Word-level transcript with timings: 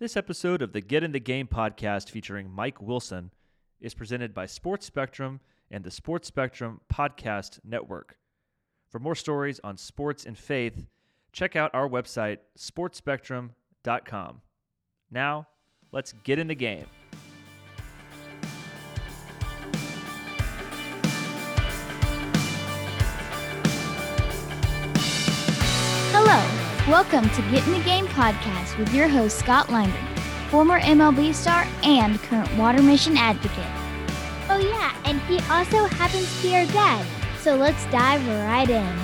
This 0.00 0.16
episode 0.16 0.62
of 0.62 0.72
the 0.72 0.80
Get 0.80 1.04
in 1.04 1.12
the 1.12 1.20
Game 1.20 1.46
podcast 1.46 2.08
featuring 2.08 2.50
Mike 2.50 2.80
Wilson 2.80 3.32
is 3.82 3.92
presented 3.92 4.32
by 4.32 4.46
Sports 4.46 4.86
Spectrum 4.86 5.40
and 5.70 5.84
the 5.84 5.90
Sports 5.90 6.26
Spectrum 6.26 6.80
Podcast 6.90 7.60
Network. 7.64 8.16
For 8.88 8.98
more 8.98 9.14
stories 9.14 9.60
on 9.62 9.76
sports 9.76 10.24
and 10.24 10.38
faith, 10.38 10.86
check 11.32 11.54
out 11.54 11.74
our 11.74 11.86
website, 11.86 12.38
sportspectrum.com. 12.58 14.40
Now, 15.10 15.48
let's 15.92 16.14
get 16.24 16.38
in 16.38 16.46
the 16.46 16.54
game. 16.54 16.86
Welcome 26.90 27.30
to 27.30 27.42
Get 27.52 27.64
in 27.68 27.72
the 27.74 27.84
Game 27.84 28.08
podcast 28.08 28.76
with 28.76 28.92
your 28.92 29.06
host, 29.06 29.38
Scott 29.38 29.68
Linebrink, 29.68 30.18
former 30.48 30.80
MLB 30.80 31.32
star 31.32 31.64
and 31.84 32.18
current 32.18 32.52
water 32.56 32.82
mission 32.82 33.16
advocate. 33.16 33.64
Oh, 34.48 34.58
yeah, 34.58 34.92
and 35.04 35.20
he 35.20 35.36
also 35.48 35.86
happens 35.86 36.36
to 36.36 36.42
be 36.42 36.56
our 36.56 36.66
dad. 36.66 37.06
So 37.38 37.54
let's 37.54 37.86
dive 37.92 38.26
right 38.26 38.68
in. 38.68 38.98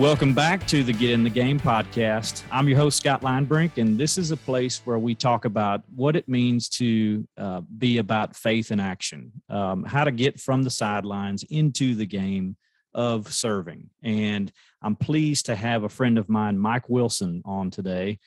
Welcome 0.00 0.32
back 0.32 0.64
to 0.68 0.84
the 0.84 0.92
Get 0.92 1.10
in 1.10 1.24
the 1.24 1.30
Game 1.30 1.58
podcast. 1.58 2.44
I'm 2.52 2.68
your 2.68 2.78
host, 2.78 2.98
Scott 2.98 3.22
Linebrink, 3.22 3.78
and 3.78 3.98
this 3.98 4.16
is 4.16 4.30
a 4.30 4.36
place 4.36 4.80
where 4.84 5.00
we 5.00 5.16
talk 5.16 5.44
about 5.44 5.82
what 5.92 6.14
it 6.14 6.28
means 6.28 6.68
to 6.68 7.26
uh, 7.36 7.62
be 7.78 7.98
about 7.98 8.36
faith 8.36 8.70
in 8.70 8.78
action, 8.78 9.32
um, 9.50 9.82
how 9.82 10.04
to 10.04 10.12
get 10.12 10.38
from 10.38 10.62
the 10.62 10.70
sidelines 10.70 11.42
into 11.50 11.96
the 11.96 12.06
game 12.06 12.56
of 12.94 13.32
serving. 13.32 13.90
And 14.02 14.52
I'm 14.82 14.96
pleased 14.96 15.46
to 15.46 15.56
have 15.56 15.84
a 15.84 15.88
friend 15.88 16.18
of 16.18 16.28
mine, 16.28 16.58
Mike 16.58 16.88
Wilson, 16.88 17.42
on 17.44 17.70
today. 17.70 18.18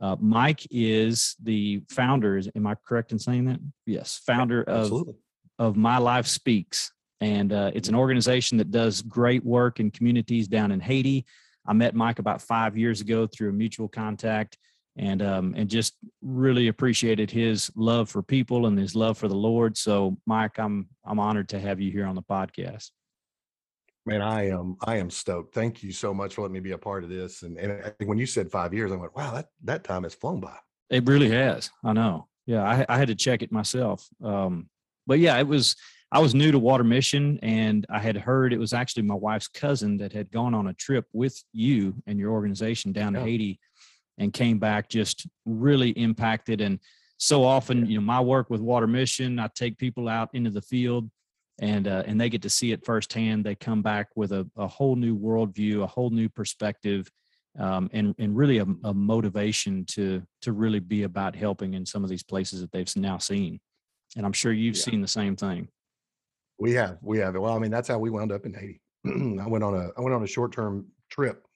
Uh, 0.00 0.16
Mike 0.18 0.66
is 0.70 1.36
the 1.42 1.82
founder, 1.90 2.38
Is, 2.38 2.48
am 2.54 2.66
I 2.66 2.76
correct 2.86 3.12
in 3.12 3.18
saying 3.18 3.44
that? 3.46 3.60
Yes, 3.86 4.20
founder 4.26 4.62
of, 4.62 4.84
Absolutely. 4.84 5.14
of 5.58 5.76
My 5.76 5.98
Life 5.98 6.26
Speaks 6.26 6.92
and 7.22 7.52
uh, 7.52 7.70
it's 7.72 7.88
an 7.88 7.94
organization 7.94 8.58
that 8.58 8.72
does 8.72 9.00
great 9.00 9.44
work 9.44 9.78
in 9.78 9.92
communities 9.92 10.48
down 10.48 10.72
in 10.72 10.80
Haiti. 10.80 11.24
I 11.64 11.72
met 11.72 11.94
Mike 11.94 12.18
about 12.18 12.42
five 12.42 12.76
years 12.76 13.00
ago 13.00 13.28
through 13.28 13.50
a 13.50 13.52
mutual 13.52 13.86
contact, 13.86 14.58
and 14.96 15.22
um, 15.22 15.54
and 15.56 15.70
just 15.70 15.94
really 16.20 16.66
appreciated 16.66 17.30
his 17.30 17.70
love 17.76 18.10
for 18.10 18.24
people 18.24 18.66
and 18.66 18.76
his 18.76 18.96
love 18.96 19.16
for 19.18 19.28
the 19.28 19.36
Lord. 19.36 19.78
So, 19.78 20.18
Mike, 20.26 20.58
I'm 20.58 20.88
I'm 21.04 21.20
honored 21.20 21.48
to 21.50 21.60
have 21.60 21.80
you 21.80 21.92
here 21.92 22.06
on 22.06 22.16
the 22.16 22.22
podcast. 22.22 22.90
Man, 24.04 24.20
I 24.20 24.48
am 24.48 24.76
I 24.80 24.96
am 24.96 25.10
stoked. 25.10 25.54
Thank 25.54 25.82
you 25.82 25.92
so 25.92 26.12
much 26.12 26.34
for 26.34 26.42
letting 26.42 26.54
me 26.54 26.60
be 26.60 26.72
a 26.72 26.78
part 26.78 27.04
of 27.04 27.10
this. 27.10 27.42
And 27.42 27.56
and 27.58 27.72
I 27.84 27.90
think 27.90 28.08
when 28.08 28.18
you 28.18 28.26
said 28.26 28.50
five 28.50 28.74
years, 28.74 28.90
I 28.90 28.96
went, 28.96 29.14
wow, 29.14 29.32
that 29.34 29.48
that 29.64 29.84
time 29.84 30.02
has 30.02 30.14
flown 30.14 30.40
by. 30.40 30.56
It 30.90 31.06
really 31.06 31.30
has. 31.30 31.70
I 31.84 31.92
know. 31.92 32.26
Yeah, 32.46 32.64
I, 32.64 32.84
I 32.88 32.98
had 32.98 33.08
to 33.08 33.14
check 33.14 33.42
it 33.42 33.52
myself. 33.52 34.06
Um, 34.22 34.68
but 35.06 35.18
yeah, 35.18 35.38
it 35.38 35.46
was. 35.46 35.76
I 36.14 36.18
was 36.18 36.34
new 36.34 36.52
to 36.52 36.58
Water 36.58 36.84
Mission, 36.84 37.38
and 37.42 37.86
I 37.88 37.98
had 37.98 38.18
heard 38.18 38.52
it 38.52 38.58
was 38.58 38.74
actually 38.74 39.04
my 39.04 39.14
wife's 39.14 39.48
cousin 39.48 39.96
that 39.96 40.12
had 40.12 40.30
gone 40.30 40.52
on 40.52 40.66
a 40.66 40.74
trip 40.74 41.06
with 41.14 41.42
you 41.54 41.94
and 42.06 42.18
your 42.18 42.32
organization 42.32 42.92
down 42.92 43.14
to 43.14 43.20
Haiti, 43.20 43.58
and 44.18 44.30
came 44.30 44.58
back 44.58 44.90
just 44.90 45.26
really 45.46 45.90
impacted. 45.90 46.60
And 46.60 46.80
so 47.16 47.44
often, 47.44 47.86
you 47.86 47.94
know, 47.94 48.04
my 48.04 48.20
work 48.20 48.50
with 48.50 48.60
Water 48.60 48.86
Mission, 48.86 49.38
I 49.38 49.48
take 49.54 49.78
people 49.78 50.06
out 50.06 50.28
into 50.34 50.50
the 50.50 50.60
field, 50.60 51.08
and 51.62 51.86
uh, 51.86 52.02
and 52.06 52.20
they 52.20 52.28
get 52.28 52.42
to 52.42 52.50
see 52.50 52.72
it 52.72 52.84
firsthand. 52.84 53.44
They 53.44 53.54
come 53.54 53.82
back 53.82 54.08
with 54.16 54.32
a, 54.32 54.46
a 54.56 54.66
whole 54.66 54.96
new 54.96 55.16
worldview, 55.16 55.82
a 55.82 55.86
whole 55.86 56.10
new 56.10 56.28
perspective, 56.28 57.08
um, 57.58 57.88
and 57.92 58.14
and 58.18 58.36
really 58.36 58.58
a, 58.58 58.66
a 58.84 58.92
motivation 58.92 59.84
to 59.90 60.22
to 60.42 60.52
really 60.52 60.80
be 60.80 61.04
about 61.04 61.36
helping 61.36 61.74
in 61.74 61.86
some 61.86 62.02
of 62.02 62.10
these 62.10 62.24
places 62.24 62.60
that 62.60 62.72
they've 62.72 62.94
now 62.96 63.16
seen. 63.16 63.60
And 64.16 64.26
I'm 64.26 64.32
sure 64.32 64.52
you've 64.52 64.76
Yeah. 64.76 64.82
seen 64.82 65.00
the 65.00 65.08
same 65.08 65.36
thing. 65.36 65.68
We 66.58 66.72
have, 66.72 66.98
we 67.00 67.18
have. 67.18 67.34
Well, 67.34 67.54
I 67.54 67.58
mean, 67.60 67.70
that's 67.70 67.88
how 67.88 67.98
we 67.98 68.10
wound 68.10 68.32
up 68.32 68.44
in 68.44 68.52
Haiti. 68.52 68.80
I 69.40 69.46
went 69.46 69.62
on 69.62 69.74
a 69.74 69.90
I 69.96 70.00
went 70.00 70.14
on 70.14 70.24
a 70.24 70.26
short 70.26 70.52
term 70.52 70.86
trip, 71.10 71.46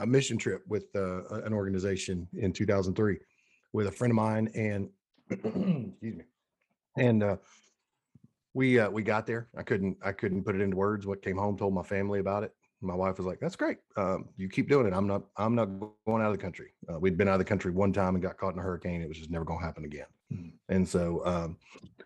a 0.00 0.06
mission 0.06 0.38
trip 0.38 0.64
with 0.66 0.86
uh, 0.96 1.22
an 1.46 1.52
organization 1.52 2.26
in 2.36 2.52
2003 2.52 3.16
with 3.72 3.86
a 3.86 3.92
friend 3.92 4.10
of 4.10 4.16
mine, 4.16 4.50
and 4.56 4.90
excuse 5.30 6.16
me, 6.16 6.24
and 6.98 7.22
uh, 7.22 7.36
we 8.54 8.78
uh, 8.78 8.90
we 8.90 9.02
got 9.02 9.26
there. 9.26 9.48
I 9.56 9.62
couldn't 9.62 9.96
I 10.02 10.12
couldn't 10.12 10.44
put 10.44 10.54
it 10.54 10.60
into 10.60 10.76
words. 10.76 11.06
What 11.06 11.22
came 11.22 11.38
home, 11.38 11.56
told 11.56 11.74
my 11.74 11.82
family 11.82 12.20
about 12.20 12.42
it. 12.42 12.52
My 12.80 12.94
wife 12.94 13.16
was 13.16 13.26
like, 13.26 13.38
"That's 13.40 13.56
great. 13.56 13.78
Um, 13.96 14.28
you 14.36 14.48
keep 14.48 14.68
doing 14.68 14.86
it. 14.86 14.92
I'm 14.92 15.06
not 15.06 15.22
I'm 15.36 15.54
not 15.54 15.66
going 16.06 16.22
out 16.22 16.32
of 16.32 16.32
the 16.32 16.42
country. 16.42 16.72
Uh, 16.92 16.98
we'd 16.98 17.16
been 17.16 17.28
out 17.28 17.34
of 17.34 17.38
the 17.38 17.44
country 17.44 17.70
one 17.70 17.92
time 17.92 18.14
and 18.14 18.22
got 18.22 18.38
caught 18.38 18.54
in 18.54 18.58
a 18.58 18.62
hurricane. 18.62 19.02
It 19.02 19.08
was 19.08 19.18
just 19.18 19.30
never 19.30 19.44
going 19.44 19.60
to 19.60 19.64
happen 19.64 19.84
again. 19.84 20.06
And 20.68 20.88
so 20.88 21.22
um, 21.24 21.56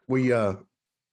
we 0.09 0.33
uh, 0.33 0.55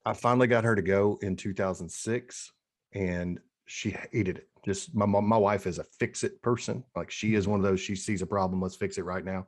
I 0.06 0.14
finally 0.14 0.48
got 0.48 0.64
her 0.64 0.76
to 0.76 0.82
go 0.82 1.18
in 1.22 1.36
2006, 1.36 2.52
and 2.94 3.40
she 3.66 3.92
hated 4.12 4.38
it. 4.38 4.50
Just 4.66 4.94
my 4.96 5.06
my 5.06 5.38
wife 5.38 5.66
is 5.68 5.80
a 5.80 5.84
fix 5.84 6.24
it 6.24 6.42
person. 6.42 6.84
Like 6.96 7.12
she 7.12 7.36
is 7.36 7.48
one 7.48 7.60
of 7.60 7.64
those. 7.64 7.80
She 7.80 7.96
sees 7.96 8.22
a 8.22 8.28
problem, 8.28 8.62
let's 8.62 8.76
fix 8.76 8.98
it 8.98 9.06
right 9.06 9.24
now. 9.24 9.48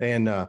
And 0.00 0.28
uh, 0.28 0.46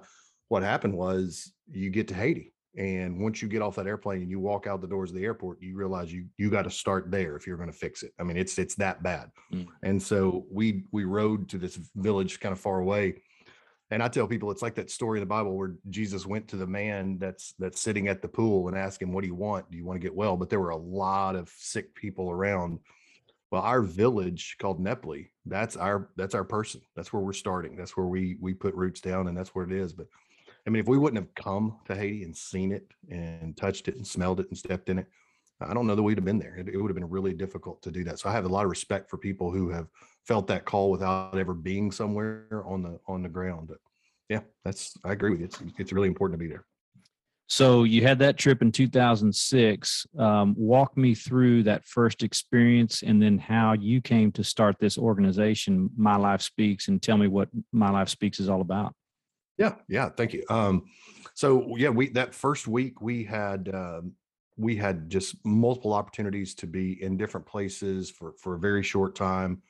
what 0.48 0.64
happened 0.64 0.96
was, 0.96 1.54
you 1.70 1.90
get 1.90 2.08
to 2.10 2.16
Haiti, 2.16 2.53
and 2.76 3.20
once 3.20 3.42
you 3.42 3.48
get 3.48 3.62
off 3.62 3.76
that 3.76 3.86
airplane 3.86 4.22
and 4.22 4.32
you 4.32 4.40
walk 4.40 4.66
out 4.66 4.82
the 4.82 4.88
doors 4.88 5.12
of 5.12 5.16
the 5.16 5.24
airport, 5.24 5.62
you 5.62 5.76
realize 5.76 6.12
you 6.12 6.26
you 6.38 6.50
got 6.50 6.64
to 6.64 6.72
start 6.72 7.12
there 7.12 7.36
if 7.36 7.46
you're 7.46 7.58
going 7.58 7.72
to 7.72 7.78
fix 7.78 8.02
it. 8.02 8.14
I 8.20 8.24
mean, 8.24 8.38
it's 8.38 8.58
it's 8.58 8.76
that 8.76 9.04
bad. 9.04 9.30
Mm. 9.54 9.68
And 9.84 10.02
so 10.02 10.46
we 10.52 10.86
we 10.92 11.04
rode 11.04 11.50
to 11.50 11.58
this 11.58 11.76
village 11.96 12.40
kind 12.40 12.52
of 12.52 12.60
far 12.60 12.80
away. 12.80 13.22
And 13.92 14.02
I 14.02 14.08
tell 14.08 14.26
people 14.26 14.50
it's 14.50 14.64
like 14.64 14.74
that 14.76 14.90
story 14.90 15.20
in 15.20 15.22
the 15.22 15.28
Bible 15.28 15.56
where 15.56 15.76
Jesus 15.90 16.26
went 16.26 16.48
to 16.48 16.56
the 16.56 16.66
man 16.66 17.20
that's 17.20 17.54
that's 17.60 17.80
sitting 17.80 18.08
at 18.08 18.24
the 18.24 18.28
pool 18.28 18.68
and 18.68 18.76
asked 18.76 19.02
him, 19.02 19.14
"What 19.14 19.22
do 19.22 19.28
you 19.28 19.36
want? 19.36 19.70
Do 19.70 19.78
you 19.78 19.86
want 19.86 20.02
to 20.02 20.06
get 20.06 20.16
well?" 20.16 20.36
But 20.36 20.50
there 20.50 20.60
were 20.60 20.72
a 20.72 20.78
lot 20.78 21.36
of 21.36 21.50
sick 21.56 21.94
people 21.94 22.32
around. 22.32 22.80
Well, 23.52 23.62
our 23.62 23.84
village 23.84 24.56
called 24.60 24.80
Nepli, 24.80 25.28
that's 25.46 25.78
our 25.78 26.10
that's 26.18 26.34
our 26.34 26.44
person. 26.44 26.82
That's 26.96 27.14
where 27.14 27.22
we're 27.22 27.34
starting. 27.34 27.76
That's 27.76 27.96
where 27.96 28.08
we 28.08 28.36
we 28.42 28.56
put 28.56 28.74
roots 28.74 29.00
down, 29.00 29.28
and 29.28 29.38
that's 29.38 29.54
where 29.54 29.66
it 29.66 29.72
is. 29.72 29.94
But 29.94 30.08
I 30.66 30.70
mean, 30.70 30.80
if 30.80 30.88
we 30.88 30.98
wouldn't 30.98 31.22
have 31.22 31.36
come 31.36 31.78
to 31.86 31.96
Haiti 31.96 32.24
and 32.24 32.36
seen 32.36 32.72
it 32.72 32.88
and 33.10 33.56
touched 33.58 33.88
it 33.88 33.96
and 33.96 34.08
smelled 34.08 34.40
it 34.40 34.48
and 34.50 34.58
stepped 34.58 34.90
in 34.90 35.00
it, 35.00 35.08
I 35.62 35.74
don't 35.74 35.88
know 35.88 35.96
that 35.96 36.04
we'd 36.04 36.18
have 36.18 36.26
been 36.26 36.40
there. 36.40 36.56
It, 36.56 36.70
it 36.70 36.78
would 36.78 36.90
have 36.90 36.96
been 36.96 37.10
really 37.10 37.34
difficult 37.34 37.82
to 37.84 37.92
do 37.92 38.04
that. 38.06 38.20
So 38.20 38.30
I 38.30 38.34
have 38.34 38.46
a 38.46 38.50
lot 38.50 38.64
of 38.64 38.70
respect 38.70 39.10
for 39.10 39.18
people 39.18 39.52
who 39.52 39.70
have 39.70 39.88
felt 40.26 40.48
that 40.48 40.66
call 40.66 40.90
without 40.92 41.38
ever 41.38 41.54
being 41.54 41.92
somewhere 41.92 42.64
on 42.66 42.82
the 42.82 43.00
on 43.08 43.24
the 43.24 43.30
ground. 43.30 43.68
But 43.68 43.78
yeah, 44.30 44.42
that's 44.64 44.98
I 45.04 45.12
agree 45.12 45.32
with 45.32 45.40
you. 45.40 45.46
It's 45.46 45.62
it's 45.78 45.94
really 45.94 46.08
important 46.08 46.40
to 46.40 46.44
be 46.44 46.50
there. 46.50 46.66
So 47.48 47.84
you 47.84 48.02
had 48.02 48.20
that 48.20 48.38
trip 48.38 48.62
in 48.62 48.72
2006. 48.72 50.08
Um, 50.18 50.56
walk 50.58 50.98
me 50.98 51.14
through 51.14 51.64
that 51.64 51.86
first 51.86 52.24
experience 52.24 53.04
and 53.04 53.22
then 53.22 53.38
how 53.38 53.74
you 53.74 54.02
came 54.02 54.32
to 54.32 54.44
start 54.44 54.78
this 54.80 54.98
organization, 54.98 55.90
My 55.96 56.16
Life 56.16 56.42
Speaks, 56.42 56.88
and 56.88 57.02
tell 57.02 57.18
me 57.18 57.28
what 57.28 57.50
My 57.72 57.92
Life 57.92 58.10
Speaks 58.10 58.40
is 58.40 58.50
all 58.50 58.62
about. 58.62 58.96
Yeah, 59.58 59.76
yeah, 59.88 60.10
thank 60.10 60.34
you. 60.34 60.44
Um, 60.50 60.86
so 61.34 61.76
yeah, 61.78 61.90
we 61.90 62.10
that 62.10 62.34
first 62.34 62.68
week 62.68 63.02
we 63.02 63.24
had 63.24 63.70
um, 63.74 64.14
we 64.58 64.76
had 64.76 65.10
just 65.10 65.36
multiple 65.46 65.94
opportunities 65.94 66.54
to 66.56 66.68
be 66.68 67.02
in 67.04 67.18
different 67.18 67.46
places 67.46 68.10
for 68.10 68.34
for 68.40 68.56
a 68.56 68.60
very 68.60 68.84
short 68.84 69.16
time, 69.16 69.62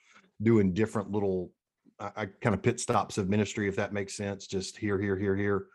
doing 0.42 0.74
different 0.74 1.12
little 1.12 1.52
I, 2.00 2.12
I 2.16 2.26
kind 2.26 2.54
of 2.54 2.62
pit 2.62 2.80
stops 2.80 3.18
of 3.18 3.30
ministry, 3.30 3.68
if 3.68 3.76
that 3.76 3.94
makes 3.94 4.16
sense. 4.16 4.48
Just 4.48 4.78
here, 4.78 5.00
here, 5.00 5.18
here, 5.18 5.36
here, 5.36 5.68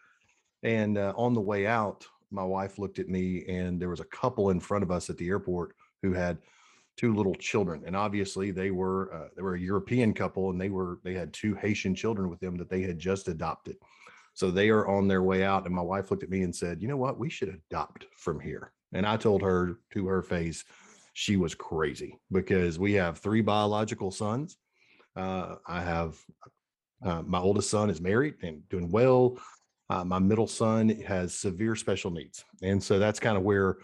and 0.62 0.96
uh, 0.98 1.12
on 1.16 1.34
the 1.34 1.40
way 1.40 1.66
out, 1.66 2.06
my 2.30 2.44
wife 2.44 2.78
looked 2.78 2.98
at 2.98 3.08
me, 3.08 3.44
and 3.46 3.80
there 3.80 3.90
was 3.90 4.00
a 4.00 4.04
couple 4.04 4.50
in 4.50 4.60
front 4.60 4.82
of 4.82 4.90
us 4.90 5.10
at 5.10 5.16
the 5.19 5.28
airport 5.28 5.75
who 6.02 6.12
had 6.12 6.38
two 6.96 7.14
little 7.14 7.34
children, 7.34 7.82
and 7.86 7.94
obviously 7.94 8.50
they 8.50 8.70
were 8.70 9.12
uh, 9.14 9.28
they 9.36 9.42
were 9.42 9.54
a 9.54 9.60
European 9.60 10.12
couple, 10.12 10.50
and 10.50 10.60
they 10.60 10.70
were 10.70 10.98
they 11.04 11.14
had 11.14 11.32
two 11.32 11.54
Haitian 11.54 11.94
children 11.94 12.28
with 12.28 12.40
them 12.40 12.56
that 12.56 12.69
they 12.69 12.82
had 12.82 12.98
just 12.98 13.28
adopted. 13.28 13.76
So 14.38 14.52
they 14.52 14.69
are 14.69 14.87
on 14.87 15.08
their 15.08 15.25
way 15.25 15.43
out. 15.43 15.67
And 15.67 15.75
my 15.75 15.82
wife 15.82 16.12
looked 16.12 16.23
at 16.23 16.31
me 16.31 16.43
and 16.43 16.55
said, 16.55 16.81
You 16.81 16.87
know 16.87 16.96
what? 16.96 17.19
We 17.19 17.29
should 17.29 17.49
adopt 17.49 18.06
from 18.17 18.38
here. 18.38 18.73
And 18.93 19.05
I 19.05 19.17
told 19.17 19.43
her 19.43 19.81
to 19.94 20.06
her 20.06 20.23
face, 20.23 20.62
she 21.12 21.37
was 21.37 21.56
crazy 21.56 22.20
because 22.31 22.79
we 22.79 22.93
have 22.93 23.19
three 23.19 23.40
biological 23.40 24.12
sons. 24.12 24.56
Uh, 25.17 25.56
I 25.67 25.81
have 25.81 26.17
uh, 27.05 27.23
my 27.23 27.40
oldest 27.40 27.69
son 27.69 27.90
is 27.90 28.00
married 28.00 28.35
and 28.44 28.67
doing 28.69 28.93
well. 28.93 29.40
Uh, 29.90 30.05
my 30.05 30.20
middle 30.20 30.46
son 30.46 30.88
has 31.00 31.35
severe 31.35 31.75
special 31.75 32.12
needs. 32.12 32.44
And 32.62 32.81
so 32.81 33.00
that's 33.00 33.19
kind 33.19 33.37
of 33.37 33.43
where 33.43 33.79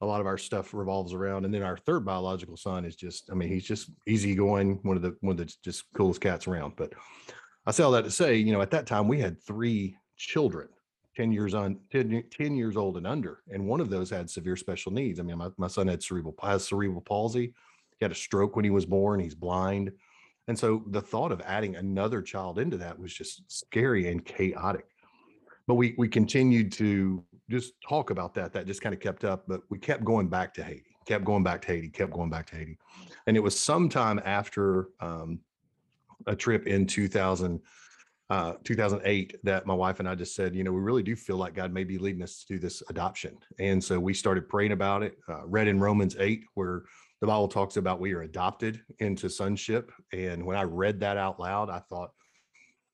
a 0.00 0.06
lot 0.06 0.22
of 0.22 0.26
our 0.26 0.38
stuff 0.38 0.72
revolves 0.72 1.12
around. 1.12 1.44
And 1.44 1.52
then 1.52 1.62
our 1.62 1.76
third 1.76 2.06
biological 2.06 2.56
son 2.56 2.86
is 2.86 2.96
just, 2.96 3.28
I 3.30 3.34
mean, 3.34 3.50
he's 3.50 3.66
just 3.66 3.90
easygoing, 4.06 4.80
one 4.84 4.96
of 4.96 5.02
the 5.02 5.14
one 5.20 5.38
of 5.38 5.46
the 5.46 5.54
just 5.62 5.84
coolest 5.92 6.22
cats 6.22 6.48
around. 6.48 6.76
But 6.76 6.94
I 7.68 7.70
say 7.70 7.82
all 7.82 7.90
that 7.90 8.04
to 8.04 8.10
say, 8.10 8.34
you 8.36 8.50
know, 8.50 8.62
at 8.62 8.70
that 8.70 8.86
time 8.86 9.08
we 9.08 9.20
had 9.20 9.38
three 9.42 9.94
children, 10.16 10.68
10 11.16 11.30
years 11.30 11.52
on 11.52 11.78
10, 11.92 12.24
10 12.30 12.56
years 12.56 12.78
old 12.78 12.96
and 12.96 13.06
under. 13.06 13.42
And 13.52 13.66
one 13.66 13.82
of 13.82 13.90
those 13.90 14.08
had 14.08 14.30
severe 14.30 14.56
special 14.56 14.90
needs. 14.90 15.20
I 15.20 15.22
mean, 15.22 15.36
my, 15.36 15.50
my 15.58 15.66
son 15.66 15.86
had 15.86 16.02
cerebral 16.02 16.34
has 16.42 16.66
cerebral 16.66 17.02
palsy. 17.02 17.52
He 17.98 18.04
had 18.04 18.10
a 18.10 18.14
stroke 18.14 18.56
when 18.56 18.64
he 18.64 18.70
was 18.70 18.86
born. 18.86 19.20
He's 19.20 19.34
blind. 19.34 19.92
And 20.46 20.58
so 20.58 20.82
the 20.86 21.02
thought 21.02 21.30
of 21.30 21.42
adding 21.42 21.76
another 21.76 22.22
child 22.22 22.58
into 22.58 22.78
that 22.78 22.98
was 22.98 23.12
just 23.12 23.42
scary 23.52 24.10
and 24.10 24.24
chaotic. 24.24 24.86
But 25.66 25.74
we 25.74 25.94
we 25.98 26.08
continued 26.08 26.72
to 26.72 27.22
just 27.50 27.74
talk 27.86 28.08
about 28.08 28.32
that. 28.36 28.54
That 28.54 28.66
just 28.66 28.80
kind 28.80 28.94
of 28.94 29.00
kept 29.00 29.24
up. 29.24 29.44
But 29.46 29.60
we 29.68 29.78
kept 29.78 30.04
going 30.04 30.28
back 30.28 30.54
to 30.54 30.64
Haiti, 30.64 30.96
kept 31.04 31.26
going 31.26 31.42
back 31.42 31.60
to 31.62 31.68
Haiti, 31.68 31.90
kept 31.90 32.12
going 32.12 32.30
back 32.30 32.46
to 32.46 32.56
Haiti. 32.56 32.78
And 33.26 33.36
it 33.36 33.40
was 33.40 33.60
sometime 33.60 34.22
after 34.24 34.88
um, 35.00 35.40
a 36.28 36.36
trip 36.36 36.66
in 36.66 36.86
2000, 36.86 37.60
uh, 38.30 38.52
2008 38.62 39.36
that 39.42 39.66
my 39.66 39.74
wife 39.74 40.00
and 40.00 40.08
I 40.08 40.14
just 40.14 40.34
said, 40.34 40.54
you 40.54 40.62
know, 40.62 40.72
we 40.72 40.80
really 40.80 41.02
do 41.02 41.16
feel 41.16 41.36
like 41.36 41.54
God 41.54 41.72
may 41.72 41.84
be 41.84 41.98
leading 41.98 42.22
us 42.22 42.44
to 42.44 42.54
do 42.54 42.58
this 42.58 42.82
adoption. 42.88 43.36
And 43.58 43.82
so 43.82 43.98
we 43.98 44.14
started 44.14 44.48
praying 44.48 44.72
about 44.72 45.02
it, 45.02 45.18
uh, 45.28 45.46
read 45.46 45.66
in 45.66 45.80
Romans 45.80 46.16
8, 46.18 46.44
where 46.54 46.84
the 47.20 47.26
Bible 47.26 47.48
talks 47.48 47.76
about 47.76 48.00
we 48.00 48.12
are 48.12 48.22
adopted 48.22 48.80
into 49.00 49.28
sonship. 49.28 49.90
And 50.12 50.44
when 50.44 50.56
I 50.56 50.62
read 50.62 51.00
that 51.00 51.16
out 51.16 51.40
loud, 51.40 51.70
I 51.70 51.80
thought, 51.80 52.10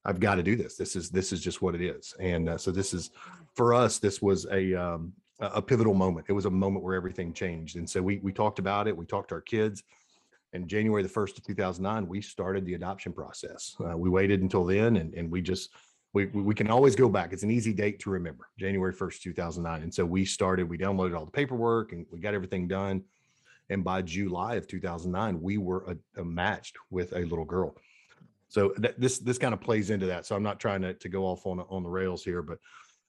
I've 0.06 0.20
got 0.20 0.34
to 0.34 0.42
do 0.42 0.54
this. 0.54 0.76
This 0.76 0.96
is 0.96 1.10
this 1.10 1.32
is 1.32 1.40
just 1.40 1.62
what 1.62 1.74
it 1.74 1.80
is. 1.80 2.14
And 2.20 2.50
uh, 2.50 2.58
so 2.58 2.70
this 2.70 2.92
is 2.92 3.10
for 3.54 3.72
us. 3.72 3.98
This 3.98 4.20
was 4.20 4.46
a 4.52 4.74
um, 4.74 5.14
a 5.40 5.62
pivotal 5.62 5.94
moment. 5.94 6.26
It 6.28 6.32
was 6.32 6.44
a 6.44 6.50
moment 6.50 6.84
where 6.84 6.94
everything 6.94 7.32
changed. 7.32 7.76
And 7.76 7.88
so 7.88 8.02
we 8.02 8.18
we 8.18 8.32
talked 8.32 8.58
about 8.58 8.86
it. 8.86 8.96
We 8.96 9.06
talked 9.06 9.30
to 9.30 9.36
our 9.36 9.40
kids. 9.40 9.82
And 10.54 10.68
January 10.68 11.02
the 11.02 11.08
first 11.08 11.36
of 11.36 11.44
2009, 11.44 12.08
we 12.08 12.20
started 12.22 12.64
the 12.64 12.74
adoption 12.74 13.12
process. 13.12 13.76
Uh, 13.84 13.98
we 13.98 14.08
waited 14.08 14.40
until 14.40 14.64
then, 14.64 14.96
and 14.96 15.12
and 15.14 15.30
we 15.30 15.42
just 15.42 15.70
we 16.14 16.26
we 16.26 16.54
can 16.54 16.70
always 16.70 16.94
go 16.94 17.08
back. 17.08 17.32
It's 17.32 17.42
an 17.42 17.50
easy 17.50 17.72
date 17.72 17.98
to 18.00 18.10
remember, 18.10 18.48
January 18.56 18.94
1st, 18.94 19.20
2009. 19.20 19.82
And 19.82 19.92
so 19.92 20.06
we 20.06 20.24
started. 20.24 20.68
We 20.68 20.78
downloaded 20.78 21.18
all 21.18 21.24
the 21.24 21.32
paperwork 21.32 21.92
and 21.92 22.06
we 22.10 22.20
got 22.20 22.34
everything 22.34 22.68
done. 22.68 23.02
And 23.68 23.82
by 23.82 24.02
July 24.02 24.54
of 24.54 24.68
2009, 24.68 25.42
we 25.42 25.58
were 25.58 25.84
a, 25.88 26.20
a 26.20 26.24
matched 26.24 26.76
with 26.90 27.12
a 27.12 27.20
little 27.20 27.44
girl. 27.44 27.76
So 28.48 28.72
that, 28.76 28.98
this 29.00 29.18
this 29.18 29.38
kind 29.38 29.52
of 29.52 29.60
plays 29.60 29.90
into 29.90 30.06
that. 30.06 30.24
So 30.24 30.36
I'm 30.36 30.42
not 30.44 30.60
trying 30.60 30.82
to, 30.82 30.94
to 30.94 31.08
go 31.08 31.24
off 31.24 31.44
on 31.46 31.60
on 31.68 31.82
the 31.82 31.90
rails 31.90 32.22
here, 32.22 32.42
but 32.42 32.58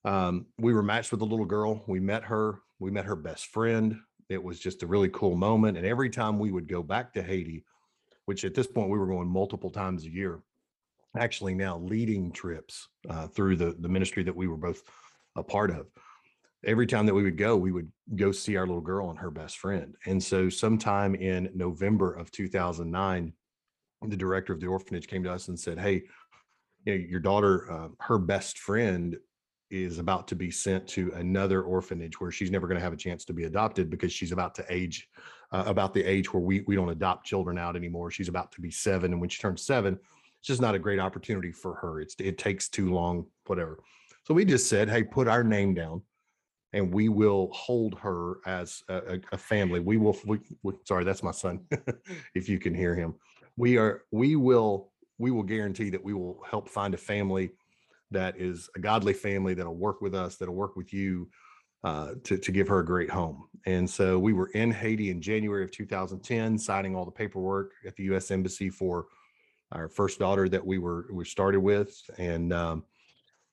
um, 0.03 0.47
we 0.57 0.73
were 0.73 0.83
matched 0.83 1.11
with 1.11 1.21
a 1.21 1.25
little 1.25 1.45
girl. 1.45 1.83
We 1.85 1.99
met 1.99 2.23
her. 2.23 2.61
We 2.79 2.89
met 2.89 3.05
her 3.05 3.15
best 3.15 3.45
friend. 3.47 3.99
It 4.29 4.43
was 4.43 4.59
just 4.59 4.83
a 4.83 4.87
really 4.87 5.09
cool 5.09 5.35
moment. 5.35 5.77
And 5.77 5.85
every 5.85 6.09
time 6.09 6.39
we 6.39 6.51
would 6.51 6.67
go 6.67 6.81
back 6.81 7.13
to 7.13 7.23
Haiti, 7.23 7.63
which 8.25 8.43
at 8.43 8.55
this 8.55 8.67
point 8.67 8.89
we 8.89 8.97
were 8.97 9.07
going 9.07 9.27
multiple 9.27 9.69
times 9.69 10.05
a 10.05 10.09
year, 10.09 10.41
actually 11.17 11.53
now 11.53 11.77
leading 11.77 12.31
trips 12.31 12.87
uh, 13.09 13.27
through 13.27 13.55
the 13.55 13.75
the 13.79 13.89
ministry 13.89 14.23
that 14.23 14.35
we 14.35 14.47
were 14.47 14.57
both 14.57 14.83
a 15.35 15.43
part 15.43 15.71
of. 15.71 15.87
Every 16.63 16.87
time 16.87 17.05
that 17.05 17.13
we 17.13 17.23
would 17.23 17.37
go, 17.37 17.55
we 17.55 17.71
would 17.71 17.91
go 18.15 18.31
see 18.31 18.55
our 18.55 18.65
little 18.65 18.81
girl 18.81 19.11
and 19.11 19.19
her 19.19 19.29
best 19.29 19.59
friend. 19.59 19.95
And 20.05 20.21
so, 20.21 20.49
sometime 20.49 21.13
in 21.13 21.51
November 21.53 22.13
of 22.13 22.31
2009, 22.31 23.33
the 24.07 24.17
director 24.17 24.51
of 24.51 24.59
the 24.59 24.67
orphanage 24.67 25.07
came 25.07 25.23
to 25.23 25.31
us 25.31 25.47
and 25.47 25.59
said, 25.59 25.77
"Hey, 25.77 26.03
you 26.85 26.97
know, 26.97 27.05
your 27.07 27.19
daughter, 27.19 27.71
uh, 27.71 27.89
her 27.99 28.17
best 28.17 28.57
friend 28.57 29.17
is 29.69 29.99
about 29.99 30.27
to 30.27 30.35
be 30.35 30.51
sent 30.51 30.87
to 30.87 31.11
another 31.15 31.63
orphanage 31.63 32.19
where 32.19 32.31
she's 32.31 32.51
never 32.51 32.67
going 32.67 32.77
to 32.77 32.83
have 32.83 32.93
a 32.93 32.97
chance 32.97 33.25
to 33.25 33.33
be 33.33 33.45
adopted 33.45 33.89
because 33.89 34.11
she's 34.11 34.31
about 34.31 34.55
to 34.55 34.65
age 34.69 35.07
uh, 35.51 35.63
about 35.65 35.93
the 35.93 36.03
age 36.03 36.33
where 36.33 36.41
we 36.41 36.63
we 36.67 36.75
don't 36.75 36.89
adopt 36.89 37.25
children 37.25 37.57
out 37.57 37.75
anymore. 37.75 38.11
She's 38.11 38.27
about 38.27 38.51
to 38.53 38.61
be 38.61 38.71
seven, 38.71 39.11
and 39.11 39.21
when 39.21 39.29
she 39.29 39.41
turns 39.41 39.65
seven, 39.65 39.99
it's 40.39 40.47
just 40.47 40.61
not 40.61 40.75
a 40.75 40.79
great 40.79 40.99
opportunity 40.99 41.51
for 41.51 41.75
her. 41.75 41.99
It's 41.99 42.15
it 42.19 42.37
takes 42.37 42.69
too 42.69 42.93
long, 42.93 43.25
whatever. 43.45 43.79
So 44.23 44.33
we 44.33 44.45
just 44.45 44.69
said, 44.69 44.89
"Hey, 44.89 45.03
put 45.03 45.27
our 45.27 45.43
name 45.43 45.73
down." 45.73 46.01
and 46.73 46.93
we 46.93 47.07
will 47.07 47.49
hold 47.53 47.97
her 47.99 48.39
as 48.45 48.83
a, 48.89 49.17
a 49.31 49.37
family. 49.37 49.79
We 49.79 49.95
will. 49.95 50.17
We, 50.25 50.39
we, 50.61 50.73
sorry, 50.83 51.05
that's 51.05 51.23
my 51.23 51.31
son. 51.31 51.61
if 52.35 52.49
you 52.49 52.59
can 52.59 52.75
hear 52.75 52.93
him, 52.93 53.15
we 53.55 53.77
are 53.77 54.03
we 54.11 54.35
will 54.35 54.91
we 55.17 55.31
will 55.31 55.43
guarantee 55.43 55.89
that 55.89 56.03
we 56.03 56.13
will 56.13 56.41
help 56.49 56.67
find 56.67 56.93
a 56.93 56.97
family 56.97 57.51
that 58.15 58.39
is 58.39 58.69
a 58.75 58.79
godly 58.79 59.13
family 59.13 59.53
that'll 59.53 59.75
work 59.75 60.01
with 60.01 60.15
us 60.15 60.37
that'll 60.37 60.55
work 60.55 60.75
with 60.75 60.93
you 60.93 61.29
uh, 61.83 62.13
to, 62.23 62.37
to 62.37 62.51
give 62.51 62.67
her 62.67 62.79
a 62.79 62.85
great 62.85 63.09
home 63.09 63.47
and 63.65 63.87
so 63.87 64.17
we 64.17 64.33
were 64.33 64.47
in 64.47 64.71
haiti 64.71 65.09
in 65.09 65.21
january 65.21 65.63
of 65.63 65.71
2010 65.71 66.57
signing 66.57 66.95
all 66.95 67.05
the 67.05 67.11
paperwork 67.11 67.71
at 67.85 67.95
the 67.95 68.03
u.s 68.03 68.31
embassy 68.31 68.69
for 68.69 69.05
our 69.71 69.87
first 69.87 70.19
daughter 70.19 70.49
that 70.49 70.65
we 70.65 70.77
were 70.77 71.07
we 71.11 71.25
started 71.25 71.59
with 71.59 71.95
and 72.17 72.53
um, 72.53 72.83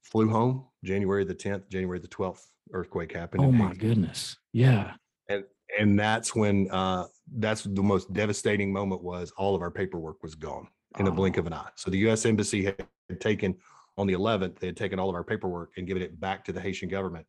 flew 0.02 0.28
home 0.28 0.66
january 0.84 1.24
the 1.24 1.34
10th 1.34 1.68
january 1.68 1.98
the 1.98 2.08
12th 2.08 2.46
earthquake 2.72 3.12
happened 3.12 3.44
oh 3.44 3.52
my 3.52 3.74
goodness 3.74 4.36
yeah 4.52 4.94
and 5.28 5.44
and 5.78 5.98
that's 5.98 6.34
when 6.34 6.70
uh, 6.70 7.06
that's 7.36 7.62
the 7.62 7.82
most 7.82 8.12
devastating 8.12 8.72
moment 8.72 9.02
was 9.02 9.32
all 9.36 9.54
of 9.54 9.62
our 9.62 9.70
paperwork 9.70 10.22
was 10.22 10.34
gone 10.34 10.68
in 10.98 11.06
a 11.06 11.10
blink 11.10 11.36
of 11.36 11.46
an 11.46 11.52
eye. 11.52 11.70
So 11.76 11.90
the 11.90 11.98
U.S. 11.98 12.26
embassy 12.26 12.64
had 12.64 13.20
taken 13.20 13.56
on 13.98 14.06
the 14.06 14.14
11th, 14.14 14.58
they 14.58 14.68
had 14.68 14.76
taken 14.76 14.98
all 14.98 15.08
of 15.08 15.14
our 15.14 15.24
paperwork 15.24 15.72
and 15.76 15.86
given 15.86 16.02
it 16.02 16.18
back 16.18 16.44
to 16.44 16.52
the 16.52 16.60
Haitian 16.60 16.88
government. 16.88 17.26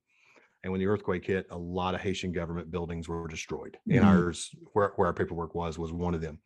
And 0.64 0.72
when 0.72 0.80
the 0.80 0.88
earthquake 0.88 1.26
hit, 1.26 1.46
a 1.50 1.58
lot 1.58 1.94
of 1.94 2.02
Haitian 2.02 2.32
government 2.32 2.72
buildings 2.72 3.10
were 3.10 3.28
destroyed, 3.28 3.78
and 3.88 3.98
mm-hmm. 4.00 4.08
ours, 4.08 4.50
where, 4.72 4.94
where 4.96 5.08
our 5.08 5.14
paperwork 5.14 5.56
was, 5.56 5.78
was 5.78 5.92
one 5.92 6.14
of 6.14 6.22
them. 6.22 6.40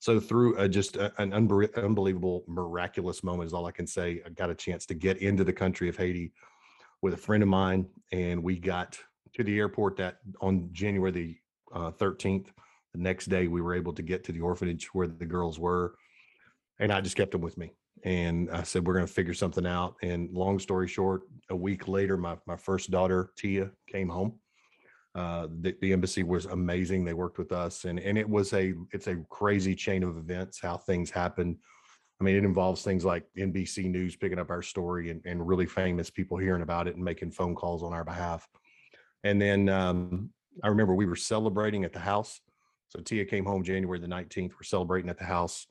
So 0.00 0.18
through 0.20 0.56
a, 0.58 0.68
just 0.68 0.96
a, 0.96 1.12
an 1.22 1.32
unbelievable, 1.32 2.44
miraculous 2.46 3.22
moment 3.22 3.46
is 3.46 3.54
all 3.54 3.66
I 3.66 3.70
can 3.70 3.86
say. 3.86 4.20
I 4.26 4.30
got 4.30 4.50
a 4.50 4.54
chance 4.54 4.84
to 4.86 4.94
get 4.94 5.18
into 5.18 5.44
the 5.44 5.52
country 5.52 5.88
of 5.88 5.96
Haiti 5.96 6.32
with 7.00 7.14
a 7.14 7.16
friend 7.16 7.42
of 7.42 7.48
mine, 7.48 7.86
and 8.12 8.42
we 8.42 8.58
got 8.58 8.98
to 9.34 9.44
the 9.44 9.56
airport 9.56 9.96
that 9.98 10.18
on 10.40 10.68
January 10.72 11.10
the 11.10 11.36
uh, 11.72 11.90
13th. 11.92 12.48
The 12.92 13.00
next 13.00 13.26
day, 13.26 13.46
we 13.46 13.60
were 13.60 13.74
able 13.74 13.92
to 13.94 14.02
get 14.02 14.24
to 14.24 14.32
the 14.32 14.40
orphanage 14.40 14.92
where 14.92 15.06
the 15.06 15.26
girls 15.26 15.58
were, 15.58 15.94
and 16.78 16.92
I 16.92 17.00
just 17.00 17.16
kept 17.16 17.32
them 17.32 17.40
with 17.40 17.56
me. 17.56 17.72
And 18.04 18.50
I 18.50 18.62
said, 18.62 18.86
"We're 18.86 18.94
going 18.94 19.06
to 19.06 19.12
figure 19.12 19.34
something 19.34 19.66
out." 19.66 19.96
And 20.02 20.30
long 20.32 20.58
story 20.58 20.86
short, 20.88 21.22
a 21.50 21.56
week 21.56 21.88
later, 21.88 22.16
my 22.16 22.36
my 22.46 22.56
first 22.56 22.90
daughter 22.90 23.30
Tia 23.36 23.70
came 23.88 24.08
home. 24.08 24.38
Uh, 25.14 25.46
the, 25.60 25.76
the 25.80 25.92
embassy 25.92 26.22
was 26.22 26.46
amazing. 26.46 27.04
They 27.04 27.14
worked 27.14 27.38
with 27.38 27.52
us, 27.52 27.84
and 27.84 27.98
and 27.98 28.18
it 28.18 28.28
was 28.28 28.52
a 28.52 28.74
it's 28.92 29.06
a 29.06 29.16
crazy 29.30 29.74
chain 29.74 30.02
of 30.02 30.16
events 30.16 30.60
how 30.60 30.76
things 30.76 31.10
happen. 31.10 31.58
I 32.20 32.24
mean, 32.24 32.36
it 32.36 32.44
involves 32.44 32.82
things 32.82 33.04
like 33.04 33.24
NBC 33.36 33.90
News 33.90 34.16
picking 34.16 34.38
up 34.38 34.50
our 34.50 34.62
story 34.62 35.10
and, 35.10 35.20
and 35.24 35.46
really 35.46 35.66
famous 35.66 36.10
people 36.10 36.36
hearing 36.36 36.62
about 36.62 36.86
it 36.86 36.94
and 36.94 37.04
making 37.04 37.32
phone 37.32 37.54
calls 37.54 37.82
on 37.82 37.92
our 37.92 38.04
behalf. 38.04 38.48
And 39.24 39.40
then 39.40 39.68
um, 39.68 40.30
I 40.62 40.68
remember 40.68 40.94
we 40.94 41.06
were 41.06 41.16
celebrating 41.16 41.84
at 41.84 41.92
the 41.92 41.98
house. 41.98 42.40
So 42.88 43.00
Tia 43.00 43.24
came 43.24 43.44
home 43.44 43.64
January 43.64 43.98
the 43.98 44.06
19th. 44.06 44.52
We're 44.52 44.62
celebrating 44.62 45.10
at 45.10 45.18
the 45.18 45.24
house 45.24 45.66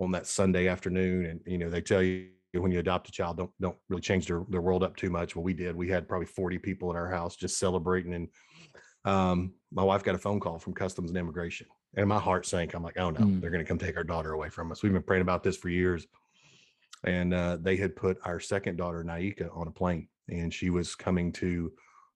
on 0.00 0.12
that 0.12 0.26
Sunday 0.26 0.68
afternoon. 0.68 1.26
And, 1.26 1.40
you 1.46 1.58
know, 1.58 1.70
they 1.70 1.80
tell 1.80 2.02
you 2.02 2.28
when 2.52 2.72
you 2.72 2.78
adopt 2.78 3.08
a 3.08 3.12
child, 3.12 3.36
don't, 3.36 3.50
don't 3.60 3.76
really 3.88 4.02
change 4.02 4.26
their, 4.26 4.44
their 4.48 4.60
world 4.60 4.82
up 4.82 4.96
too 4.96 5.10
much. 5.10 5.36
Well, 5.36 5.44
we 5.44 5.54
did. 5.54 5.76
We 5.76 5.88
had 5.88 6.08
probably 6.08 6.26
40 6.26 6.58
people 6.58 6.90
in 6.90 6.96
our 6.96 7.10
house 7.10 7.36
just 7.36 7.58
celebrating. 7.58 8.14
And 8.14 8.28
um, 9.04 9.52
my 9.72 9.82
wife 9.82 10.02
got 10.02 10.14
a 10.14 10.18
phone 10.18 10.40
call 10.40 10.58
from 10.58 10.74
Customs 10.74 11.10
and 11.10 11.18
Immigration. 11.18 11.66
And 11.96 12.08
my 12.08 12.18
heart 12.18 12.46
sank. 12.46 12.74
I'm 12.74 12.82
like, 12.82 12.98
oh 12.98 13.10
no, 13.10 13.20
mm. 13.20 13.40
they're 13.40 13.50
going 13.50 13.64
to 13.64 13.68
come 13.68 13.78
take 13.78 13.96
our 13.96 14.04
daughter 14.04 14.32
away 14.32 14.48
from 14.48 14.70
us. 14.72 14.82
We've 14.82 14.92
been 14.92 15.02
praying 15.02 15.22
about 15.22 15.42
this 15.42 15.56
for 15.56 15.68
years. 15.68 16.06
And 17.04 17.32
uh, 17.32 17.58
they 17.60 17.76
had 17.76 17.96
put 17.96 18.18
our 18.24 18.40
second 18.40 18.76
daughter, 18.76 19.02
Naika, 19.02 19.56
on 19.56 19.68
a 19.68 19.72
plane. 19.72 20.08
And 20.28 20.52
she 20.52 20.70
was 20.70 20.94
coming 20.94 21.32
to 21.34 21.72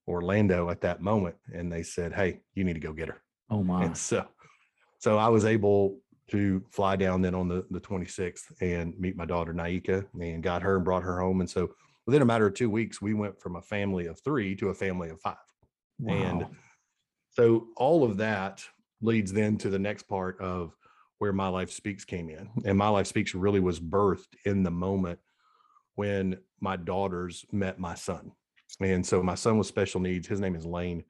Orlando 0.07 0.71
at 0.71 0.81
that 0.83 1.01
moment, 1.01 1.37
and 1.53 1.73
they 1.73 1.83
said, 1.83 2.13
"Hey, 2.13 2.41
you 2.55 2.65
need 2.65 2.75
to 2.75 2.81
go 2.81 2.93
get 2.93 3.09
her." 3.09 3.23
Oh 3.51 3.63
my! 3.63 3.85
And 3.85 3.97
so, 3.97 4.27
so 4.99 5.19
I 5.19 5.29
was 5.29 5.45
able 5.45 5.99
to 6.31 6.65
fly 6.71 6.97
down 6.97 7.23
then 7.23 7.35
on 7.35 7.49
the 7.49 7.67
the 7.71 7.81
26th 7.81 8.53
and 8.61 8.99
meet 8.99 9.17
my 9.17 9.27
daughter 9.27 9.53
Naika, 9.53 10.07
and 10.19 10.43
got 10.43 10.63
her 10.63 10.77
and 10.77 10.85
brought 10.85 11.03
her 11.03 11.21
home. 11.21 11.41
And 11.41 11.51
so, 11.51 11.71
within 12.07 12.23
a 12.23 12.27
matter 12.27 12.47
of 12.47 12.55
two 12.55 12.71
weeks, 12.71 13.03
we 13.03 13.15
went 13.15 13.41
from 13.41 13.57
a 13.57 13.63
family 13.63 14.07
of 14.07 14.21
three 14.21 14.55
to 14.57 14.69
a 14.69 14.75
family 14.75 15.11
of 15.11 15.21
five. 15.21 15.37
Wow. 15.99 16.15
And 16.15 16.47
so, 17.31 17.69
all 17.77 18.05
of 18.05 18.17
that 18.19 18.63
leads 19.01 19.33
then 19.33 19.59
to 19.59 19.71
the 19.71 19.79
next 19.79 20.05
part 20.05 20.41
of 20.41 20.75
where 21.19 21.33
my 21.33 21.49
life 21.49 21.71
speaks 21.71 22.05
came 22.05 22.31
in, 22.31 22.49
and 22.65 22.77
my 22.77 22.89
life 22.89 23.07
speaks 23.07 23.35
really 23.35 23.61
was 23.61 23.81
birthed 23.81 24.35
in 24.45 24.63
the 24.63 24.71
moment 24.71 25.19
when 25.95 26.39
my 26.61 26.77
daughters 26.77 27.45
met 27.53 27.79
my 27.79 27.95
son 27.95 28.33
and 28.81 29.07
so 29.07 29.23
my 29.23 29.35
son 29.35 29.59
with 29.59 29.67
special 29.67 30.01
needs, 30.01 30.27
his 30.27 30.41
name 30.41 30.57
is 30.57 30.67
Lane. 30.67 31.05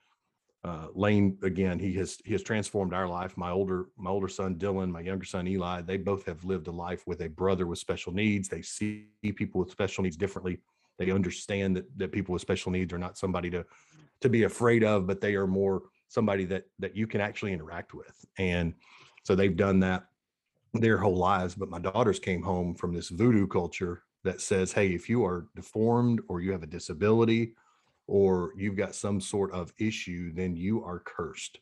Uh, 0.65 0.87
Lane 0.95 1.37
again, 1.43 1.79
he 1.79 1.93
has 1.93 2.19
he 2.25 2.33
has 2.33 2.43
transformed 2.43 2.95
our 2.95 3.07
life. 3.07 3.37
My 3.37 3.51
older 3.51 3.89
my 3.99 4.09
older 4.09 4.29
son 4.29 4.55
Dylan, 4.55 4.91
my 4.91 5.01
younger 5.01 5.27
son 5.27 5.47
Eli, 5.47 5.83
they 5.83 5.99
both 5.99 6.25
have 6.25 6.43
lived 6.43 6.69
a 6.69 6.73
life 6.73 7.07
with 7.07 7.21
a 7.21 7.29
brother 7.29 7.67
with 7.67 7.79
special 7.79 8.15
needs. 8.15 8.49
They 8.49 8.63
see 8.63 9.05
people 9.23 9.61
with 9.61 9.71
special 9.71 10.03
needs 10.03 10.17
differently. 10.17 10.59
They 10.99 11.11
understand 11.11 11.77
that 11.77 11.99
that 11.99 12.13
people 12.13 12.33
with 12.33 12.41
special 12.41 12.73
needs 12.73 12.95
are 12.95 12.99
not 12.99 13.19
somebody 13.19 13.51
to 13.51 13.67
to 14.23 14.31
be 14.31 14.45
afraid 14.45 14.85
of, 14.85 15.07
but 15.07 15.21
they 15.21 15.35
are 15.35 15.47
more 15.47 15.83
somebody 16.09 16.47
that 16.47 16.65
that 16.79 16.97
you 16.97 17.07
can 17.07 17.21
actually 17.21 17.53
interact 17.53 17.93
with. 17.93 18.25
And 18.39 18.73
so 19.23 19.35
they've 19.35 19.57
done 19.57 19.81
that 19.81 20.07
their 20.73 20.97
whole 20.97 21.17
lives. 21.17 21.55
But 21.55 21.69
my 21.69 21.79
daughters 21.79 22.19
came 22.19 22.43
home 22.43 22.75
from 22.75 22.95
this 22.95 23.11
voodoo 23.11 23.47
culture 23.47 24.05
that 24.23 24.41
says, 24.41 24.73
hey, 24.73 24.95
if 24.95 25.11
you 25.11 25.27
are 25.27 25.47
deformed 25.55 26.23
or 26.29 26.41
you 26.41 26.53
have 26.53 26.63
a 26.63 26.67
disability 26.67 27.55
or 28.07 28.53
you've 28.57 28.77
got 28.77 28.95
some 28.95 29.21
sort 29.21 29.53
of 29.53 29.73
issue, 29.79 30.33
then 30.35 30.57
you 30.57 30.85
are 30.85 31.01
cursed. 31.01 31.59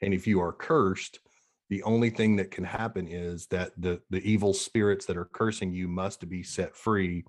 And 0.00 0.12
if 0.14 0.26
you 0.26 0.40
are 0.40 0.52
cursed, 0.52 1.20
the 1.68 1.82
only 1.84 2.10
thing 2.10 2.36
that 2.36 2.50
can 2.50 2.64
happen 2.64 3.06
is 3.06 3.46
that 3.46 3.72
the 3.78 4.00
the 4.10 4.22
evil 4.28 4.52
spirits 4.52 5.06
that 5.06 5.16
are 5.16 5.24
cursing 5.32 5.72
you 5.72 5.88
must 5.88 6.28
be 6.28 6.42
set 6.42 6.76
free. 6.76 7.24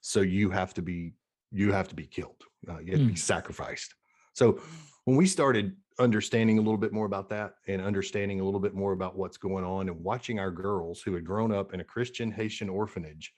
So 0.00 0.20
you 0.20 0.50
have 0.50 0.74
to 0.74 0.82
be 0.82 1.14
you 1.52 1.72
have 1.72 1.88
to 1.88 1.94
be 1.94 2.06
killed 2.06 2.44
uh, 2.68 2.78
you 2.78 2.92
have 2.92 3.00
to 3.00 3.06
be 3.06 3.16
sacrificed. 3.16 3.94
So 4.32 4.60
when 5.04 5.16
we 5.16 5.26
started 5.26 5.76
understanding 5.98 6.58
a 6.58 6.60
little 6.60 6.78
bit 6.78 6.92
more 6.92 7.06
about 7.06 7.28
that 7.28 7.54
and 7.68 7.80
understanding 7.80 8.40
a 8.40 8.44
little 8.44 8.60
bit 8.60 8.74
more 8.74 8.92
about 8.92 9.16
what's 9.16 9.36
going 9.36 9.64
on 9.64 9.88
and 9.88 10.02
watching 10.02 10.40
our 10.40 10.50
girls 10.50 11.00
who 11.02 11.14
had 11.14 11.24
grown 11.24 11.52
up 11.52 11.72
in 11.72 11.78
a 11.78 11.84
christian 11.84 12.32
haitian 12.32 12.68
orphanage 12.68 13.32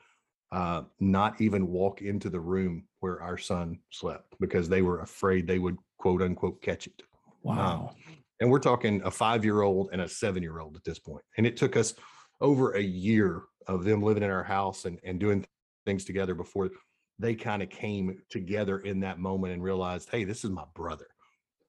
uh, 0.53 0.83
not 1.00 1.41
even 1.41 1.67
walk 1.69 2.03
into 2.03 2.31
the 2.31 2.41
room 2.41 2.85
where 3.00 3.21
our 3.21 3.38
son 3.38 3.79
slept 3.91 4.35
because 4.41 4.69
they 4.69 4.83
were 4.83 5.00
afraid 5.00 5.47
they 5.47 5.59
would 5.59 5.76
quote 5.99 6.23
unquote 6.23 6.61
catch 6.62 6.87
it 6.87 7.03
Wow. 7.43 7.95
and 8.41 8.50
we're 8.50 8.59
talking 8.59 9.00
a 9.05 9.11
five 9.11 9.45
year 9.45 9.62
old 9.62 9.91
and 9.93 10.00
a 10.00 10.09
seven 10.09 10.43
year 10.43 10.59
old 10.59 10.76
at 10.76 10.85
this 10.85 10.99
point. 10.99 11.23
And 11.37 11.47
it 11.47 11.57
took 11.57 11.76
us 11.76 11.95
over 12.41 12.73
a 12.73 12.83
year 12.83 13.43
of 13.69 13.85
them 13.85 14.03
living 14.03 14.23
in 14.25 14.31
our 14.31 14.43
house 14.43 14.85
and, 14.85 14.99
and 15.05 15.19
doing 15.21 15.45
things 15.85 16.05
together 16.05 16.35
before 16.35 16.71
they 17.19 17.35
kind 17.35 17.62
of 17.62 17.71
came 17.71 18.19
together 18.29 18.81
in 18.81 19.00
that 19.00 19.19
moment 19.19 19.53
and 19.53 19.62
realized, 19.62 20.09
hey, 20.11 20.25
this 20.25 20.45
is 20.45 20.50
my 20.50 20.65
brother. 20.75 21.07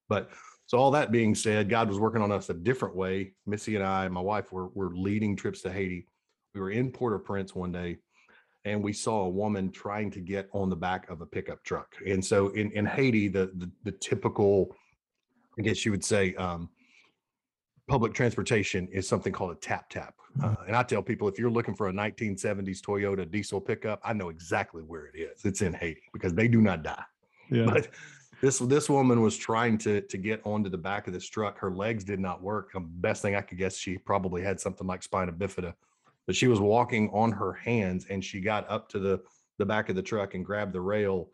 But 0.09 0.29
so 0.65 0.77
all 0.77 0.91
that 0.91 1.11
being 1.11 1.35
said, 1.35 1.69
God 1.69 1.87
was 1.87 1.99
working 1.99 2.21
on 2.21 2.31
us 2.31 2.49
a 2.49 2.53
different 2.53 2.95
way. 2.95 3.33
Missy 3.45 3.75
and 3.75 3.85
I, 3.85 4.07
my 4.09 4.19
wife, 4.19 4.51
were, 4.51 4.67
were 4.69 4.93
leading 4.95 5.35
trips 5.35 5.61
to 5.61 5.71
Haiti. 5.71 6.07
We 6.53 6.59
were 6.59 6.71
in 6.71 6.91
Port-au-Prince 6.91 7.55
one 7.55 7.71
day 7.71 7.97
and 8.67 8.83
we 8.83 8.93
saw 8.93 9.21
a 9.21 9.29
woman 9.29 9.71
trying 9.71 10.11
to 10.11 10.19
get 10.19 10.49
on 10.53 10.69
the 10.69 10.75
back 10.75 11.09
of 11.09 11.21
a 11.21 11.25
pickup 11.25 11.63
truck. 11.63 11.95
And 12.05 12.23
so 12.23 12.49
in, 12.49 12.71
in 12.71 12.85
Haiti, 12.85 13.27
the, 13.27 13.51
the 13.55 13.71
the 13.83 13.91
typical 13.91 14.75
I 15.57 15.63
guess 15.63 15.85
you 15.85 15.91
would 15.91 16.03
say, 16.03 16.35
um, 16.35 16.69
public 17.87 18.13
transportation 18.13 18.87
is 18.91 19.07
something 19.07 19.33
called 19.33 19.51
a 19.51 19.55
tap 19.55 19.89
tap. 19.89 20.13
Uh, 20.43 20.55
and 20.67 20.75
I 20.75 20.83
tell 20.83 21.01
people 21.01 21.27
if 21.27 21.39
you're 21.39 21.49
looking 21.49 21.73
for 21.73 21.87
a 21.87 21.91
1970s 21.91 22.79
Toyota 22.79 23.29
diesel 23.29 23.59
pickup, 23.59 23.99
I 24.03 24.13
know 24.13 24.29
exactly 24.29 24.83
where 24.83 25.07
it 25.07 25.17
is. 25.17 25.45
It's 25.45 25.61
in 25.61 25.73
Haiti 25.73 26.03
because 26.13 26.33
they 26.33 26.47
do 26.47 26.61
not 26.61 26.83
die. 26.83 27.03
Yeah. 27.49 27.65
But 27.65 27.87
this 28.41 28.59
this 28.59 28.87
woman 28.87 29.21
was 29.21 29.35
trying 29.35 29.79
to 29.79 30.01
to 30.01 30.17
get 30.17 30.41
onto 30.43 30.69
the 30.69 30.77
back 30.77 31.07
of 31.07 31.13
this 31.13 31.27
truck. 31.27 31.57
Her 31.57 31.71
legs 31.71 32.03
did 32.03 32.19
not 32.19 32.43
work. 32.43 32.73
The 32.73 32.81
best 32.81 33.23
thing 33.23 33.35
I 33.35 33.41
could 33.41 33.57
guess, 33.57 33.77
she 33.77 33.97
probably 33.97 34.43
had 34.43 34.59
something 34.59 34.85
like 34.85 35.01
spina 35.01 35.31
bifida. 35.31 35.73
But 36.27 36.35
she 36.35 36.47
was 36.47 36.59
walking 36.59 37.09
on 37.13 37.31
her 37.31 37.53
hands 37.53 38.05
and 38.09 38.23
she 38.23 38.41
got 38.41 38.69
up 38.69 38.89
to 38.89 38.99
the 38.99 39.21
the 39.57 39.65
back 39.65 39.89
of 39.89 39.95
the 39.95 40.03
truck 40.03 40.35
and 40.35 40.45
grabbed 40.45 40.73
the 40.73 40.81
rail 40.81 41.31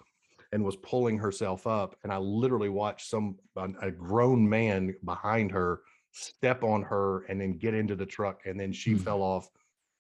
and 0.54 0.64
was 0.64 0.78
pulling 0.78 1.18
herself 1.18 1.68
up. 1.68 1.98
And 2.04 2.14
I 2.14 2.18
literally 2.18 2.70
watched 2.70 3.10
some 3.10 3.38
a 3.82 3.92
grown 3.92 4.48
man 4.48 4.96
behind 5.04 5.52
her 5.52 5.82
step 6.14 6.64
on 6.64 6.84
her 6.84 7.26
and 7.26 7.42
then 7.42 7.58
get 7.58 7.74
into 7.74 7.96
the 7.96 8.06
truck. 8.06 8.46
And 8.46 8.58
then 8.58 8.72
she 8.72 8.92
Hmm. 8.92 9.00
fell 9.00 9.22
off. 9.22 9.50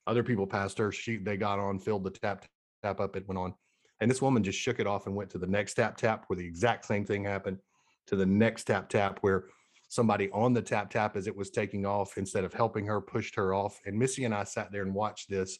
Other 0.05 0.23
people 0.23 0.45
passed 0.47 0.77
her. 0.77 0.91
She 0.91 1.17
they 1.17 1.37
got 1.37 1.59
on, 1.59 1.79
filled 1.79 2.03
the 2.03 2.11
tap 2.11 2.45
tap 2.83 2.99
up, 2.99 3.15
it 3.15 3.27
went 3.27 3.39
on. 3.39 3.53
And 3.99 4.11
this 4.11 4.21
woman 4.21 4.43
just 4.43 4.59
shook 4.59 4.79
it 4.79 4.87
off 4.87 5.07
and 5.07 5.15
went 5.15 5.29
to 5.31 5.37
the 5.37 5.47
next 5.47 5.73
tap 5.75 5.97
tap 5.97 6.25
where 6.27 6.37
the 6.37 6.45
exact 6.45 6.85
same 6.85 7.05
thing 7.05 7.23
happened, 7.23 7.57
to 8.07 8.15
the 8.15 8.25
next 8.25 8.65
tap 8.65 8.89
tap 8.89 9.19
where 9.21 9.45
somebody 9.93 10.29
on 10.31 10.53
the 10.53 10.61
tap 10.61 10.89
tap 10.89 11.15
as 11.15 11.27
it 11.27 11.35
was 11.35 11.51
taking 11.51 11.85
off, 11.85 12.17
instead 12.17 12.43
of 12.43 12.53
helping 12.53 12.85
her, 12.87 12.99
pushed 12.99 13.35
her 13.35 13.53
off. 13.53 13.79
And 13.85 13.97
Missy 13.97 14.25
and 14.25 14.33
I 14.33 14.43
sat 14.43 14.71
there 14.71 14.81
and 14.81 14.93
watched 14.93 15.29
this. 15.29 15.59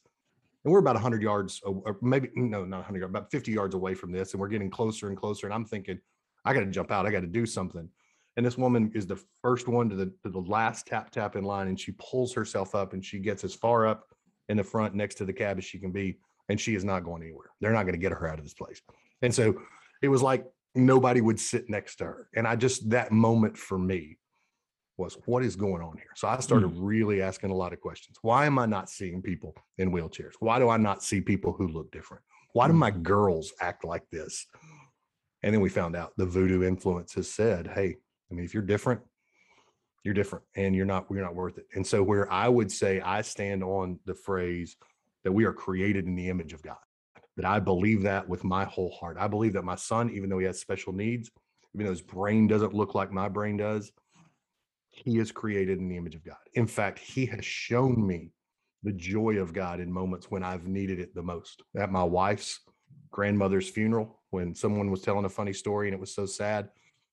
And 0.63 0.72
we're 0.72 0.80
about 0.80 0.96
100 0.96 1.22
yards, 1.22 1.62
or 1.63 1.98
maybe, 2.02 2.30
no, 2.36 2.66
not 2.66 2.78
100 2.78 3.00
yards, 3.00 3.12
about 3.12 3.32
50 3.32 3.52
yards 3.52 3.75
away 3.75 3.94
from 3.94 4.12
this. 4.12 4.34
And 4.34 4.42
we're 4.42 4.48
getting 4.48 4.72
closer 4.72 5.10
and 5.10 5.18
closer. 5.18 5.46
And 5.46 5.54
I'm 5.54 5.66
thinking, 5.66 6.00
I 6.46 6.54
got 6.54 6.62
to 6.62 6.66
jump 6.68 6.90
out. 6.90 7.06
I 7.06 7.12
got 7.12 7.20
to 7.20 7.28
do 7.28 7.46
something. 7.46 7.88
And 8.36 8.46
this 8.46 8.58
woman 8.58 8.92
is 8.96 9.06
the 9.06 9.22
first 9.42 9.68
one 9.68 9.90
to 9.90 9.96
the, 9.96 10.06
to 10.24 10.30
the 10.30 10.40
last 10.40 10.88
tap 10.88 11.12
tap 11.12 11.36
in 11.36 11.44
line. 11.44 11.68
And 11.68 11.80
she 11.80 11.92
pulls 12.00 12.34
herself 12.34 12.74
up 12.74 12.94
and 12.94 13.06
she 13.06 13.20
gets 13.20 13.44
as 13.44 13.54
far 13.54 13.86
up 13.86 14.08
in 14.50 14.58
the 14.58 14.63
front 14.63 14.96
next 14.96 15.16
to 15.16 15.25
the 15.25 15.34
cab 15.34 15.58
as 15.60 15.66
she 15.66 15.78
can 15.78 15.92
be. 15.92 16.18
And 16.50 16.60
she 16.60 16.75
is 16.75 16.84
not 16.84 17.04
going 17.04 17.22
anywhere. 17.22 17.52
They're 17.62 17.72
not 17.72 17.84
going 17.84 17.94
to 17.94 18.02
get 18.02 18.12
her 18.12 18.28
out 18.28 18.40
of 18.40 18.46
this 18.46 18.54
place. 18.54 18.82
And 19.22 19.34
so 19.34 19.62
it 20.02 20.08
was 20.08 20.24
like 20.24 20.46
nobody 20.75 21.22
would 21.22 21.40
sit 21.40 21.70
next 21.70 21.98
to 21.98 22.06
her. 22.06 22.30
And 22.36 22.48
I 22.48 22.56
just, 22.56 22.90
that 22.90 23.12
moment 23.12 23.58
for 23.58 23.78
me 23.78 24.18
was 24.97 25.17
what 25.25 25.43
is 25.43 25.55
going 25.55 25.81
on 25.81 25.97
here? 25.97 26.12
So 26.15 26.27
I 26.27 26.39
started 26.39 26.71
mm. 26.71 26.77
really 26.77 27.21
asking 27.21 27.51
a 27.51 27.55
lot 27.55 27.73
of 27.73 27.81
questions. 27.81 28.17
Why 28.21 28.45
am 28.45 28.59
I 28.59 28.65
not 28.65 28.89
seeing 28.89 29.21
people 29.21 29.55
in 29.77 29.91
wheelchairs? 29.91 30.33
Why 30.39 30.59
do 30.59 30.69
I 30.69 30.77
not 30.77 31.03
see 31.03 31.21
people 31.21 31.51
who 31.51 31.67
look 31.67 31.91
different? 31.91 32.23
Why 32.53 32.67
do 32.67 32.73
my 32.73 32.91
mm. 32.91 33.01
girls 33.01 33.53
act 33.59 33.83
like 33.83 34.03
this? 34.12 34.45
And 35.41 35.53
then 35.53 35.62
we 35.62 35.69
found 35.69 35.95
out 35.95 36.13
the 36.15 36.25
voodoo 36.25 36.63
influence 36.63 37.13
has 37.15 37.29
said, 37.29 37.67
hey, 37.67 37.95
I 38.31 38.33
mean, 38.33 38.45
if 38.45 38.53
you're 38.53 38.63
different, 38.63 39.01
you're 40.03 40.13
different 40.13 40.45
and 40.55 40.75
you're 40.75 40.85
not, 40.85 41.05
you're 41.09 41.21
not 41.21 41.35
worth 41.35 41.57
it. 41.57 41.65
And 41.75 41.85
so 41.85 42.03
where 42.03 42.31
I 42.31 42.47
would 42.47 42.71
say 42.71 43.01
I 43.01 43.21
stand 43.21 43.63
on 43.63 44.00
the 44.05 44.15
phrase 44.15 44.77
that 45.23 45.31
we 45.31 45.45
are 45.45 45.53
created 45.53 46.05
in 46.05 46.15
the 46.15 46.29
image 46.29 46.53
of 46.53 46.62
God, 46.62 46.77
that 47.38 47.45
I 47.45 47.59
believe 47.59 48.03
that 48.03 48.27
with 48.27 48.43
my 48.43 48.65
whole 48.65 48.91
heart. 48.91 49.17
I 49.19 49.27
believe 49.27 49.53
that 49.53 49.63
my 49.63 49.75
son, 49.75 50.12
even 50.12 50.29
though 50.29 50.39
he 50.39 50.45
has 50.45 50.59
special 50.59 50.93
needs, 50.93 51.31
even 51.73 51.85
though 51.85 51.91
his 51.91 52.01
brain 52.01 52.47
doesn't 52.47 52.73
look 52.73 52.95
like 52.95 53.12
my 53.12 53.29
brain 53.29 53.57
does, 53.57 53.91
he 54.93 55.17
is 55.17 55.31
created 55.31 55.79
in 55.79 55.89
the 55.89 55.97
image 55.97 56.15
of 56.15 56.23
God. 56.23 56.38
In 56.53 56.67
fact, 56.67 57.00
he 57.00 57.25
has 57.25 57.43
shown 57.43 58.05
me 58.05 58.31
the 58.83 58.91
joy 58.91 59.38
of 59.38 59.53
God 59.53 59.79
in 59.79 59.91
moments 59.91 60.29
when 60.29 60.43
I've 60.43 60.67
needed 60.67 61.00
it 61.00 61.15
the 61.15 61.23
most. 61.23 61.63
At 61.75 61.91
my 61.91 62.03
wife's 62.03 62.59
grandmother's 63.12 63.67
funeral, 63.67 64.21
when 64.29 64.53
someone 64.53 64.91
was 64.91 65.01
telling 65.01 65.25
a 65.25 65.29
funny 65.29 65.53
story 65.53 65.88
and 65.88 65.95
it 65.95 66.00
was 66.00 66.13
so 66.13 66.27
sad, 66.27 66.69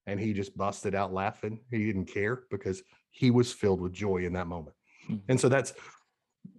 and 0.07 0.21
he 0.21 0.35
just 0.35 0.57
busted 0.57 0.95
out 0.95 1.15
laughing. 1.15 1.61
He 1.71 1.87
didn't 1.87 2.07
care 2.07 2.43
because 2.51 2.83
he 3.11 3.31
was 3.31 3.53
filled 3.53 3.81
with 3.81 3.93
joy 3.93 4.25
in 4.27 4.35
that 4.35 4.47
moment. 4.47 4.77
Hmm. 5.07 5.17
And 5.29 5.41
so 5.41 5.49
that's 5.49 5.73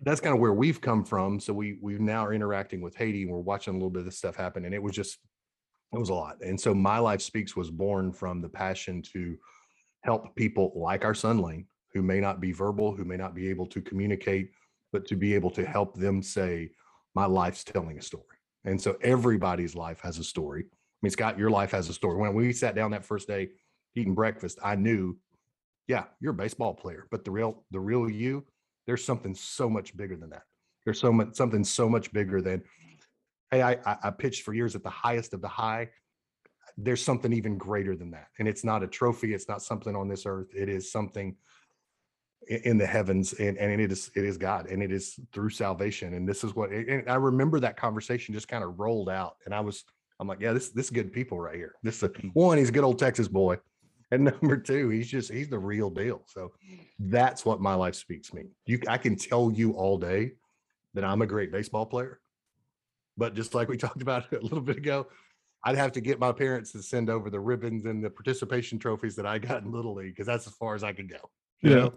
that's 0.04 0.22
kind 0.22 0.34
of 0.34 0.42
where 0.42 0.54
we've 0.54 0.82
come 0.82 1.04
from. 1.04 1.40
So 1.40 1.54
we 1.54 1.78
we 1.82 1.98
now 2.00 2.26
are 2.26 2.34
interacting 2.34 2.82
with 2.82 2.96
Haiti 2.96 3.24
and 3.24 3.32
we're 3.32 3.40
watching 3.40 3.74
a 3.74 3.78
little 3.78 3.90
bit 3.92 4.00
of 4.00 4.06
this 4.06 4.18
stuff 4.18 4.36
happen. 4.36 4.66
And 4.66 4.74
it 4.74 4.82
was 4.82 4.96
just 4.96 5.20
it 5.94 6.00
was 6.00 6.10
a 6.10 6.14
lot. 6.14 6.38
And 6.42 6.60
so 6.60 6.74
My 6.74 7.00
Life 7.00 7.22
Speaks 7.22 7.56
was 7.56 7.70
born 7.70 8.12
from 8.12 8.42
the 8.42 8.50
passion 8.50 9.02
to 9.14 9.38
help 10.02 10.36
people 10.36 10.72
like 10.76 11.06
our 11.06 11.14
son 11.14 11.40
Lane, 11.40 11.66
who 11.94 12.02
may 12.02 12.20
not 12.20 12.40
be 12.40 12.52
verbal, 12.52 12.96
who 12.96 13.06
may 13.06 13.18
not 13.18 13.36
be 13.36 13.50
able 13.50 13.68
to 13.68 13.82
communicate, 13.82 14.52
but 14.92 15.06
to 15.08 15.16
be 15.16 15.34
able 15.34 15.52
to 15.52 15.66
help 15.66 15.96
them 15.96 16.22
say, 16.22 16.70
My 17.16 17.26
life's 17.26 17.64
telling 17.64 17.98
a 17.98 18.02
story. 18.02 18.26
And 18.66 18.80
so 18.80 18.98
everybody's 19.02 19.76
life 19.76 20.00
has 20.02 20.20
a 20.20 20.24
story. 20.24 20.66
I 20.70 21.00
mean, 21.02 21.12
Scott, 21.12 21.38
your 21.40 21.50
life 21.50 21.72
has 21.72 21.90
a 21.90 21.94
story. 21.94 22.18
When 22.18 22.34
we 22.34 22.54
sat 22.54 22.76
down 22.76 22.92
that 22.92 23.06
first 23.06 23.28
day 23.28 23.50
eating 23.96 24.14
breakfast, 24.14 24.60
I 24.64 24.76
knew, 24.76 25.18
yeah, 25.88 26.06
you're 26.20 26.32
a 26.32 26.36
baseball 26.36 26.74
player, 26.74 27.08
but 27.10 27.26
the 27.26 27.32
real, 27.32 27.64
the 27.72 27.80
real 27.80 28.10
you, 28.10 28.46
there's 28.86 29.04
something 29.04 29.34
so 29.34 29.70
much 29.70 29.98
bigger 29.98 30.16
than 30.16 30.30
that. 30.30 30.44
There's 30.86 31.00
so 31.00 31.12
much, 31.12 31.36
something 31.36 31.64
so 31.64 31.90
much 31.90 32.12
bigger 32.14 32.42
than, 32.42 32.64
hey, 33.50 33.62
I, 33.62 33.72
I, 33.86 33.98
I 34.04 34.10
pitched 34.12 34.44
for 34.44 34.54
years 34.54 34.76
at 34.76 34.84
the 34.84 34.90
highest 34.90 35.34
of 35.34 35.42
the 35.42 35.48
high. 35.48 35.90
There's 36.78 37.04
something 37.04 37.34
even 37.34 37.58
greater 37.58 37.96
than 37.96 38.12
that. 38.12 38.28
And 38.40 38.48
it's 38.48 38.64
not 38.64 38.84
a 38.84 38.88
trophy. 38.88 39.34
It's 39.34 39.48
not 39.48 39.62
something 39.62 39.96
on 39.96 40.08
this 40.08 40.26
earth. 40.26 40.48
It 40.56 40.70
is 40.70 40.92
something 40.92 41.36
in 42.48 42.78
the 42.78 42.86
heavens 42.86 43.34
and, 43.34 43.58
and 43.58 43.80
it 43.80 43.92
is 43.92 44.10
it 44.16 44.26
is 44.26 44.38
god 44.38 44.66
and 44.68 44.82
it 44.82 44.92
is 44.92 45.20
through 45.32 45.50
salvation 45.50 46.16
and 46.16 46.28
this 46.28 46.44
is 46.44 46.56
what 46.56 46.72
and 46.72 47.08
i 47.10 47.16
remember 47.16 47.60
that 47.60 47.78
conversation 47.78 48.34
just 48.34 48.48
kind 48.48 48.64
of 48.64 48.80
rolled 48.80 49.10
out 49.10 49.36
and 49.46 49.54
i 49.54 49.60
was 49.60 49.84
i'm 50.20 50.28
like 50.28 50.40
yeah 50.42 50.52
this 50.52 50.70
this 50.70 50.86
is 50.86 50.92
good 50.92 51.14
people 51.14 51.40
right 51.40 51.56
here 51.56 51.76
this 51.84 51.98
is 51.98 52.04
a, 52.04 52.10
mm. 52.10 52.32
one 52.34 52.58
he's 52.58 52.70
a 52.70 52.72
good 52.72 52.84
old 52.84 52.98
texas 52.98 53.28
boy 53.28 53.56
and 54.10 54.24
number 54.42 54.58
two 54.58 54.90
he's 54.90 55.08
just 55.08 55.32
he's 55.32 55.50
the 55.50 55.60
real 55.60 55.90
deal 55.90 56.24
so 56.26 56.52
that's 56.98 57.46
what 57.46 57.62
my 57.62 57.76
life 57.76 57.96
speaks 57.96 58.34
me 58.34 58.46
you 58.66 58.80
i 58.88 58.98
can 58.98 59.16
tell 59.16 59.52
you 59.52 59.74
all 59.74 59.98
day 59.98 60.32
that 60.96 61.04
i'm 61.04 61.22
a 61.22 61.28
great 61.28 61.52
baseball 61.52 61.86
player 61.86 62.20
but 63.18 63.36
just 63.36 63.54
like 63.54 63.70
we 63.70 63.78
talked 63.78 64.02
about 64.02 64.32
a 64.34 64.40
little 64.40 64.62
bit 64.62 64.78
ago 64.78 65.06
i'd 65.66 65.76
have 65.78 65.92
to 65.92 66.02
get 66.02 66.20
my 66.20 66.32
parents 66.32 66.72
to 66.72 66.82
send 66.82 67.10
over 67.10 67.30
the 67.30 67.40
ribbons 67.40 67.86
and 67.86 68.04
the 68.04 68.10
participation 68.10 68.80
trophies 68.80 69.16
that 69.16 69.26
i 69.26 69.38
got 69.38 69.64
in 69.64 69.72
little 69.72 69.94
league 69.96 70.14
because 70.14 70.28
that's 70.28 70.48
as 70.48 70.54
far 70.54 70.76
as 70.76 70.84
i 70.84 70.92
could 70.92 71.10
go 71.10 71.30
you 71.62 71.70
Yeah. 71.72 71.76
know 71.76 71.94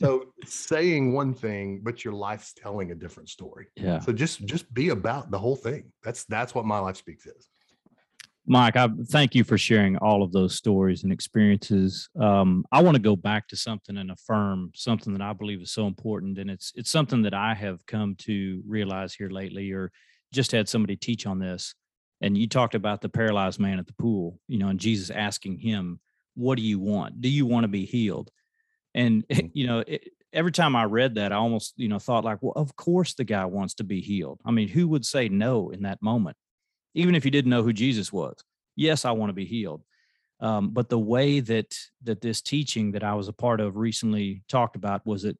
so 0.00 0.32
saying 0.44 1.12
one 1.12 1.34
thing 1.34 1.80
but 1.82 2.04
your 2.04 2.14
life's 2.14 2.52
telling 2.52 2.90
a 2.92 2.94
different 2.94 3.28
story 3.28 3.66
yeah. 3.76 3.98
so 4.00 4.12
just 4.12 4.44
just 4.46 4.72
be 4.74 4.90
about 4.90 5.30
the 5.30 5.38
whole 5.38 5.56
thing 5.56 5.92
that's 6.02 6.24
that's 6.24 6.54
what 6.54 6.64
my 6.64 6.78
life 6.78 6.96
speaks 6.96 7.26
is 7.26 7.48
Mike, 8.46 8.74
I 8.74 8.88
thank 9.10 9.34
you 9.34 9.44
for 9.44 9.56
sharing 9.58 9.96
all 9.98 10.24
of 10.24 10.32
those 10.32 10.56
stories 10.56 11.04
and 11.04 11.12
experiences. 11.12 12.08
Um, 12.18 12.64
I 12.72 12.82
want 12.82 12.96
to 12.96 13.02
go 13.02 13.14
back 13.14 13.46
to 13.48 13.56
something 13.56 13.96
and 13.98 14.10
affirm 14.10 14.72
something 14.74 15.12
that 15.12 15.22
I 15.22 15.34
believe 15.34 15.60
is 15.60 15.70
so 15.70 15.86
important, 15.86 16.38
and 16.38 16.50
it's 16.50 16.72
it's 16.74 16.90
something 16.90 17.22
that 17.22 17.34
I 17.34 17.54
have 17.54 17.84
come 17.86 18.16
to 18.20 18.60
realize 18.66 19.14
here 19.14 19.28
lately, 19.28 19.70
or 19.70 19.92
just 20.32 20.50
had 20.50 20.68
somebody 20.68 20.96
teach 20.96 21.26
on 21.26 21.38
this. 21.38 21.74
And 22.20 22.36
you 22.36 22.46
talked 22.46 22.74
about 22.74 23.00
the 23.00 23.08
paralyzed 23.08 23.58
man 23.60 23.78
at 23.78 23.86
the 23.86 23.94
pool, 23.94 24.40
you 24.46 24.58
know, 24.58 24.68
and 24.68 24.78
Jesus 24.80 25.10
asking 25.10 25.58
him, 25.58 26.00
"What 26.34 26.56
do 26.56 26.62
you 26.62 26.78
want? 26.78 27.20
Do 27.20 27.28
you 27.28 27.46
want 27.46 27.64
to 27.64 27.68
be 27.68 27.84
healed?" 27.86 28.30
And 28.94 29.26
Mhm. 29.28 29.50
you 29.54 29.66
know, 29.66 29.80
it, 29.86 30.08
every 30.32 30.52
time 30.52 30.76
I 30.76 30.84
read 30.84 31.14
that, 31.16 31.32
I 31.32 31.36
almost 31.36 31.74
you 31.76 31.88
know 31.88 31.98
thought 31.98 32.24
like, 32.24 32.42
"Well, 32.42 32.52
of 32.56 32.76
course 32.76 33.14
the 33.14 33.24
guy 33.24 33.44
wants 33.46 33.74
to 33.74 33.84
be 33.84 34.00
healed." 34.00 34.40
I 34.44 34.50
mean, 34.50 34.68
who 34.68 34.88
would 34.88 35.06
say 35.06 35.28
no 35.28 35.70
in 35.70 35.82
that 35.82 36.02
moment? 36.02 36.36
even 36.94 37.14
if 37.14 37.24
you 37.24 37.30
didn't 37.30 37.50
know 37.50 37.62
who 37.62 37.72
Jesus 37.72 38.12
was. 38.12 38.34
Yes, 38.76 39.04
I 39.04 39.12
want 39.12 39.30
to 39.30 39.34
be 39.34 39.44
healed. 39.44 39.82
Um, 40.40 40.70
but 40.70 40.88
the 40.88 40.98
way 40.98 41.40
that 41.40 41.74
that 42.02 42.20
this 42.20 42.40
teaching 42.40 42.92
that 42.92 43.04
I 43.04 43.14
was 43.14 43.28
a 43.28 43.32
part 43.32 43.60
of 43.60 43.76
recently 43.76 44.42
talked 44.48 44.74
about 44.76 45.04
was 45.06 45.22
that 45.22 45.38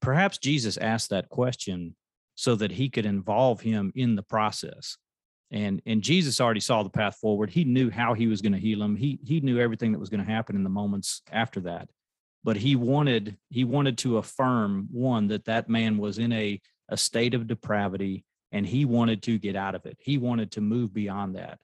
perhaps 0.00 0.38
Jesus 0.38 0.76
asked 0.76 1.10
that 1.10 1.28
question 1.28 1.94
so 2.34 2.56
that 2.56 2.72
he 2.72 2.88
could 2.90 3.06
involve 3.06 3.60
him 3.60 3.92
in 3.94 4.16
the 4.16 4.22
process. 4.22 4.96
And 5.50 5.82
and 5.86 6.02
Jesus 6.02 6.40
already 6.40 6.60
saw 6.60 6.82
the 6.82 6.90
path 6.90 7.16
forward. 7.16 7.50
He 7.50 7.64
knew 7.64 7.90
how 7.90 8.14
he 8.14 8.26
was 8.26 8.42
going 8.42 8.52
to 8.52 8.58
heal 8.58 8.82
him. 8.82 8.96
He 8.96 9.18
he 9.24 9.40
knew 9.40 9.58
everything 9.58 9.92
that 9.92 9.98
was 9.98 10.10
going 10.10 10.24
to 10.24 10.30
happen 10.30 10.56
in 10.56 10.64
the 10.64 10.70
moments 10.70 11.22
after 11.30 11.60
that. 11.60 11.88
But 12.42 12.56
he 12.56 12.76
wanted 12.76 13.36
he 13.50 13.64
wanted 13.64 13.98
to 13.98 14.18
affirm 14.18 14.88
one 14.90 15.28
that 15.28 15.44
that 15.44 15.68
man 15.68 15.98
was 15.98 16.18
in 16.18 16.32
a 16.32 16.60
a 16.88 16.96
state 16.96 17.34
of 17.34 17.46
depravity 17.46 18.24
and 18.52 18.66
he 18.66 18.84
wanted 18.84 19.22
to 19.22 19.38
get 19.38 19.56
out 19.56 19.74
of 19.74 19.84
it. 19.86 19.98
He 20.00 20.18
wanted 20.18 20.52
to 20.52 20.60
move 20.60 20.94
beyond 20.94 21.34
that. 21.34 21.58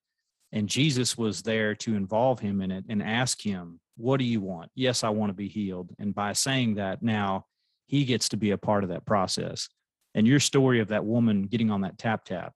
And 0.52 0.68
Jesus 0.68 1.16
was 1.16 1.42
there 1.42 1.75
to 1.76 1.94
involve 1.94 2.40
him 2.40 2.60
in 2.60 2.70
it 2.70 2.84
and 2.88 3.02
ask 3.02 3.40
him, 3.40 3.80
What 3.96 4.18
do 4.18 4.25
you 4.25 4.40
want? 4.40 4.70
Yes, 4.75 5.04
I 5.04 5.10
want 5.10 5.30
to 5.30 5.34
be 5.34 5.49
healed. 5.49 5.90
And 5.99 6.14
by 6.14 6.32
saying 6.32 6.75
that, 6.75 7.02
now 7.02 7.46
he 7.87 8.04
gets 8.04 8.28
to 8.30 8.37
be 8.37 8.50
a 8.50 8.58
part 8.58 8.82
of 8.82 8.90
that 8.90 9.06
process. 9.06 9.68
And 10.14 10.26
your 10.26 10.40
story 10.40 10.80
of 10.80 10.88
that 10.88 11.04
woman 11.04 11.44
getting 11.44 11.70
on 11.70 11.82
that 11.82 11.99
tap 11.99 12.25
tap 12.25 12.52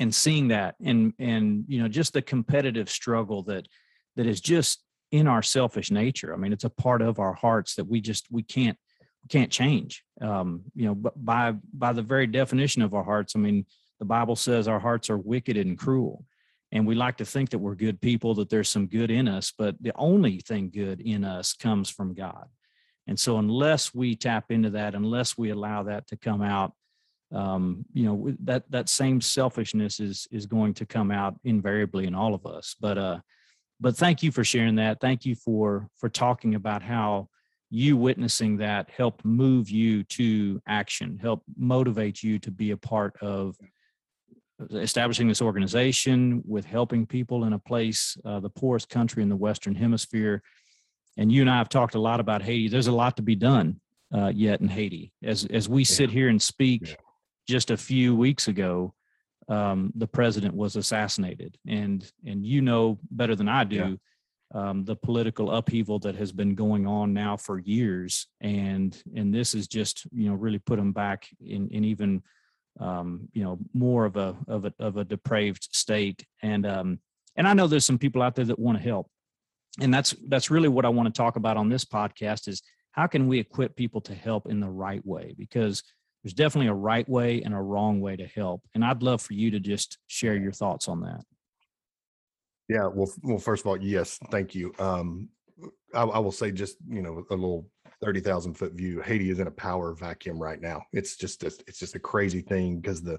and 0.00 0.14
seeing 0.14 0.48
that 0.48 0.74
and 0.82 1.12
and 1.18 1.64
you 1.68 1.80
know 1.80 1.88
just 1.88 2.12
the 2.12 2.22
competitive 2.22 2.90
struggle 2.90 3.42
that 3.44 3.68
that 4.16 4.26
is 4.26 4.40
just 4.40 4.82
in 5.12 5.26
our 5.26 5.42
selfish 5.42 5.90
nature. 5.90 6.32
I 6.32 6.36
mean, 6.36 6.52
it's 6.52 6.64
a 6.64 6.70
part 6.70 7.02
of 7.02 7.18
our 7.18 7.34
hearts 7.34 7.74
that 7.76 7.86
we 7.86 8.00
just 8.00 8.26
we 8.30 8.42
can't 8.42 8.78
can't 9.28 9.50
change. 9.50 10.02
Um, 10.20 10.62
you 10.74 10.86
know, 10.86 10.94
but 10.94 11.24
by 11.24 11.54
by 11.72 11.92
the 11.92 12.02
very 12.02 12.26
definition 12.26 12.82
of 12.82 12.94
our 12.94 13.04
hearts, 13.04 13.34
I 13.36 13.38
mean, 13.38 13.66
the 13.98 14.04
Bible 14.06 14.36
says 14.36 14.66
our 14.66 14.80
hearts 14.80 15.10
are 15.10 15.18
wicked 15.18 15.56
and 15.56 15.78
cruel 15.78 16.24
and 16.72 16.86
we 16.86 16.94
like 16.94 17.16
to 17.16 17.24
think 17.24 17.50
that 17.50 17.58
we're 17.58 17.74
good 17.74 18.00
people 18.00 18.34
that 18.34 18.48
there's 18.48 18.68
some 18.68 18.86
good 18.86 19.10
in 19.10 19.28
us 19.28 19.52
but 19.56 19.76
the 19.80 19.92
only 19.96 20.38
thing 20.38 20.70
good 20.70 21.00
in 21.00 21.24
us 21.24 21.52
comes 21.52 21.90
from 21.90 22.14
god 22.14 22.46
and 23.06 23.18
so 23.18 23.38
unless 23.38 23.94
we 23.94 24.14
tap 24.14 24.50
into 24.50 24.70
that 24.70 24.94
unless 24.94 25.36
we 25.36 25.50
allow 25.50 25.82
that 25.82 26.06
to 26.06 26.16
come 26.16 26.42
out 26.42 26.72
um, 27.32 27.84
you 27.92 28.04
know 28.04 28.34
that 28.40 28.70
that 28.70 28.88
same 28.88 29.20
selfishness 29.20 30.00
is 30.00 30.26
is 30.30 30.46
going 30.46 30.74
to 30.74 30.86
come 30.86 31.10
out 31.10 31.34
invariably 31.44 32.06
in 32.06 32.14
all 32.14 32.34
of 32.34 32.44
us 32.46 32.74
but 32.80 32.98
uh 32.98 33.18
but 33.78 33.96
thank 33.96 34.22
you 34.22 34.32
for 34.32 34.44
sharing 34.44 34.76
that 34.76 35.00
thank 35.00 35.24
you 35.24 35.34
for 35.34 35.88
for 35.96 36.08
talking 36.08 36.54
about 36.54 36.82
how 36.82 37.28
you 37.70 37.96
witnessing 37.96 38.56
that 38.56 38.90
helped 38.90 39.24
move 39.24 39.70
you 39.70 40.02
to 40.04 40.60
action 40.66 41.18
help 41.22 41.42
motivate 41.56 42.22
you 42.22 42.38
to 42.38 42.50
be 42.50 42.72
a 42.72 42.76
part 42.76 43.16
of 43.22 43.56
establishing 44.72 45.28
this 45.28 45.42
organization 45.42 46.42
with 46.46 46.64
helping 46.64 47.06
people 47.06 47.44
in 47.44 47.52
a 47.52 47.58
place, 47.58 48.16
uh, 48.24 48.40
the 48.40 48.50
poorest 48.50 48.88
country 48.88 49.22
in 49.22 49.28
the 49.28 49.36
Western 49.36 49.74
Hemisphere. 49.74 50.42
And 51.16 51.30
you 51.30 51.40
and 51.40 51.50
I 51.50 51.58
have 51.58 51.68
talked 51.68 51.94
a 51.94 52.00
lot 52.00 52.20
about 52.20 52.42
Haiti. 52.42 52.68
There's 52.68 52.86
a 52.86 52.92
lot 52.92 53.16
to 53.16 53.22
be 53.22 53.34
done 53.34 53.80
uh, 54.14 54.32
yet 54.34 54.60
in 54.60 54.68
Haiti. 54.68 55.12
As 55.22 55.44
as 55.46 55.68
we 55.68 55.84
sit 55.84 56.10
here 56.10 56.28
and 56.28 56.40
speak, 56.40 56.88
yeah. 56.88 56.94
Just 57.50 57.70
a 57.70 57.76
few 57.76 58.14
weeks 58.14 58.48
ago, 58.48 58.94
um, 59.48 59.92
the 59.94 60.06
president 60.06 60.54
was 60.54 60.76
assassinated, 60.76 61.58
and 61.66 62.10
and 62.24 62.44
you 62.44 62.60
know 62.62 62.98
better 63.10 63.34
than 63.34 63.48
I 63.48 63.64
do. 63.64 63.76
Yeah. 63.76 63.94
Um, 64.52 64.84
the 64.84 64.96
political 64.96 65.52
upheaval 65.52 66.00
that 66.00 66.16
has 66.16 66.32
been 66.32 66.56
going 66.56 66.84
on 66.86 67.12
now 67.12 67.36
for 67.36 67.58
years, 67.58 68.26
and 68.40 69.00
and 69.14 69.32
this 69.32 69.54
is 69.54 69.68
just 69.68 70.06
you 70.12 70.28
know 70.28 70.34
really 70.34 70.58
put 70.58 70.76
them 70.76 70.92
back 70.92 71.28
in 71.40 71.68
in 71.68 71.84
even 71.84 72.22
um, 72.78 73.28
you 73.32 73.42
know, 73.42 73.58
more 73.74 74.04
of 74.04 74.16
a 74.16 74.36
of 74.46 74.64
a 74.64 74.74
of 74.78 74.96
a 74.96 75.04
depraved 75.04 75.68
state. 75.72 76.24
And 76.42 76.66
um, 76.66 77.00
and 77.36 77.48
I 77.48 77.54
know 77.54 77.66
there's 77.66 77.84
some 77.84 77.98
people 77.98 78.22
out 78.22 78.34
there 78.34 78.44
that 78.44 78.58
want 78.58 78.78
to 78.78 78.84
help, 78.84 79.08
and 79.80 79.92
that's 79.92 80.14
that's 80.28 80.50
really 80.50 80.68
what 80.68 80.84
I 80.84 80.88
want 80.90 81.12
to 81.12 81.18
talk 81.18 81.36
about 81.36 81.56
on 81.56 81.68
this 81.68 81.84
podcast 81.84 82.48
is 82.48 82.62
how 82.92 83.06
can 83.06 83.28
we 83.28 83.38
equip 83.38 83.76
people 83.76 84.00
to 84.02 84.14
help 84.14 84.48
in 84.48 84.60
the 84.60 84.68
right 84.68 85.04
way 85.06 85.34
because 85.38 85.82
there's 86.22 86.34
definitely 86.34 86.68
a 86.68 86.74
right 86.74 87.08
way 87.08 87.42
and 87.42 87.54
a 87.54 87.60
wrong 87.60 88.00
way 88.00 88.16
to 88.16 88.26
help 88.26 88.62
and 88.74 88.84
i'd 88.84 89.02
love 89.02 89.20
for 89.20 89.34
you 89.34 89.50
to 89.50 89.60
just 89.60 89.98
share 90.06 90.36
your 90.36 90.52
thoughts 90.52 90.88
on 90.88 91.00
that 91.00 91.24
yeah 92.68 92.86
well 92.86 93.10
well 93.22 93.38
first 93.38 93.64
of 93.64 93.66
all 93.68 93.76
yes 93.76 94.18
thank 94.30 94.54
you 94.54 94.72
um 94.78 95.28
I, 95.94 96.02
I 96.02 96.18
will 96.18 96.32
say 96.32 96.50
just 96.50 96.76
you 96.88 97.02
know 97.02 97.24
a 97.30 97.34
little 97.34 97.66
30,000 98.02 98.54
foot 98.54 98.72
view. 98.72 99.00
Haiti 99.00 99.30
is 99.30 99.38
in 99.38 99.46
a 99.46 99.52
power 99.52 99.94
vacuum 99.94 100.38
right 100.38 100.60
now. 100.60 100.82
It's 100.92 101.16
just, 101.16 101.44
a, 101.44 101.48
it's 101.66 101.78
just 101.78 101.94
a 101.94 101.98
crazy 101.98 102.40
thing 102.40 102.80
because 102.80 103.02
the, 103.02 103.18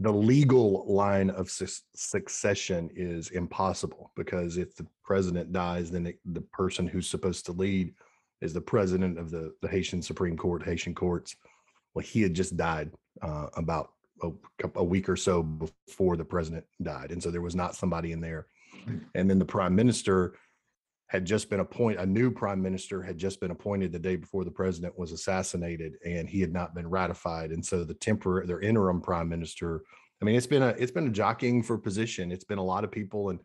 the 0.00 0.12
legal 0.12 0.84
line 0.86 1.30
of 1.30 1.50
su- 1.50 1.82
succession 1.94 2.90
is 2.94 3.30
impossible 3.30 4.12
because 4.16 4.58
if 4.58 4.76
the 4.76 4.86
president 5.02 5.52
dies, 5.52 5.90
then 5.90 6.06
it, 6.06 6.18
the 6.26 6.42
person 6.52 6.86
who's 6.86 7.08
supposed 7.08 7.46
to 7.46 7.52
lead 7.52 7.94
is 8.40 8.52
the 8.52 8.60
president 8.60 9.18
of 9.18 9.30
the, 9.30 9.52
the 9.62 9.68
Haitian 9.68 10.02
Supreme 10.02 10.36
Court, 10.36 10.62
Haitian 10.62 10.94
courts. 10.94 11.34
Well, 11.98 12.06
he 12.06 12.22
had 12.22 12.32
just 12.32 12.56
died 12.56 12.92
uh, 13.22 13.48
about 13.56 13.90
a, 14.22 14.30
a 14.76 14.84
week 14.84 15.08
or 15.08 15.16
so 15.16 15.42
before 15.42 16.16
the 16.16 16.24
president 16.24 16.64
died. 16.80 17.10
And 17.10 17.20
so 17.20 17.32
there 17.32 17.40
was 17.40 17.56
not 17.56 17.74
somebody 17.74 18.12
in 18.12 18.20
there. 18.20 18.46
Hmm. 18.84 18.98
And 19.16 19.28
then 19.28 19.40
the 19.40 19.44
prime 19.44 19.74
minister 19.74 20.34
had 21.08 21.24
just 21.24 21.50
been 21.50 21.58
appointed, 21.58 21.98
a 21.98 22.06
new 22.06 22.30
prime 22.30 22.62
minister 22.62 23.02
had 23.02 23.18
just 23.18 23.40
been 23.40 23.50
appointed 23.50 23.90
the 23.90 23.98
day 23.98 24.14
before 24.14 24.44
the 24.44 24.50
president 24.52 24.96
was 24.96 25.10
assassinated, 25.10 25.94
and 26.06 26.28
he 26.28 26.40
had 26.40 26.52
not 26.52 26.72
been 26.72 26.88
ratified. 26.88 27.50
And 27.50 27.66
so 27.66 27.82
the 27.82 27.94
temporary, 27.94 28.46
their 28.46 28.60
interim 28.60 29.00
prime 29.00 29.28
minister, 29.28 29.82
I 30.22 30.24
mean, 30.24 30.36
it's 30.36 30.46
been 30.46 30.62
a 30.62 30.68
it's 30.78 30.92
been 30.92 31.08
a 31.08 31.10
jockeying 31.10 31.64
for 31.64 31.78
position. 31.78 32.30
It's 32.30 32.44
been 32.44 32.58
a 32.58 32.64
lot 32.64 32.84
of 32.84 32.92
people, 32.92 33.30
and 33.30 33.40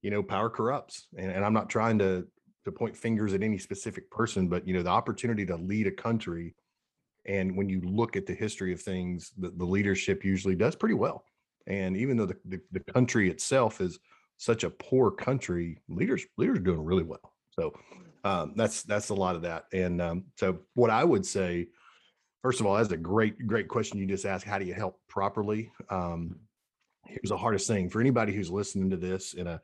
you 0.00 0.10
know, 0.10 0.22
power 0.22 0.48
corrupts. 0.48 1.08
And, 1.18 1.30
and 1.30 1.44
I'm 1.44 1.52
not 1.52 1.68
trying 1.68 1.98
to 1.98 2.26
to 2.64 2.72
point 2.72 2.96
fingers 2.96 3.34
at 3.34 3.42
any 3.42 3.58
specific 3.58 4.10
person, 4.10 4.48
but 4.48 4.66
you 4.66 4.72
know, 4.72 4.82
the 4.82 4.88
opportunity 4.88 5.44
to 5.44 5.56
lead 5.56 5.86
a 5.86 5.90
country, 5.90 6.54
and 7.26 7.56
when 7.56 7.68
you 7.68 7.80
look 7.82 8.16
at 8.16 8.26
the 8.26 8.34
history 8.34 8.72
of 8.72 8.80
things, 8.80 9.32
the, 9.36 9.50
the 9.50 9.64
leadership 9.64 10.24
usually 10.24 10.54
does 10.54 10.74
pretty 10.74 10.94
well. 10.94 11.24
And 11.66 11.96
even 11.96 12.16
though 12.16 12.26
the, 12.26 12.36
the, 12.46 12.60
the 12.72 12.80
country 12.80 13.30
itself 13.30 13.80
is 13.80 13.98
such 14.38 14.64
a 14.64 14.70
poor 14.70 15.10
country, 15.10 15.78
leaders 15.88 16.24
leaders 16.38 16.58
are 16.58 16.62
doing 16.62 16.82
really 16.82 17.02
well. 17.02 17.34
So 17.50 17.72
um, 18.24 18.54
that's 18.56 18.82
that's 18.82 19.10
a 19.10 19.14
lot 19.14 19.36
of 19.36 19.42
that. 19.42 19.66
And 19.72 20.00
um, 20.00 20.24
so 20.36 20.60
what 20.74 20.90
I 20.90 21.04
would 21.04 21.26
say, 21.26 21.68
first 22.42 22.60
of 22.60 22.66
all, 22.66 22.76
that's 22.76 22.90
a 22.92 22.96
great 22.96 23.46
great 23.46 23.68
question 23.68 23.98
you 23.98 24.06
just 24.06 24.24
asked. 24.24 24.46
How 24.46 24.58
do 24.58 24.64
you 24.64 24.74
help 24.74 24.98
properly? 25.08 25.70
Um, 25.90 26.36
here's 27.06 27.28
the 27.28 27.36
hardest 27.36 27.66
thing 27.66 27.90
for 27.90 28.00
anybody 28.00 28.32
who's 28.32 28.50
listening 28.50 28.90
to 28.90 28.96
this 28.96 29.34
in 29.34 29.46
a 29.46 29.60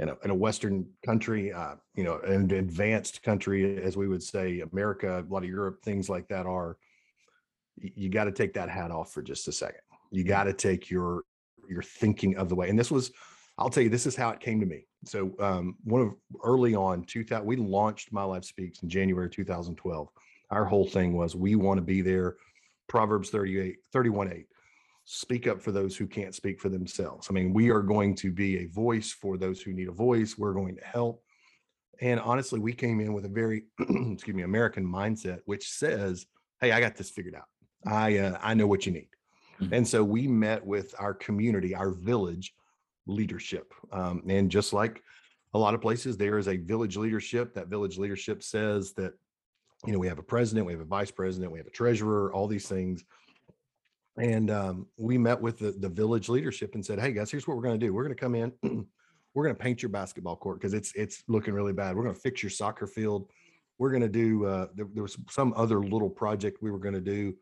in 0.00 0.08
a, 0.08 0.16
in 0.24 0.30
a 0.30 0.34
Western 0.34 0.86
country, 1.04 1.52
uh, 1.52 1.74
you 1.94 2.02
know, 2.02 2.18
an 2.20 2.50
advanced 2.52 3.22
country, 3.22 3.82
as 3.82 3.96
we 3.96 4.08
would 4.08 4.22
say, 4.22 4.60
America, 4.72 5.24
a 5.28 5.32
lot 5.32 5.44
of 5.44 5.48
Europe, 5.48 5.82
things 5.84 6.08
like 6.08 6.26
that 6.28 6.46
are. 6.46 6.78
You 7.76 8.08
got 8.08 8.24
to 8.24 8.32
take 8.32 8.54
that 8.54 8.68
hat 8.68 8.90
off 8.90 9.12
for 9.12 9.22
just 9.22 9.46
a 9.48 9.52
second. 9.52 9.80
You 10.10 10.24
got 10.24 10.44
to 10.44 10.52
take 10.52 10.90
your 10.90 11.22
your 11.68 11.82
thinking 11.82 12.36
of 12.36 12.48
the 12.48 12.54
way. 12.54 12.68
And 12.68 12.78
this 12.78 12.90
was 12.90 13.12
I'll 13.58 13.70
tell 13.70 13.82
you, 13.82 13.90
this 13.90 14.06
is 14.06 14.16
how 14.16 14.30
it 14.30 14.40
came 14.40 14.58
to 14.60 14.66
me. 14.66 14.86
So 15.04 15.32
um, 15.38 15.76
one 15.84 16.00
of 16.00 16.14
early 16.42 16.74
on, 16.74 17.04
2000, 17.04 17.44
we 17.44 17.56
launched 17.56 18.10
My 18.10 18.24
Life 18.24 18.44
Speaks 18.44 18.82
in 18.82 18.88
January 18.88 19.28
2012. 19.28 20.08
Our 20.50 20.64
whole 20.64 20.86
thing 20.86 21.14
was 21.14 21.36
we 21.36 21.56
want 21.56 21.78
to 21.78 21.82
be 21.82 22.00
there. 22.00 22.36
Proverbs 22.88 23.30
38, 23.30 23.76
31, 23.92 24.32
8. 24.32 24.46
Speak 25.12 25.48
up 25.48 25.60
for 25.60 25.72
those 25.72 25.96
who 25.96 26.06
can't 26.06 26.36
speak 26.36 26.60
for 26.60 26.68
themselves. 26.68 27.26
I 27.28 27.32
mean, 27.32 27.52
we 27.52 27.68
are 27.70 27.82
going 27.82 28.14
to 28.14 28.30
be 28.30 28.58
a 28.58 28.66
voice 28.66 29.10
for 29.10 29.36
those 29.36 29.60
who 29.60 29.72
need 29.72 29.88
a 29.88 29.92
voice. 29.92 30.38
We're 30.38 30.52
going 30.52 30.76
to 30.76 30.84
help. 30.84 31.24
And 32.00 32.20
honestly, 32.20 32.60
we 32.60 32.72
came 32.72 33.00
in 33.00 33.12
with 33.12 33.24
a 33.24 33.28
very, 33.28 33.64
excuse 33.80 34.36
me, 34.36 34.44
American 34.44 34.86
mindset, 34.86 35.40
which 35.46 35.68
says, 35.68 36.26
"Hey, 36.60 36.70
I 36.70 36.78
got 36.78 36.94
this 36.94 37.10
figured 37.10 37.34
out. 37.34 37.48
I 37.84 38.18
uh, 38.18 38.38
I 38.40 38.54
know 38.54 38.68
what 38.68 38.86
you 38.86 38.92
need." 38.92 39.08
Mm-hmm. 39.60 39.74
And 39.74 39.88
so 39.88 40.04
we 40.04 40.28
met 40.28 40.64
with 40.64 40.94
our 40.96 41.12
community, 41.12 41.74
our 41.74 41.90
village, 41.90 42.54
leadership. 43.08 43.74
Um, 43.90 44.22
and 44.28 44.48
just 44.48 44.72
like 44.72 45.02
a 45.54 45.58
lot 45.58 45.74
of 45.74 45.80
places, 45.80 46.16
there 46.16 46.38
is 46.38 46.46
a 46.46 46.56
village 46.56 46.96
leadership. 46.96 47.52
That 47.54 47.66
village 47.66 47.98
leadership 47.98 48.44
says 48.44 48.92
that, 48.92 49.14
you 49.84 49.92
know, 49.92 49.98
we 49.98 50.06
have 50.06 50.20
a 50.20 50.22
president, 50.22 50.66
we 50.66 50.72
have 50.72 50.80
a 50.80 50.84
vice 50.84 51.10
president, 51.10 51.50
we 51.50 51.58
have 51.58 51.66
a 51.66 51.70
treasurer, 51.70 52.32
all 52.32 52.46
these 52.46 52.68
things. 52.68 53.02
And 54.20 54.50
um, 54.50 54.86
we 54.96 55.16
met 55.16 55.40
with 55.40 55.58
the, 55.58 55.72
the 55.72 55.88
village 55.88 56.28
leadership 56.28 56.74
and 56.74 56.84
said, 56.84 57.00
hey 57.00 57.12
guys, 57.12 57.30
here's 57.30 57.48
what 57.48 57.56
we're 57.56 57.62
going 57.62 57.78
to 57.78 57.86
do. 57.86 57.94
We're 57.94 58.04
going 58.04 58.14
to 58.14 58.20
come 58.20 58.34
in, 58.34 58.52
we're 59.34 59.44
going 59.44 59.56
to 59.56 59.62
paint 59.62 59.82
your 59.82 59.88
basketball 59.88 60.36
court 60.36 60.60
because 60.60 60.74
it's 60.74 60.92
it's 60.94 61.22
looking 61.26 61.54
really 61.54 61.72
bad. 61.72 61.96
We're 61.96 62.02
going 62.02 62.14
to 62.14 62.20
fix 62.20 62.42
your 62.42 62.50
soccer 62.50 62.86
field. 62.86 63.30
We're 63.78 63.90
going 63.90 64.02
to 64.02 64.08
do. 64.08 64.44
Uh, 64.44 64.66
there, 64.74 64.86
there 64.92 65.02
was 65.02 65.16
some 65.30 65.54
other 65.56 65.80
little 65.80 66.10
project 66.10 66.62
we 66.62 66.70
were 66.70 66.78
going 66.78 66.94
to 66.94 67.00
do 67.00 67.34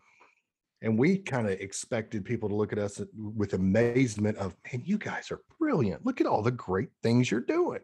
and 0.83 0.99
we 0.99 1.19
kind 1.19 1.47
of 1.47 1.53
expected 1.61 2.25
people 2.25 2.49
to 2.49 2.55
look 2.55 2.73
at 2.73 2.79
us 2.79 3.01
with 3.17 3.55
amazement 3.55 4.37
of 4.39 4.55
man 4.71 4.83
you 4.85 4.99
guys 4.99 5.31
are 5.31 5.41
brilliant 5.59 6.05
look 6.05 6.21
at 6.21 6.27
all 6.27 6.43
the 6.43 6.51
great 6.51 6.91
things 7.03 7.31
you're 7.31 7.41
doing 7.41 7.81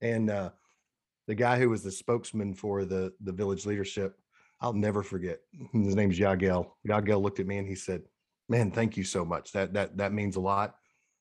and 0.00 0.30
uh, 0.30 0.50
the 1.26 1.34
guy 1.34 1.58
who 1.58 1.68
was 1.68 1.82
the 1.82 1.90
spokesman 1.90 2.54
for 2.54 2.84
the 2.84 3.12
the 3.22 3.32
village 3.32 3.66
leadership 3.66 4.18
i'll 4.60 4.72
never 4.72 5.02
forget 5.02 5.40
his 5.72 5.96
name's 5.96 6.18
yagel 6.18 6.70
yagel 6.86 7.22
looked 7.22 7.40
at 7.40 7.46
me 7.46 7.58
and 7.58 7.68
he 7.68 7.74
said 7.74 8.02
man 8.50 8.70
thank 8.70 8.98
you 8.98 9.04
so 9.04 9.24
much 9.24 9.52
that 9.52 9.72
that 9.72 9.96
that 9.96 10.12
means 10.12 10.36
a 10.36 10.40
lot 10.40 10.74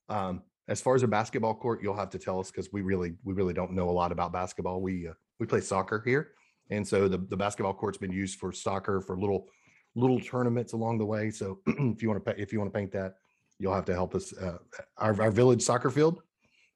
um, 0.10 0.42
as 0.70 0.80
far 0.80 0.96
as 0.96 1.04
a 1.04 1.08
basketball 1.08 1.56
court, 1.56 1.82
you'll 1.82 1.96
have 1.96 2.12
to 2.12 2.20
tell 2.20 2.40
us 2.40 2.52
because 2.52 2.72
we 2.72 2.82
really 2.82 3.14
we 3.24 3.34
really 3.34 3.54
don't 3.54 3.74
know 3.74 3.90
a 3.90 3.92
lot 3.92 4.12
about 4.12 4.32
basketball. 4.32 4.82
We 4.82 5.08
uh, 5.08 5.14
we 5.40 5.48
play 5.48 5.62
soccer 5.62 6.02
here, 6.06 6.32
and 6.70 6.88
so 6.88 7.08
the 7.08 7.18
the 7.18 7.36
basketball 7.36 7.74
court's 7.74 7.98
been 7.98 8.12
used 8.12 8.40
for 8.40 8.52
soccer 8.52 9.02
for 9.02 9.20
little 9.20 9.48
little 9.96 10.20
tournaments 10.20 10.74
along 10.74 11.00
the 11.00 11.06
way. 11.06 11.32
So 11.32 11.60
if 11.68 12.04
you 12.04 12.10
want 12.10 12.24
to 12.24 12.40
if 12.40 12.54
you 12.54 12.60
want 12.60 12.72
to 12.72 12.78
paint 12.78 12.92
that, 12.92 13.16
you'll 13.58 13.74
have 13.74 13.86
to 13.86 13.94
help 13.94 14.14
us. 14.14 14.32
Uh, 14.38 14.60
our 14.98 15.20
our 15.22 15.32
village 15.32 15.64
soccer 15.64 15.90
field. 15.90 16.22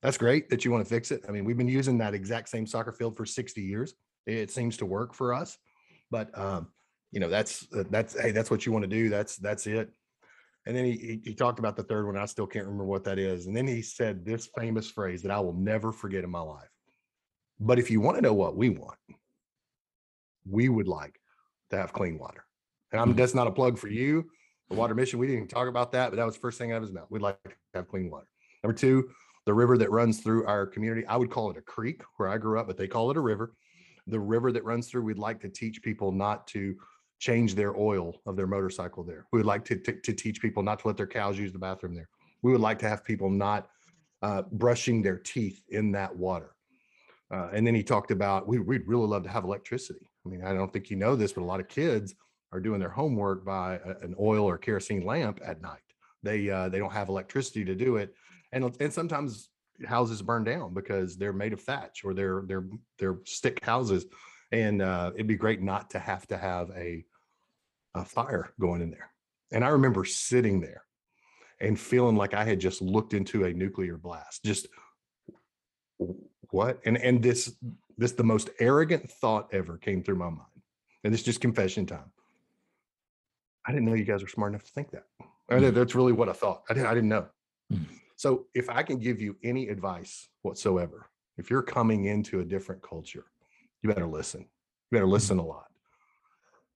That's 0.01 0.17
great 0.17 0.49
that 0.49 0.65
you 0.65 0.71
want 0.71 0.83
to 0.83 0.89
fix 0.89 1.11
it. 1.11 1.23
I 1.29 1.31
mean, 1.31 1.45
we've 1.45 1.57
been 1.57 1.69
using 1.69 1.97
that 1.99 2.13
exact 2.13 2.49
same 2.49 2.67
soccer 2.67 2.91
field 2.91 3.15
for 3.15 3.25
60 3.25 3.61
years. 3.61 3.93
It 4.25 4.51
seems 4.51 4.75
to 4.77 4.85
work 4.85 5.13
for 5.13 5.33
us, 5.33 5.57
but 6.11 6.37
um, 6.37 6.67
you 7.11 7.19
know 7.19 7.29
that's 7.29 7.67
uh, 7.77 7.83
that's 7.91 8.19
hey 8.19 8.31
that's 8.31 8.49
what 8.49 8.65
you 8.65 8.71
want 8.71 8.83
to 8.83 8.89
do. 8.89 9.09
That's 9.09 9.37
that's 9.37 9.67
it. 9.67 9.91
And 10.65 10.75
then 10.75 10.85
he, 10.85 10.91
he, 10.93 11.21
he 11.23 11.35
talked 11.35 11.59
about 11.59 11.75
the 11.75 11.83
third 11.83 12.05
one. 12.05 12.17
I 12.17 12.25
still 12.25 12.47
can't 12.47 12.65
remember 12.65 12.85
what 12.85 13.03
that 13.03 13.19
is. 13.19 13.47
And 13.47 13.55
then 13.55 13.67
he 13.67 13.81
said 13.81 14.25
this 14.25 14.49
famous 14.57 14.89
phrase 14.89 15.21
that 15.23 15.31
I 15.31 15.39
will 15.39 15.53
never 15.53 15.91
forget 15.91 16.23
in 16.23 16.29
my 16.29 16.39
life. 16.39 16.69
But 17.59 17.79
if 17.79 17.91
you 17.91 17.99
want 18.01 18.17
to 18.17 18.21
know 18.21 18.33
what 18.33 18.55
we 18.55 18.69
want, 18.69 18.97
we 20.49 20.69
would 20.69 20.87
like 20.87 21.19
to 21.69 21.77
have 21.77 21.93
clean 21.93 22.17
water. 22.17 22.45
And 22.91 23.01
I'm 23.01 23.15
that's 23.15 23.33
not 23.33 23.47
a 23.47 23.51
plug 23.51 23.77
for 23.77 23.87
you, 23.87 24.29
the 24.69 24.75
water 24.75 24.93
mission. 24.93 25.19
We 25.19 25.27
didn't 25.27 25.37
even 25.37 25.49
talk 25.49 25.67
about 25.67 25.91
that, 25.93 26.09
but 26.11 26.17
that 26.17 26.25
was 26.25 26.35
the 26.35 26.41
first 26.41 26.57
thing 26.57 26.71
out 26.71 26.77
of 26.77 26.83
his 26.83 26.91
mouth. 26.91 27.07
We'd 27.09 27.21
like 27.21 27.41
to 27.43 27.51
have 27.73 27.87
clean 27.87 28.09
water. 28.09 28.27
Number 28.63 28.77
two, 28.77 29.09
the 29.45 29.53
river 29.53 29.77
that 29.77 29.91
runs 29.91 30.19
through 30.21 30.45
our 30.45 30.65
community. 30.65 31.05
I 31.07 31.17
would 31.17 31.29
call 31.29 31.51
it 31.51 31.57
a 31.57 31.61
creek 31.61 32.01
where 32.17 32.29
I 32.29 32.37
grew 32.37 32.59
up, 32.59 32.67
but 32.67 32.77
they 32.77 32.87
call 32.87 33.11
it 33.11 33.17
a 33.17 33.21
river. 33.21 33.53
The 34.07 34.19
river 34.19 34.51
that 34.51 34.63
runs 34.63 34.87
through, 34.87 35.03
we'd 35.03 35.17
like 35.17 35.41
to 35.41 35.49
teach 35.49 35.81
people 35.81 36.11
not 36.11 36.47
to 36.47 36.75
change 37.23 37.55
their 37.55 37.73
oil 37.77 38.21
of 38.25 38.35
their 38.35 38.47
motorcycle 38.47 39.01
there. 39.01 39.25
We 39.31 39.39
would 39.39 39.45
like 39.45 39.63
to, 39.65 39.77
to, 39.77 39.93
to 39.93 40.11
teach 40.11 40.41
people 40.41 40.61
not 40.61 40.79
to 40.79 40.87
let 40.87 40.97
their 40.97 41.07
cows 41.07 41.37
use 41.39 41.53
the 41.53 41.57
bathroom 41.57 41.95
there. 41.95 42.09
We 42.41 42.51
would 42.51 42.59
like 42.59 42.79
to 42.79 42.89
have 42.89 43.05
people 43.05 43.29
not 43.29 43.69
uh, 44.21 44.41
brushing 44.51 45.01
their 45.01 45.19
teeth 45.19 45.61
in 45.69 45.93
that 45.93 46.13
water. 46.13 46.53
Uh, 47.33 47.47
and 47.53 47.65
then 47.65 47.75
he 47.75 47.81
talked 47.81 48.11
about 48.11 48.45
we, 48.45 48.59
we'd 48.59 48.85
really 48.85 49.07
love 49.07 49.23
to 49.23 49.29
have 49.29 49.45
electricity. 49.45 50.05
I 50.25 50.29
mean, 50.29 50.43
I 50.43 50.53
don't 50.53 50.71
think 50.73 50.89
you 50.89 50.97
know 50.97 51.15
this, 51.15 51.31
but 51.31 51.43
a 51.43 51.45
lot 51.45 51.61
of 51.61 51.69
kids 51.69 52.13
are 52.51 52.59
doing 52.59 52.81
their 52.81 52.89
homework 52.89 53.45
by 53.45 53.79
a, 53.85 54.05
an 54.05 54.15
oil 54.19 54.43
or 54.43 54.57
kerosene 54.57 55.05
lamp 55.05 55.39
at 55.45 55.61
night. 55.61 55.79
They 56.23 56.49
uh, 56.49 56.67
they 56.67 56.77
don't 56.77 56.91
have 56.91 57.07
electricity 57.07 57.63
to 57.65 57.75
do 57.75 57.95
it, 57.95 58.13
and 58.51 58.75
and 58.81 58.91
sometimes 58.91 59.49
houses 59.85 60.21
burn 60.21 60.43
down 60.43 60.73
because 60.73 61.17
they're 61.17 61.33
made 61.33 61.53
of 61.53 61.61
thatch 61.61 62.03
or 62.03 62.13
they're 62.13 62.43
they're 62.45 62.67
they're 62.99 63.19
stick 63.25 63.63
houses, 63.63 64.05
and 64.51 64.81
uh, 64.81 65.11
it'd 65.15 65.27
be 65.27 65.35
great 65.35 65.61
not 65.61 65.89
to 65.91 65.99
have 65.99 66.27
to 66.27 66.37
have 66.37 66.69
a 66.75 67.03
a 67.95 68.05
fire 68.05 68.53
going 68.59 68.81
in 68.81 68.91
there. 68.91 69.11
And 69.51 69.63
I 69.63 69.69
remember 69.69 70.03
sitting 70.05 70.59
there 70.59 70.83
and 71.59 71.79
feeling 71.79 72.15
like 72.15 72.33
I 72.33 72.43
had 72.43 72.59
just 72.59 72.81
looked 72.81 73.13
into 73.13 73.45
a 73.45 73.53
nuclear 73.53 73.97
blast. 73.97 74.43
Just 74.43 74.67
what? 76.49 76.79
And 76.85 76.97
and 76.97 77.21
this 77.21 77.53
this 77.97 78.13
the 78.13 78.23
most 78.23 78.49
arrogant 78.59 79.09
thought 79.09 79.53
ever 79.53 79.77
came 79.77 80.03
through 80.03 80.15
my 80.15 80.29
mind. 80.29 80.47
And 81.03 81.13
it's 81.13 81.23
just 81.23 81.41
confession 81.41 81.85
time. 81.85 82.11
I 83.65 83.71
didn't 83.71 83.85
know 83.85 83.93
you 83.93 84.05
guys 84.05 84.21
were 84.21 84.27
smart 84.29 84.51
enough 84.51 84.63
to 84.63 84.71
think 84.71 84.91
that. 84.91 85.05
Mm. 85.49 85.73
That's 85.73 85.95
really 85.95 86.13
what 86.13 86.29
I 86.29 86.33
thought. 86.33 86.63
I 86.69 86.73
didn't 86.73 86.87
I 86.87 86.93
didn't 86.93 87.09
know. 87.09 87.27
Mm. 87.71 87.85
So 88.15 88.45
if 88.53 88.69
I 88.69 88.83
can 88.83 88.97
give 88.97 89.21
you 89.21 89.35
any 89.43 89.67
advice 89.67 90.29
whatsoever, 90.41 91.09
if 91.37 91.49
you're 91.49 91.63
coming 91.63 92.05
into 92.05 92.39
a 92.39 92.45
different 92.45 92.81
culture, 92.81 93.25
you 93.81 93.89
better 93.89 94.07
listen. 94.07 94.41
You 94.41 94.97
better 94.97 95.07
listen 95.07 95.39
a 95.39 95.45
lot 95.45 95.72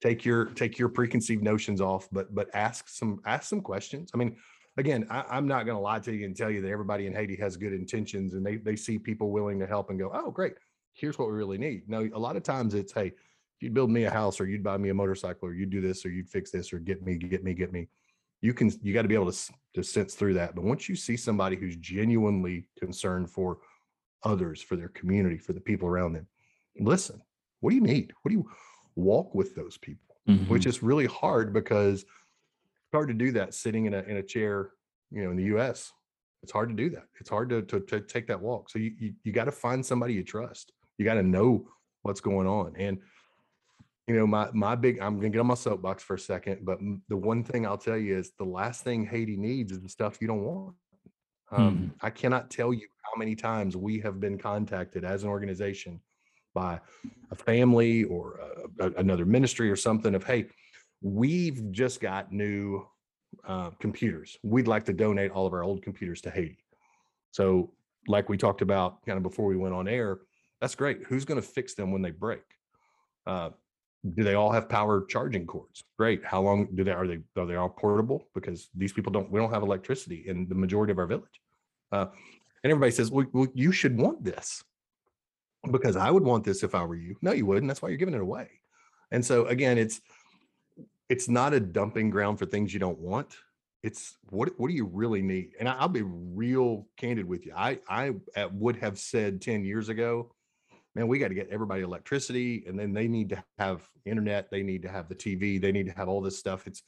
take 0.01 0.23
your 0.25 0.45
take 0.45 0.77
your 0.77 0.89
preconceived 0.89 1.43
notions 1.43 1.81
off 1.81 2.07
but 2.12 2.33
but 2.33 2.47
ask 2.53 2.89
some 2.89 3.19
ask 3.25 3.49
some 3.49 3.62
questions. 3.62 4.12
I 4.13 4.17
mean 4.17 4.36
again 4.77 5.07
I, 5.10 5.38
am 5.38 5.47
not 5.47 5.65
going 5.65 5.75
to 5.75 5.81
lie 5.81 5.99
to 5.99 6.13
you 6.13 6.25
and 6.25 6.36
tell 6.36 6.51
you 6.51 6.62
that 6.62 6.69
everybody 6.69 7.07
in 7.07 7.13
haiti 7.13 7.36
has 7.38 7.57
good 7.57 7.73
intentions 7.73 8.33
and 8.33 8.45
they 8.45 8.57
they 8.57 8.75
see 8.75 8.99
people 8.99 9.31
willing 9.31 9.60
to 9.60 9.67
help 9.67 9.89
and 9.89 9.99
go 9.99 10.12
oh 10.13 10.31
great. 10.31 10.53
Here's 10.93 11.17
what 11.17 11.27
we 11.27 11.36
really 11.36 11.57
need. 11.57 11.88
No 11.88 12.07
a 12.13 12.19
lot 12.19 12.36
of 12.36 12.43
times 12.43 12.73
it's 12.73 12.93
hey 12.93 13.13
you'd 13.60 13.73
build 13.73 13.89
me 13.89 14.03
a 14.03 14.12
house 14.12 14.39
or 14.39 14.45
you'd 14.45 14.63
buy 14.63 14.77
me 14.77 14.89
a 14.89 14.93
motorcycle 14.93 15.47
or 15.47 15.53
you'd 15.53 15.71
do 15.71 15.81
this 15.81 16.05
or 16.05 16.10
you'd 16.10 16.29
fix 16.29 16.51
this 16.51 16.71
or 16.73 16.79
get 16.79 17.03
me 17.03 17.17
get 17.17 17.43
me 17.43 17.53
get 17.53 17.73
me 17.73 17.88
you 18.41 18.53
can 18.53 18.71
you 18.83 18.93
got 18.93 19.01
to 19.01 19.07
be 19.07 19.15
able 19.15 19.31
to 19.31 19.53
to 19.73 19.83
sense 19.83 20.15
through 20.15 20.36
that. 20.36 20.55
But 20.55 20.63
once 20.63 20.88
you 20.88 20.95
see 20.95 21.17
somebody 21.17 21.55
who's 21.55 21.75
genuinely 21.77 22.67
concerned 22.79 23.31
for 23.31 23.60
others 24.23 24.62
for 24.62 24.75
their 24.75 24.89
community 24.89 25.38
for 25.38 25.53
the 25.53 25.60
people 25.60 25.88
around 25.88 26.13
them 26.13 26.27
listen 26.79 27.21
what 27.60 27.71
do 27.71 27.75
you 27.75 27.81
need? 27.81 28.13
What 28.21 28.29
do 28.29 28.36
you 28.36 28.49
walk 28.97 29.33
with 29.36 29.55
those 29.55 29.77
people, 29.77 30.17
mm-hmm. 30.27 30.51
which 30.51 30.65
is 30.65 30.83
really 30.83 31.05
hard 31.05 31.53
because 31.53 32.01
it's 32.01 32.93
hard 32.93 33.07
to 33.07 33.13
do 33.13 33.31
that 33.33 33.53
sitting 33.53 33.86
in 33.86 33.93
a 33.93 34.01
in 34.01 34.17
a 34.17 34.23
chair, 34.23 34.71
you 35.12 35.23
know, 35.23 35.31
in 35.31 35.38
the 35.38 35.55
US. 35.55 35.91
It's 36.43 36.51
hard 36.51 36.69
to 36.69 36.75
do 36.75 36.89
that. 36.91 37.05
It's 37.19 37.29
hard 37.29 37.49
to 37.49 37.62
to, 37.63 37.79
to 37.79 38.01
take 38.01 38.27
that 38.27 38.41
walk. 38.41 38.69
So 38.69 38.79
you 38.79 38.93
you, 38.99 39.13
you 39.23 39.31
got 39.31 39.45
to 39.45 39.51
find 39.51 39.86
somebody 39.86 40.13
you 40.13 40.23
trust. 40.23 40.73
You 40.97 41.05
got 41.05 41.15
to 41.15 41.23
know 41.23 41.67
what's 42.01 42.21
going 42.21 42.47
on. 42.47 42.73
And 42.77 42.99
you 44.07 44.15
know, 44.15 44.25
my 44.25 44.49
my 44.53 44.75
big 44.75 44.99
I'm 44.99 45.17
gonna 45.17 45.29
get 45.29 45.39
on 45.39 45.47
my 45.47 45.53
soapbox 45.53 46.03
for 46.03 46.15
a 46.15 46.19
second, 46.19 46.60
but 46.63 46.79
the 47.10 47.17
one 47.17 47.43
thing 47.43 47.65
I'll 47.65 47.77
tell 47.77 47.97
you 47.97 48.17
is 48.17 48.31
the 48.38 48.45
last 48.45 48.83
thing 48.83 49.05
Haiti 49.05 49.36
needs 49.38 49.71
is 49.71 49.81
the 49.81 49.89
stuff 49.89 50.17
you 50.21 50.27
don't 50.27 50.43
want. 50.43 50.75
Um, 51.51 51.75
mm-hmm. 51.75 52.05
I 52.05 52.10
cannot 52.10 52.49
tell 52.49 52.73
you 52.73 52.88
how 53.03 53.17
many 53.17 53.36
times 53.36 53.77
we 53.77 53.99
have 53.99 54.19
been 54.19 54.38
contacted 54.38 55.05
as 55.05 55.23
an 55.23 55.29
organization 55.29 56.01
by 56.63 56.80
a 57.32 57.36
family 57.36 58.04
or 58.06 58.39
a, 58.80 58.86
a, 58.86 58.91
another 59.04 59.26
ministry 59.26 59.70
or 59.70 59.76
something 59.76 60.15
of 60.15 60.24
hey 60.24 60.41
we've 61.02 61.72
just 61.72 62.02
got 62.02 62.32
new 62.32 62.84
uh, 63.46 63.70
computers. 63.80 64.38
We'd 64.41 64.67
like 64.67 64.86
to 64.86 64.93
donate 64.93 65.32
all 65.32 65.46
of 65.46 65.54
our 65.54 65.63
old 65.63 65.84
computers 65.84 66.22
to 66.22 66.32
haiti. 66.32 66.65
So 67.32 67.72
like 68.08 68.30
we 68.30 68.38
talked 68.38 68.63
about 68.63 69.06
kind 69.06 69.17
of 69.17 69.24
before 69.24 69.46
we 69.46 69.58
went 69.58 69.76
on 69.76 69.88
air 69.88 70.20
that's 70.60 70.76
great. 70.76 71.04
Who's 71.04 71.26
going 71.26 71.39
to 71.39 71.48
fix 71.48 71.76
them 71.76 71.91
when 71.91 72.02
they 72.02 72.12
break? 72.12 72.43
Uh, 73.26 73.52
do 74.15 74.24
they 74.24 74.36
all 74.36 74.52
have 74.52 74.70
power 74.70 75.06
charging 75.06 75.46
cords? 75.46 75.84
Great. 75.98 76.26
How 76.26 76.41
long 76.41 76.67
do 76.76 76.84
they 76.84 76.91
are 76.91 77.08
they 77.08 77.20
are 77.36 77.46
they 77.46 77.56
all 77.56 77.70
portable? 77.70 78.24
Because 78.34 78.70
these 78.74 78.93
people 78.93 79.12
don't 79.12 79.30
we 79.32 79.39
don't 79.39 79.52
have 79.52 79.63
electricity 79.63 80.24
in 80.28 80.48
the 80.48 80.56
majority 80.56 80.91
of 80.91 80.98
our 80.98 81.08
village. 81.08 81.41
Uh, 81.91 82.08
and 82.63 82.72
everybody 82.72 82.91
says 82.91 83.12
well, 83.12 83.26
well 83.34 83.48
you 83.54 83.72
should 83.72 83.98
want 83.98 84.24
this 84.24 84.63
because 85.71 85.95
I 85.95 86.12
would 86.12 86.23
want 86.23 86.43
this 86.43 86.63
if 86.63 86.75
I 86.75 86.84
were 86.84 86.95
you. 86.95 87.17
No, 87.21 87.32
you 87.32 87.45
wouldn't. 87.45 87.67
That's 87.67 87.82
why 87.82 87.89
you're 87.89 87.97
giving 87.97 88.13
it 88.13 88.21
away. 88.21 88.49
And 89.12 89.25
so 89.25 89.45
again, 89.45 89.77
it's 89.77 90.01
it's 91.10 91.30
not 91.30 91.53
a 91.53 91.60
dumping 91.60 92.10
ground 92.10 92.39
for 92.39 92.45
things 92.45 92.73
you 92.73 92.80
don't 92.80 92.99
want. 92.99 93.36
It's 93.84 94.17
what 94.30 94.49
what 94.58 94.67
do 94.67 94.73
you 94.73 94.86
really 94.86 95.21
need? 95.21 95.53
And 95.60 95.69
I, 95.69 95.82
will 95.82 95.89
be 95.89 96.01
real 96.03 96.88
candid 96.97 97.27
with 97.27 97.45
you. 97.45 97.53
I 97.56 97.80
I 97.88 98.13
uh, 98.36 98.49
would 98.51 98.75
have 98.77 98.97
said 98.99 99.41
10 99.41 99.63
years 99.63 99.89
ago, 99.89 100.34
man, 100.95 101.08
we 101.08 101.19
got 101.19 101.30
to 101.30 101.36
get 101.36 101.49
everybody 101.49 101.84
electricity 101.84 102.65
and 102.67 102.77
then 102.77 102.91
they 102.93 103.08
need 103.08 103.30
to 103.30 103.43
have 103.60 103.88
internet, 104.06 104.49
they 104.51 104.63
need 104.63 104.82
to 104.82 104.89
have 104.89 105.08
the 105.08 105.15
TV, 105.15 105.62
they 105.62 105.71
need 105.71 105.86
to 105.86 105.93
have 105.93 106.10
all 106.10 106.21
this 106.21 106.38
stuff. 106.38 106.67
It's 106.67 106.84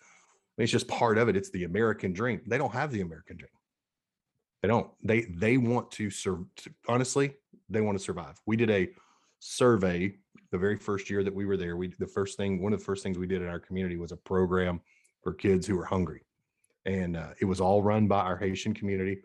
it's 0.57 0.71
just 0.71 0.89
part 0.89 1.17
of 1.17 1.29
it. 1.29 1.37
It's 1.37 1.49
the 1.51 1.63
American 1.63 2.11
dream. 2.11 2.41
They 2.45 2.57
don't 2.57 2.73
have 2.73 2.91
the 2.91 3.01
American 3.01 3.37
dream. 3.37 3.49
They 4.61 4.67
don't. 4.67 4.89
They 5.03 5.21
they 5.21 5.57
want 5.57 5.91
to 5.91 6.09
serve. 6.09 6.39
Honestly, 6.87 7.33
they 7.69 7.81
want 7.81 7.97
to 7.97 8.03
survive. 8.03 8.39
We 8.45 8.57
did 8.57 8.69
a 8.69 8.89
survey 9.39 10.15
the 10.51 10.57
very 10.57 10.77
first 10.77 11.09
year 11.09 11.23
that 11.23 11.33
we 11.33 11.45
were 11.45 11.57
there. 11.57 11.77
We 11.77 11.93
the 11.99 12.07
first 12.07 12.37
thing, 12.37 12.61
one 12.61 12.73
of 12.73 12.79
the 12.79 12.85
first 12.85 13.03
things 13.03 13.17
we 13.17 13.27
did 13.27 13.41
in 13.41 13.47
our 13.47 13.59
community 13.59 13.97
was 13.97 14.11
a 14.11 14.17
program 14.17 14.81
for 15.23 15.33
kids 15.33 15.65
who 15.65 15.77
were 15.77 15.85
hungry, 15.85 16.23
and 16.85 17.15
uh, 17.15 17.29
it 17.39 17.45
was 17.45 17.61
all 17.61 17.81
run 17.81 18.07
by 18.07 18.19
our 18.19 18.37
Haitian 18.37 18.73
community. 18.73 19.21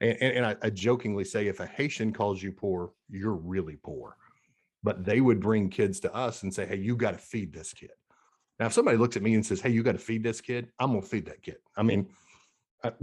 And, 0.00 0.16
and, 0.20 0.36
and 0.36 0.46
I, 0.46 0.56
I 0.62 0.70
jokingly 0.70 1.24
say, 1.24 1.48
if 1.48 1.58
a 1.58 1.66
Haitian 1.66 2.12
calls 2.12 2.40
you 2.40 2.52
poor, 2.52 2.92
you're 3.10 3.34
really 3.34 3.76
poor. 3.82 4.16
But 4.84 5.04
they 5.04 5.20
would 5.20 5.40
bring 5.40 5.70
kids 5.70 5.98
to 6.00 6.14
us 6.14 6.44
and 6.44 6.54
say, 6.54 6.66
"Hey, 6.66 6.76
you 6.76 6.94
got 6.94 7.12
to 7.12 7.18
feed 7.18 7.52
this 7.52 7.72
kid." 7.72 7.90
Now, 8.60 8.66
if 8.66 8.72
somebody 8.72 8.96
looks 8.96 9.16
at 9.16 9.22
me 9.22 9.34
and 9.34 9.44
says, 9.44 9.60
"Hey, 9.60 9.70
you 9.70 9.82
got 9.82 9.92
to 9.92 9.98
feed 9.98 10.22
this 10.22 10.40
kid," 10.40 10.68
I'm 10.78 10.90
gonna 10.90 11.02
feed 11.02 11.26
that 11.26 11.42
kid. 11.42 11.56
I 11.76 11.82
mean 11.82 12.08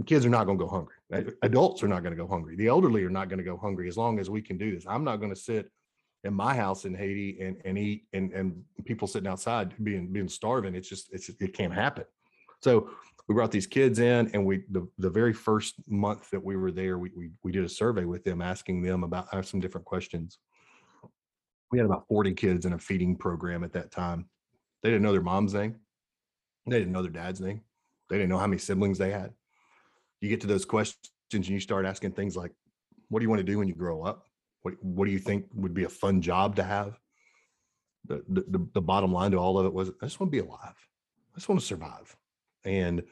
kids 0.06 0.24
are 0.24 0.30
not 0.30 0.44
going 0.44 0.58
to 0.58 0.64
go 0.64 0.70
hungry. 0.70 1.34
Adults 1.42 1.82
are 1.82 1.88
not 1.88 2.02
going 2.02 2.16
to 2.16 2.20
go 2.22 2.28
hungry. 2.28 2.56
The 2.56 2.68
elderly 2.68 3.04
are 3.04 3.10
not 3.10 3.28
going 3.28 3.38
to 3.38 3.44
go 3.44 3.56
hungry 3.56 3.88
as 3.88 3.96
long 3.96 4.18
as 4.18 4.30
we 4.30 4.40
can 4.40 4.56
do 4.56 4.74
this. 4.74 4.86
I'm 4.88 5.04
not 5.04 5.16
going 5.16 5.34
to 5.34 5.40
sit 5.40 5.70
in 6.24 6.34
my 6.34 6.54
house 6.54 6.84
in 6.84 6.94
Haiti 6.94 7.38
and, 7.40 7.56
and 7.64 7.78
eat 7.78 8.06
and, 8.12 8.32
and 8.32 8.62
people 8.84 9.06
sitting 9.06 9.28
outside 9.28 9.74
being 9.82 10.12
being 10.12 10.28
starving. 10.28 10.74
It's 10.74 10.88
just 10.88 11.12
it's 11.12 11.28
it 11.28 11.52
can't 11.52 11.74
happen. 11.74 12.04
So 12.62 12.90
we 13.28 13.34
brought 13.34 13.50
these 13.50 13.66
kids 13.66 13.98
in 13.98 14.30
and 14.32 14.46
we 14.46 14.62
the, 14.70 14.88
the 14.98 15.10
very 15.10 15.32
first 15.32 15.74
month 15.86 16.30
that 16.30 16.42
we 16.42 16.56
were 16.56 16.72
there, 16.72 16.98
we, 16.98 17.10
we 17.14 17.30
we 17.42 17.52
did 17.52 17.64
a 17.64 17.68
survey 17.68 18.04
with 18.04 18.24
them 18.24 18.40
asking 18.40 18.82
them 18.82 19.04
about 19.04 19.32
uh, 19.32 19.42
some 19.42 19.60
different 19.60 19.84
questions. 19.84 20.38
We 21.70 21.78
had 21.78 21.86
about 21.86 22.06
40 22.08 22.32
kids 22.32 22.64
in 22.64 22.72
a 22.72 22.78
feeding 22.78 23.16
program 23.16 23.62
at 23.62 23.72
that 23.74 23.90
time. 23.90 24.28
They 24.82 24.90
didn't 24.90 25.02
know 25.02 25.12
their 25.12 25.20
mom's 25.20 25.52
name. 25.52 25.76
They 26.66 26.78
didn't 26.78 26.92
know 26.92 27.02
their 27.02 27.10
dad's 27.10 27.40
name. 27.40 27.60
They 28.08 28.16
didn't 28.16 28.30
know 28.30 28.38
how 28.38 28.46
many 28.46 28.58
siblings 28.58 28.98
they 28.98 29.10
had 29.10 29.32
you 30.20 30.28
get 30.28 30.40
to 30.42 30.46
those 30.46 30.64
questions 30.64 31.10
and 31.32 31.48
you 31.48 31.60
start 31.60 31.86
asking 31.86 32.12
things 32.12 32.36
like, 32.36 32.52
what 33.08 33.20
do 33.20 33.24
you 33.24 33.28
want 33.28 33.40
to 33.40 33.44
do 33.44 33.58
when 33.58 33.68
you 33.68 33.74
grow 33.74 34.02
up? 34.02 34.26
What, 34.62 34.74
what 34.82 35.06
do 35.06 35.12
you 35.12 35.18
think 35.18 35.46
would 35.54 35.74
be 35.74 35.84
a 35.84 35.88
fun 35.88 36.20
job 36.20 36.56
to 36.56 36.62
have? 36.62 36.98
The, 38.06 38.22
the, 38.28 38.68
the 38.72 38.80
bottom 38.80 39.12
line 39.12 39.32
to 39.32 39.38
all 39.38 39.58
of 39.58 39.66
it 39.66 39.72
was, 39.72 39.90
I 40.00 40.06
just 40.06 40.20
want 40.20 40.32
to 40.32 40.42
be 40.42 40.46
alive. 40.46 40.74
I 41.34 41.36
just 41.36 41.48
want 41.48 41.60
to 41.60 41.66
survive. 41.66 42.16
And 42.64 43.02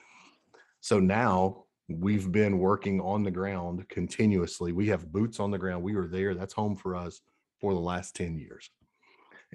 so 0.81 1.01
now 1.01 1.64
we've 1.88 2.31
been 2.31 2.59
working 2.59 3.01
on 3.01 3.23
the 3.23 3.31
ground 3.31 3.88
continuously. 3.88 4.73
We 4.73 4.88
have 4.88 5.12
boots 5.12 5.40
on 5.40 5.51
the 5.51 5.59
ground. 5.59 5.83
We 5.83 5.95
were 5.95 6.07
there. 6.07 6.35
That's 6.35 6.55
home 6.55 6.77
for 6.77 6.97
us 6.97 7.21
for 7.61 7.75
the 7.75 7.81
last 7.81 8.14
10 8.17 8.37
years. 8.37 8.71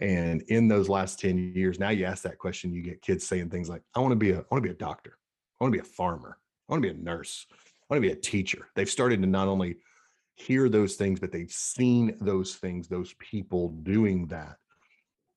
And 0.01 0.41
in 0.43 0.67
those 0.67 0.87
last 0.87 1.19
10 1.19 1.53
years, 1.55 1.79
now 1.79 1.89
you 1.89 2.05
ask 2.05 2.23
that 2.23 2.37
question, 2.37 2.73
you 2.73 2.81
get 2.81 3.01
kids 3.01 3.27
saying 3.27 3.49
things 3.49 3.69
like, 3.69 3.81
I 3.95 3.99
want 3.99 4.11
to 4.11 4.15
be 4.15 4.31
a 4.31 4.39
I 4.39 4.45
want 4.49 4.63
to 4.63 4.69
be 4.69 4.73
a 4.73 4.77
doctor. 4.77 5.17
I 5.59 5.63
want 5.63 5.73
to 5.73 5.81
be 5.81 5.87
a 5.87 5.91
farmer. 5.91 6.37
I 6.69 6.73
want 6.73 6.83
to 6.83 6.93
be 6.93 6.99
a 6.99 7.03
nurse. 7.03 7.47
I 7.51 7.93
want 7.93 8.03
to 8.03 8.07
be 8.07 8.13
a 8.13 8.21
teacher. 8.21 8.67
They've 8.75 8.89
started 8.89 9.21
to 9.21 9.27
not 9.27 9.47
only 9.47 9.77
hear 10.35 10.69
those 10.69 10.95
things, 10.95 11.19
but 11.19 11.31
they've 11.31 11.51
seen 11.51 12.15
those 12.21 12.55
things, 12.55 12.87
those 12.87 13.13
people 13.19 13.69
doing 13.69 14.27
that. 14.27 14.57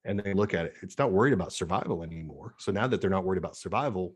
And 0.04 0.20
they 0.20 0.34
look 0.34 0.52
at 0.52 0.66
it, 0.66 0.74
it's 0.82 0.98
not 0.98 1.12
worried 1.12 1.32
about 1.32 1.52
survival 1.52 2.02
anymore. 2.02 2.54
So 2.58 2.72
now 2.72 2.86
that 2.88 3.00
they're 3.00 3.08
not 3.08 3.24
worried 3.24 3.38
about 3.38 3.56
survival, 3.56 4.14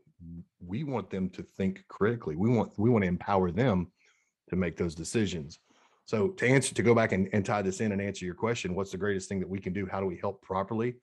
we 0.59 0.83
want 0.83 1.09
them 1.09 1.29
to 1.31 1.43
think 1.43 1.83
critically. 1.87 2.35
We 2.35 2.49
want 2.49 2.73
we 2.77 2.89
want 2.89 3.03
to 3.03 3.07
empower 3.07 3.51
them 3.51 3.91
to 4.49 4.55
make 4.55 4.75
those 4.75 4.95
decisions. 4.95 5.59
So 6.05 6.29
to 6.29 6.47
answer 6.47 6.75
to 6.75 6.83
go 6.83 6.93
back 6.93 7.13
and, 7.13 7.29
and 7.33 7.45
tie 7.45 7.61
this 7.61 7.81
in 7.81 7.91
and 7.91 8.01
answer 8.01 8.25
your 8.25 8.35
question, 8.35 8.75
what's 8.75 8.91
the 8.91 8.97
greatest 8.97 9.27
thing 9.27 9.39
that 9.39 9.49
we 9.49 9.59
can 9.59 9.73
do? 9.73 9.87
How 9.89 9.99
do 9.99 10.05
we 10.05 10.17
help 10.17 10.41
properly? 10.41 10.95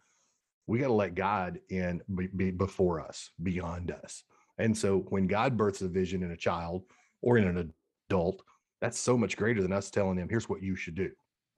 We 0.66 0.78
got 0.78 0.86
to 0.86 0.94
let 0.94 1.14
God 1.14 1.60
in 1.68 2.00
be, 2.14 2.26
be 2.28 2.50
before 2.50 3.00
us, 3.00 3.30
beyond 3.42 3.90
us. 3.90 4.22
And 4.58 4.76
so 4.76 5.00
when 5.08 5.26
God 5.26 5.56
births 5.56 5.82
a 5.82 5.88
vision 5.88 6.22
in 6.22 6.30
a 6.30 6.36
child 6.36 6.84
or 7.22 7.38
in 7.38 7.44
an 7.44 7.72
adult, 8.08 8.42
that's 8.80 8.98
so 8.98 9.16
much 9.16 9.36
greater 9.36 9.62
than 9.62 9.72
us 9.72 9.90
telling 9.90 10.16
them, 10.16 10.28
here's 10.28 10.48
what 10.48 10.62
you 10.62 10.76
should 10.76 10.94
do. 10.94 11.10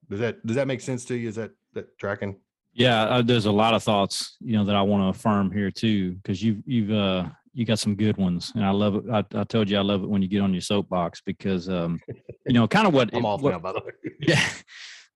Does 0.08 0.20
that 0.20 0.46
does 0.46 0.56
that 0.56 0.68
make 0.68 0.80
sense 0.80 1.04
to 1.06 1.16
you? 1.16 1.28
Is 1.28 1.34
that 1.34 1.50
that 1.74 1.98
tracking? 1.98 2.36
Yeah, 2.72 3.04
uh, 3.04 3.22
there's 3.22 3.46
a 3.46 3.52
lot 3.52 3.74
of 3.74 3.82
thoughts, 3.82 4.36
you 4.40 4.56
know, 4.56 4.64
that 4.64 4.76
I 4.76 4.82
want 4.82 5.02
to 5.02 5.18
affirm 5.18 5.50
here 5.50 5.70
too, 5.70 6.12
because 6.14 6.42
you've 6.42 6.62
you've 6.64 6.92
uh 6.92 7.24
you 7.52 7.64
got 7.64 7.78
some 7.78 7.96
good 7.96 8.16
ones, 8.18 8.52
and 8.54 8.64
I 8.64 8.70
love 8.70 8.96
it. 8.96 9.04
I, 9.10 9.24
I 9.34 9.44
told 9.44 9.68
you 9.68 9.78
I 9.78 9.80
love 9.80 10.04
it 10.04 10.08
when 10.08 10.22
you 10.22 10.28
get 10.28 10.42
on 10.42 10.52
your 10.52 10.60
soapbox 10.60 11.20
because 11.22 11.68
um 11.68 11.98
you 12.46 12.52
know 12.52 12.68
kind 12.68 12.86
of 12.86 12.94
what 12.94 13.10
I'm 13.14 13.26
off 13.26 13.40
what, 13.40 13.50
now, 13.50 13.58
by 13.58 13.72
the 13.72 13.80
way. 13.80 13.92
yeah 14.20 14.42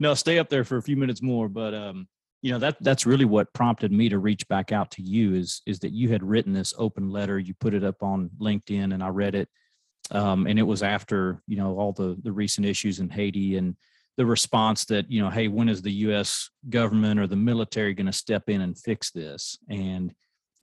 no 0.01 0.15
stay 0.15 0.39
up 0.39 0.49
there 0.49 0.65
for 0.65 0.79
a 0.79 0.83
few 0.83 0.97
minutes 0.97 1.23
more 1.23 1.49
but 1.49 1.75
um 1.75 2.09
you 2.43 2.53
know 2.53 2.59
that 2.59 2.77
that's 2.81 3.07
really 3.07 3.25
what 3.25 3.53
prompted 3.53 3.93
me 3.93 4.09
to 4.09 4.19
reach 4.19 4.47
back 4.49 4.73
out 4.73 4.91
to 4.91 5.03
you 5.03 5.35
is 5.35 5.63
is 5.67 5.79
that 5.81 5.93
you 5.93 6.09
had 6.09 6.23
written 6.23 6.53
this 6.53 6.75
open 6.79 7.11
letter 7.11 7.39
you 7.39 7.55
put 7.61 7.75
it 7.75 7.85
up 7.85 8.03
on 8.03 8.31
linkedin 8.41 8.95
and 8.95 9.03
i 9.03 9.09
read 9.09 9.35
it 9.35 9.49
um, 10.13 10.47
and 10.47 10.59
it 10.59 10.63
was 10.63 10.83
after 10.83 11.43
you 11.47 11.57
know 11.57 11.79
all 11.79 11.93
the 11.93 12.17
the 12.23 12.33
recent 12.33 12.67
issues 12.67 12.99
in 12.99 13.09
haiti 13.09 13.57
and 13.57 13.77
the 14.17 14.27
response 14.27 14.85
that 14.85 15.11
you 15.11 15.23
know 15.23 15.31
hey 15.31 15.49
when 15.49 15.69
is 15.69 15.81
the 15.81 15.93
us 15.93 16.51
government 16.69 17.19
or 17.19 17.27
the 17.27 17.37
military 17.37 17.95
going 17.95 18.07
to 18.07 18.13
step 18.13 18.51
in 18.51 18.61
and 18.61 18.79
fix 18.79 19.11
this? 19.11 19.59
And 19.69 20.13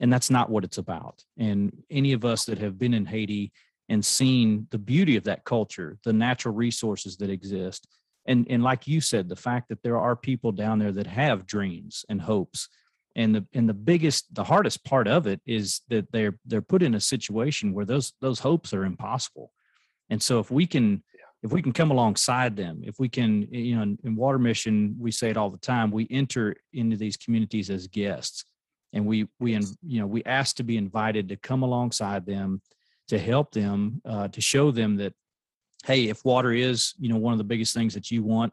and 0.00 0.12
that's 0.12 0.30
not 0.30 0.48
what 0.48 0.62
it's 0.62 0.78
about. 0.78 1.24
And 1.38 1.72
any 1.90 2.12
of 2.12 2.24
us 2.24 2.44
that 2.44 2.58
have 2.58 2.78
been 2.78 2.94
in 2.94 3.04
haiti 3.04 3.52
and 3.88 4.04
seen 4.04 4.68
the 4.70 4.78
beauty 4.78 5.16
of 5.16 5.24
that 5.24 5.44
culture 5.44 5.98
the 6.04 6.12
natural 6.12 6.54
resources 6.54 7.16
that 7.16 7.30
exist 7.30 7.88
and 8.28 8.46
and 8.48 8.62
like 8.62 8.86
you 8.86 9.00
said 9.00 9.28
the 9.28 9.34
fact 9.34 9.68
that 9.70 9.82
there 9.82 9.98
are 9.98 10.14
people 10.14 10.52
down 10.52 10.78
there 10.78 10.92
that 10.92 11.06
have 11.08 11.46
dreams 11.46 12.04
and 12.08 12.20
hopes. 12.20 12.68
And 13.16 13.34
the 13.34 13.46
and 13.54 13.68
the 13.68 13.74
biggest 13.74 14.32
the 14.32 14.44
hardest 14.44 14.84
part 14.84 15.08
of 15.08 15.26
it 15.26 15.40
is 15.46 15.80
that 15.88 16.12
they're 16.12 16.38
they're 16.44 16.62
put 16.62 16.82
in 16.82 16.94
a 16.94 17.00
situation 17.00 17.72
where 17.72 17.86
those 17.86 18.12
those 18.20 18.38
hopes 18.38 18.72
are 18.72 18.84
impossible. 18.84 19.50
And 20.10 20.22
so 20.22 20.38
if 20.38 20.50
we 20.50 20.66
can 20.66 21.02
if 21.42 21.52
we 21.52 21.62
can 21.62 21.72
come 21.72 21.90
alongside 21.90 22.54
them 22.56 22.82
if 22.84 22.98
we 22.98 23.08
can 23.08 23.48
you 23.50 23.74
know 23.76 23.82
in, 23.82 23.98
in 24.04 24.14
water 24.14 24.38
mission 24.38 24.94
we 24.98 25.10
say 25.10 25.30
it 25.30 25.36
all 25.36 25.50
the 25.50 25.58
time 25.58 25.90
we 25.90 26.06
enter 26.10 26.54
into 26.72 26.96
these 26.96 27.16
communities 27.16 27.70
as 27.70 27.88
guests. 27.88 28.44
And 28.92 29.06
we 29.06 29.26
we 29.40 29.52
you 29.82 30.00
know 30.00 30.06
we 30.06 30.22
ask 30.24 30.56
to 30.56 30.62
be 30.62 30.76
invited 30.76 31.30
to 31.30 31.36
come 31.36 31.62
alongside 31.62 32.26
them 32.26 32.60
to 33.08 33.18
help 33.18 33.52
them 33.52 34.02
uh, 34.04 34.28
to 34.28 34.40
show 34.40 34.70
them 34.70 34.96
that 34.96 35.14
hey 35.84 36.08
if 36.08 36.24
water 36.24 36.52
is 36.52 36.94
you 36.98 37.08
know 37.08 37.16
one 37.16 37.32
of 37.32 37.38
the 37.38 37.44
biggest 37.44 37.74
things 37.74 37.94
that 37.94 38.10
you 38.10 38.22
want 38.22 38.52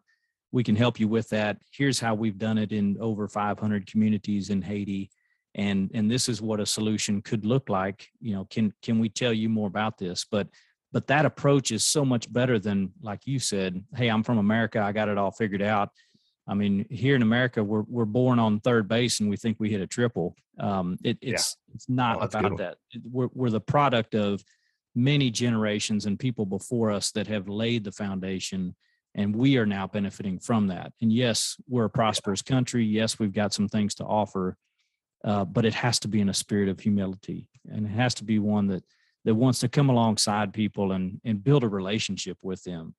we 0.56 0.64
can 0.64 0.78
help 0.78 1.02
you 1.02 1.10
with 1.10 1.28
that. 1.30 1.58
Here's 1.70 2.00
how 2.00 2.16
we've 2.16 2.38
done 2.38 2.58
it 2.58 2.72
in 2.72 2.96
over 3.02 3.28
500 3.28 3.92
communities 3.92 4.50
in 4.50 4.62
haiti. 4.62 5.12
And 5.54 5.92
and 5.94 6.10
this 6.10 6.30
is 6.30 6.42
what 6.42 6.62
a 6.62 6.66
solution 6.66 7.22
could 7.22 7.46
look 7.46 7.68
like. 7.68 8.08
You 8.22 8.36
know 8.36 8.48
can 8.50 8.74
can 8.82 9.00
we 9.00 9.10
tell 9.10 9.34
you 9.34 9.50
more 9.50 9.68
about 9.68 9.98
this? 9.98 10.26
But 10.30 10.48
but 10.94 11.08
that 11.08 11.26
approach 11.26 11.72
is 11.72 11.84
so 11.84 12.06
much 12.06 12.32
better 12.32 12.58
than 12.58 12.94
like 13.02 13.20
you 13.26 13.38
said 13.38 13.84
hey 13.96 14.08
i'm 14.08 14.24
from 14.24 14.38
america 14.38 14.80
i 14.80 14.94
got 14.94 15.10
it 15.10 15.18
all 15.18 15.32
figured 15.32 15.62
out. 15.62 15.90
I 16.48 16.54
mean 16.54 16.86
here 16.90 17.16
in 17.18 17.22
america 17.22 17.62
we're 17.62 17.84
we're 17.90 18.06
born 18.06 18.40
on 18.40 18.62
third 18.62 18.88
base 18.88 19.20
and 19.20 19.30
we 19.30 19.36
think 19.36 19.58
we 19.60 19.70
hit 19.70 19.82
a 19.82 19.88
triple. 19.88 20.36
Um 20.58 20.98
it, 21.04 21.18
it's 21.22 21.58
yeah. 21.58 21.76
it's 21.76 21.90
not 21.90 22.18
oh, 22.18 22.26
about 22.26 22.58
that. 22.60 22.78
We're, 23.12 23.30
we're 23.34 23.50
the 23.50 23.60
product 23.60 24.16
of 24.16 24.42
many 24.96 25.30
generations 25.30 26.06
and 26.06 26.18
people 26.18 26.46
before 26.46 26.92
us 26.92 27.12
that 27.12 27.28
have 27.28 27.50
laid 27.50 27.84
the 27.84 27.92
foundation 27.92 28.76
and 29.14 29.36
we 29.36 29.58
are 29.58 29.66
now 29.66 29.88
benefiting 29.88 30.40
from 30.40 30.68
that 30.68 30.92
and 31.02 31.12
yes 31.12 31.58
we're 31.68 31.86
a 31.86 31.90
prosperous 31.90 32.42
country 32.42 32.84
yes 32.86 33.20
we've 33.20 33.34
got 33.34 33.54
some 33.54 33.68
things 33.68 33.94
to 33.94 34.06
offer 34.06 34.58
uh, 35.26 35.44
but 35.44 35.66
it 35.66 35.74
has 35.74 36.00
to 36.00 36.08
be 36.08 36.22
in 36.22 36.30
a 36.30 36.34
spirit 36.34 36.70
of 36.70 36.80
humility 36.80 37.50
and 37.70 37.86
it 37.86 37.90
has 37.90 38.14
to 38.14 38.24
be 38.24 38.40
one 38.40 38.68
that 38.68 38.84
that 39.26 39.36
wants 39.36 39.60
to 39.60 39.68
come 39.68 39.90
alongside 39.90 40.54
people 40.54 40.94
and 40.94 41.20
and 41.26 41.44
build 41.44 41.64
a 41.64 41.70
relationship 41.70 42.38
with 42.42 42.64
them 42.64 42.96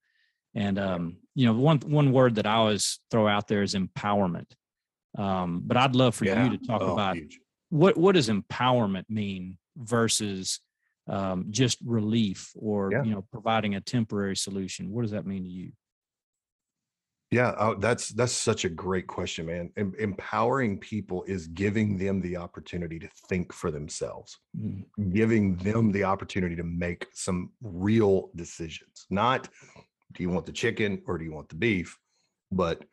and 0.55 0.79
um, 0.79 1.17
you 1.35 1.47
know 1.47 1.55
one 1.55 1.79
one 1.81 2.13
word 2.13 2.35
that 2.35 2.47
i 2.47 2.55
always 2.55 2.99
throw 3.11 3.27
out 3.27 3.49
there 3.49 3.63
is 3.63 3.75
empowerment 3.75 4.51
um, 5.17 5.63
but 5.65 5.77
i'd 5.77 5.97
love 5.97 6.15
for 6.15 6.27
yeah. 6.27 6.45
you 6.45 6.59
to 6.59 6.67
talk 6.67 6.83
oh, 6.83 6.93
about 6.93 7.17
huge. 7.17 7.39
what 7.71 7.97
what 7.97 8.15
does 8.15 8.29
empowerment 8.29 9.05
mean 9.09 9.57
versus 9.77 10.61
um, 11.09 11.47
just 11.51 11.79
relief 11.85 12.53
or 12.57 12.90
yeah. 12.92 13.03
you 13.03 13.12
know 13.12 13.25
providing 13.33 13.75
a 13.75 13.81
temporary 13.81 14.37
solution. 14.37 14.90
What 14.90 15.03
does 15.03 15.12
that 15.12 15.27
mean 15.27 15.45
to 15.45 15.49
you? 15.49 15.73
Yeah 17.31 17.55
oh, 17.59 17.75
that's 17.75 18.11
that's 18.11 18.33
such 18.33 18.64
a 18.64 18.69
great 18.69 19.07
question 19.09 19.47
man. 19.47 19.71
Em- 19.77 19.95
empowering 19.99 20.79
people 20.79 21.25
is 21.25 21.49
giving 21.49 21.99
them 21.99 22.21
the 22.21 22.37
opportunity 22.37 22.99
to 23.01 23.09
think 23.29 23.53
for 23.53 23.73
themselves 23.73 24.38
mm. 24.57 24.85
giving 25.12 25.57
them 25.57 25.90
the 25.90 26.05
opportunity 26.05 26.55
to 26.55 26.62
make 26.62 27.07
some 27.12 27.51
real 27.61 28.31
decisions. 28.37 29.07
Not 29.11 29.49
do 30.12 30.23
you 30.23 30.31
want 30.31 30.47
the 30.47 30.53
chicken 30.53 31.03
or 31.07 31.19
do 31.19 31.25
you 31.25 31.33
want 31.33 31.49
the 31.49 31.57
beef? 31.57 31.99
But 32.53 32.85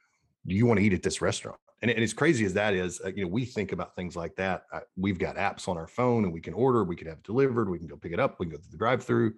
do 0.48 0.56
you 0.56 0.66
want 0.66 0.80
to 0.80 0.86
eat 0.86 0.94
at 0.94 1.04
this 1.04 1.22
restaurant 1.22 1.60
and, 1.84 1.92
and 1.92 2.02
as 2.02 2.14
crazy 2.14 2.46
as 2.46 2.54
that 2.54 2.74
is, 2.74 3.02
uh, 3.04 3.10
you 3.10 3.24
know, 3.24 3.28
we 3.30 3.44
think 3.44 3.74
about 3.74 3.94
things 3.94 4.16
like 4.16 4.38
that. 4.38 4.64
Uh, 4.72 4.80
we've 4.96 5.20
got 5.20 5.36
apps 5.36 5.68
on 5.68 5.78
our 5.78 5.86
phone 5.86 6.24
and 6.24 6.32
we 6.32 6.40
can 6.40 6.54
order, 6.54 6.86
we 6.86 6.96
can 6.96 7.08
have 7.08 7.18
it 7.18 7.24
delivered, 7.24 7.70
we 7.70 7.78
can 7.78 7.88
go 7.88 7.98
pick 7.98 8.14
it 8.14 8.22
up, 8.22 8.40
we 8.40 8.46
can 8.46 8.56
go 8.56 8.58
through 8.58 8.72
the 8.72 8.78
drive 8.78 9.04
through. 9.04 9.34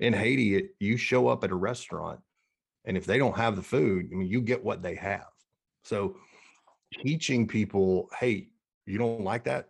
In 0.00 0.12
Haiti, 0.12 0.56
it, 0.56 0.70
you 0.80 0.96
show 0.96 1.28
up 1.28 1.44
at 1.44 1.52
a 1.52 1.54
restaurant 1.54 2.18
and 2.84 2.96
if 2.96 3.06
they 3.06 3.16
don't 3.16 3.36
have 3.36 3.54
the 3.54 3.62
food, 3.62 4.08
I 4.12 4.16
mean, 4.16 4.28
you 4.28 4.40
get 4.40 4.64
what 4.64 4.82
they 4.82 4.96
have. 4.96 5.28
So 5.84 6.16
teaching 7.00 7.46
people, 7.46 8.08
hey, 8.18 8.48
you 8.86 8.98
don't 8.98 9.22
like 9.22 9.44
that? 9.44 9.68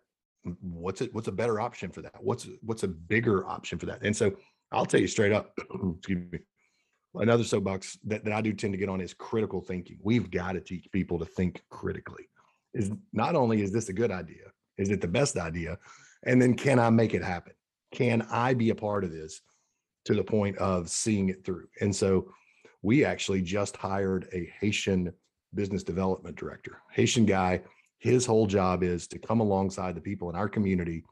What's 0.62 1.03
it? 1.03 1.12
What's 1.14 1.29
a 1.29 1.33
better 1.33 1.61
option 1.61 1.90
for 1.90 2.01
that? 2.01 2.14
What's 2.21 2.49
what's 2.62 2.85
a 2.85 2.88
bigger 2.88 3.47
option 3.47 3.79
for 3.79 3.85
that? 3.87 4.01
And 4.03 4.16
so 4.16 4.35
I'll 4.73 4.87
tell 4.87 5.01
you 5.01 5.09
straight 5.09 5.33
up, 5.33 5.53
excuse 5.99 6.33
me, 6.33 6.38
another 7.14 7.44
soapbox 7.44 7.99
that, 8.05 8.25
that 8.25 8.33
I 8.33 8.40
do 8.40 8.53
tend 8.53 8.73
to 8.75 8.79
get 8.79 8.88
on 8.88 9.01
is 9.01 9.14
critical 9.14 9.61
thinking. 9.61 9.99
We've 10.03 10.31
got 10.31 10.53
to 10.53 10.61
teach 10.61 10.90
people 10.92 11.18
to 11.18 11.25
think 11.25 11.62
critically. 11.71 12.29
Is 12.75 12.90
not 13.12 13.35
only 13.35 13.62
is 13.62 13.73
this 13.73 13.88
a 13.88 13.94
good 13.94 14.11
idea, 14.11 14.44
is 14.77 14.90
it 14.90 15.01
the 15.01 15.09
best 15.09 15.37
idea? 15.37 15.79
And 16.25 16.40
then 16.40 16.55
can 16.55 16.79
I 16.79 16.90
make 16.90 17.14
it 17.14 17.23
happen? 17.23 17.55
Can 17.92 18.27
I 18.31 18.55
be 18.55 18.71
a 18.71 18.75
part 18.75 19.05
of 19.05 19.11
this 19.11 19.40
to 20.05 20.14
the 20.14 20.25
point 20.25 20.59
of 20.59 20.88
seeing 20.88 21.29
it 21.29 21.44
through? 21.44 21.68
And 21.81 21.94
so 21.94 22.33
we 22.83 23.05
actually 23.05 23.42
just 23.42 23.77
hired 23.77 24.29
a 24.33 24.53
Haitian 24.61 25.12
business 25.55 25.83
development 25.83 26.37
director, 26.37 26.83
Haitian 26.92 27.25
guy. 27.25 27.62
His 27.99 28.27
whole 28.27 28.47
job 28.47 28.83
is 28.83 29.09
to 29.09 29.18
come 29.18 29.40
alongside 29.40 29.94
the 29.94 30.01
people 30.01 30.31
in 30.31 30.37
our 30.37 30.49
community 30.49 31.05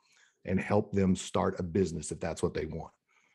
and 0.44 0.60
help 0.60 0.92
them 0.92 1.16
start 1.16 1.58
a 1.58 1.62
business 1.62 2.12
if 2.12 2.20
that's 2.20 2.42
what 2.42 2.54
they 2.54 2.66
want. 2.66 2.92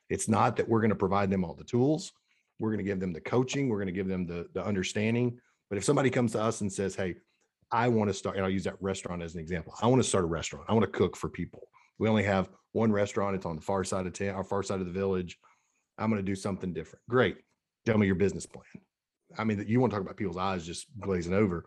It's 0.10 0.30
not 0.30 0.56
that 0.56 0.70
we're 0.70 0.80
going 0.80 0.90
to 0.90 0.96
provide 0.96 1.30
them 1.30 1.44
all 1.44 1.54
the 1.54 1.64
tools 1.64 2.14
we're 2.62 2.70
going 2.70 2.78
to 2.78 2.90
give 2.90 3.00
them 3.00 3.12
the 3.12 3.20
coaching. 3.20 3.68
We're 3.68 3.78
going 3.78 3.88
to 3.88 3.92
give 3.92 4.08
them 4.08 4.28
the, 4.28 4.48
the 4.54 4.64
understanding. 4.64 5.40
But 5.70 5.78
if 5.80 5.84
somebody 5.84 6.12
comes 6.12 6.34
to 6.34 6.42
us 6.42 6.62
and 6.62 6.72
says, 6.72 6.96
Hey, 6.96 7.16
I 7.72 7.88
want 7.88 8.10
to 8.10 8.14
start, 8.14 8.36
and 8.36 8.46
I'll 8.46 8.52
use 8.52 8.66
that 8.66 8.80
restaurant 8.82 9.24
as 9.24 9.34
an 9.34 9.40
example. 9.40 9.74
I 9.82 9.88
want 9.88 10.02
to 10.02 10.08
start 10.08 10.26
a 10.26 10.28
restaurant. 10.28 10.66
I 10.70 10.74
want 10.74 10.86
to 10.86 10.92
cook 10.92 11.18
for 11.18 11.28
people. 11.28 11.68
We 11.98 12.08
only 12.08 12.24
have 12.24 12.50
one 12.74 12.92
restaurant. 12.92 13.36
It's 13.36 13.46
on 13.46 13.56
the 13.56 13.62
far 13.62 13.84
side 13.84 14.06
of 14.06 14.14
town, 14.14 14.36
our 14.36 14.44
far 14.44 14.62
side 14.62 14.80
of 14.80 14.86
the 14.86 14.92
village. 14.92 15.40
I'm 15.98 16.10
going 16.10 16.24
to 16.24 16.26
do 16.26 16.36
something 16.36 16.72
different. 16.72 17.04
Great. 17.10 17.38
Tell 17.86 17.98
me 17.98 18.06
your 18.06 18.16
business 18.16 18.46
plan. 18.46 18.66
I 19.38 19.44
mean, 19.44 19.64
you 19.68 19.80
want 19.80 19.92
to 19.92 19.96
talk 19.96 20.06
about 20.06 20.18
people's 20.18 20.38
eyes 20.38 20.66
just 20.66 20.88
glazing 21.00 21.34
over. 21.34 21.66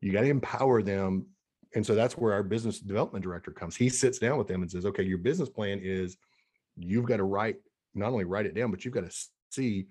You 0.00 0.12
got 0.12 0.20
to 0.20 0.28
empower 0.28 0.82
them. 0.82 1.26
And 1.74 1.84
so 1.84 1.94
that's 1.94 2.16
where 2.16 2.32
our 2.32 2.42
business 2.42 2.78
development 2.78 3.24
director 3.24 3.50
comes. 3.50 3.74
He 3.74 3.88
sits 3.88 4.18
down 4.18 4.38
with 4.38 4.46
them 4.46 4.62
and 4.62 4.70
says, 4.70 4.86
okay, 4.86 5.02
your 5.02 5.18
business 5.18 5.48
plan 5.48 5.80
is 5.82 6.16
you've 6.76 7.06
got 7.06 7.16
to 7.16 7.24
write, 7.24 7.56
not 7.94 8.12
only 8.12 8.24
write 8.24 8.46
it 8.46 8.54
down, 8.54 8.70
but 8.70 8.84
you've 8.84 8.94
got 8.94 9.10
to 9.10 9.16
see 9.50 9.86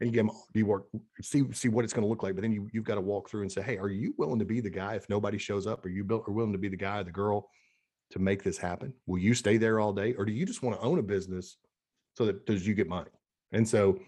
and 0.00 0.08
you 0.08 0.12
get 0.12 0.26
them 0.26 0.36
you 0.54 0.66
work 0.66 0.86
see 1.20 1.44
see 1.52 1.68
what 1.68 1.84
it's 1.84 1.92
going 1.92 2.04
to 2.04 2.08
look 2.08 2.22
like 2.22 2.34
but 2.34 2.42
then 2.42 2.52
you 2.52 2.68
you've 2.72 2.84
got 2.84 2.94
to 2.94 3.00
walk 3.00 3.28
through 3.28 3.42
and 3.42 3.50
say 3.50 3.62
hey 3.62 3.76
are 3.78 3.88
you 3.88 4.14
willing 4.18 4.38
to 4.38 4.44
be 4.44 4.60
the 4.60 4.70
guy 4.70 4.94
if 4.94 5.08
nobody 5.08 5.38
shows 5.38 5.66
up 5.66 5.84
are 5.84 5.88
you 5.90 6.04
built 6.04 6.24
are 6.28 6.32
willing 6.32 6.52
to 6.52 6.58
be 6.58 6.68
the 6.68 6.76
guy 6.76 7.00
or 7.00 7.04
the 7.04 7.10
girl 7.10 7.48
to 8.10 8.18
make 8.18 8.42
this 8.42 8.58
happen 8.58 8.92
will 9.06 9.18
you 9.18 9.34
stay 9.34 9.56
there 9.56 9.80
all 9.80 9.92
day 9.92 10.14
or 10.14 10.24
do 10.24 10.32
you 10.32 10.46
just 10.46 10.62
want 10.62 10.78
to 10.78 10.86
own 10.86 10.98
a 10.98 11.02
business 11.02 11.58
so 12.18 12.26
that 12.26 12.44
does 12.46 12.66
you 12.66 12.74
get 12.74 12.88
money. 12.88 13.10
And 13.52 13.66
so 13.66 14.00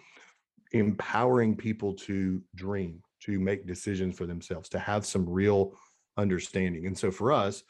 empowering 0.72 1.56
people 1.56 1.94
to 1.94 2.42
dream, 2.56 3.00
to 3.20 3.38
make 3.38 3.68
decisions 3.68 4.18
for 4.18 4.26
themselves, 4.26 4.68
to 4.70 4.80
have 4.80 5.06
some 5.06 5.30
real 5.30 5.74
understanding. 6.16 6.86
And 6.86 6.98
so 6.98 7.12
for 7.12 7.30
us, 7.32 7.62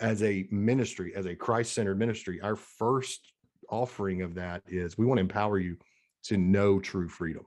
as 0.00 0.22
a 0.22 0.46
ministry, 0.52 1.12
as 1.16 1.26
a 1.26 1.34
Christ-centered 1.34 1.98
ministry, 1.98 2.40
our 2.40 2.54
first 2.54 3.32
offering 3.68 4.22
of 4.22 4.36
that 4.36 4.62
is 4.68 4.96
we 4.96 5.06
want 5.06 5.18
to 5.18 5.22
empower 5.22 5.58
you 5.58 5.76
to 6.24 6.36
know 6.36 6.80
true 6.80 7.08
freedom. 7.08 7.44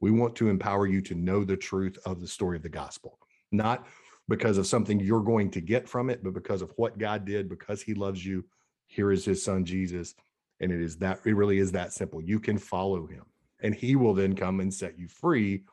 We 0.00 0.10
want 0.10 0.36
to 0.36 0.48
empower 0.48 0.86
you 0.86 1.02
to 1.02 1.14
know 1.14 1.44
the 1.44 1.56
truth 1.56 1.98
of 2.06 2.20
the 2.20 2.26
story 2.26 2.56
of 2.56 2.62
the 2.62 2.68
gospel, 2.68 3.18
not 3.52 3.86
because 4.28 4.58
of 4.58 4.66
something 4.66 5.00
you're 5.00 5.20
going 5.20 5.50
to 5.50 5.60
get 5.60 5.88
from 5.88 6.08
it, 6.08 6.22
but 6.22 6.32
because 6.32 6.62
of 6.62 6.72
what 6.76 6.98
God 6.98 7.24
did, 7.24 7.48
because 7.48 7.82
he 7.82 7.94
loves 7.94 8.24
you. 8.24 8.44
Here 8.86 9.12
is 9.12 9.24
his 9.24 9.42
son, 9.42 9.64
Jesus. 9.64 10.14
And 10.60 10.72
it 10.72 10.80
is 10.80 10.96
that, 10.98 11.20
it 11.24 11.36
really 11.36 11.58
is 11.58 11.72
that 11.72 11.92
simple. 11.92 12.22
You 12.22 12.40
can 12.40 12.58
follow 12.58 13.06
him 13.06 13.24
and 13.62 13.74
he 13.74 13.96
will 13.96 14.14
then 14.14 14.34
come 14.34 14.60
and 14.60 14.72
set 14.72 14.98
you 14.98 15.08
free. 15.08 15.64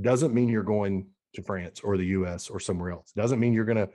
Doesn't 0.00 0.34
mean 0.34 0.48
you're 0.48 0.62
going 0.62 1.06
to 1.34 1.42
France 1.42 1.80
or 1.82 1.96
the 1.96 2.06
US 2.06 2.48
or 2.48 2.60
somewhere 2.60 2.90
else. 2.90 3.12
Doesn't 3.12 3.40
mean 3.40 3.52
you're 3.52 3.64
going 3.64 3.76
to 3.76 3.90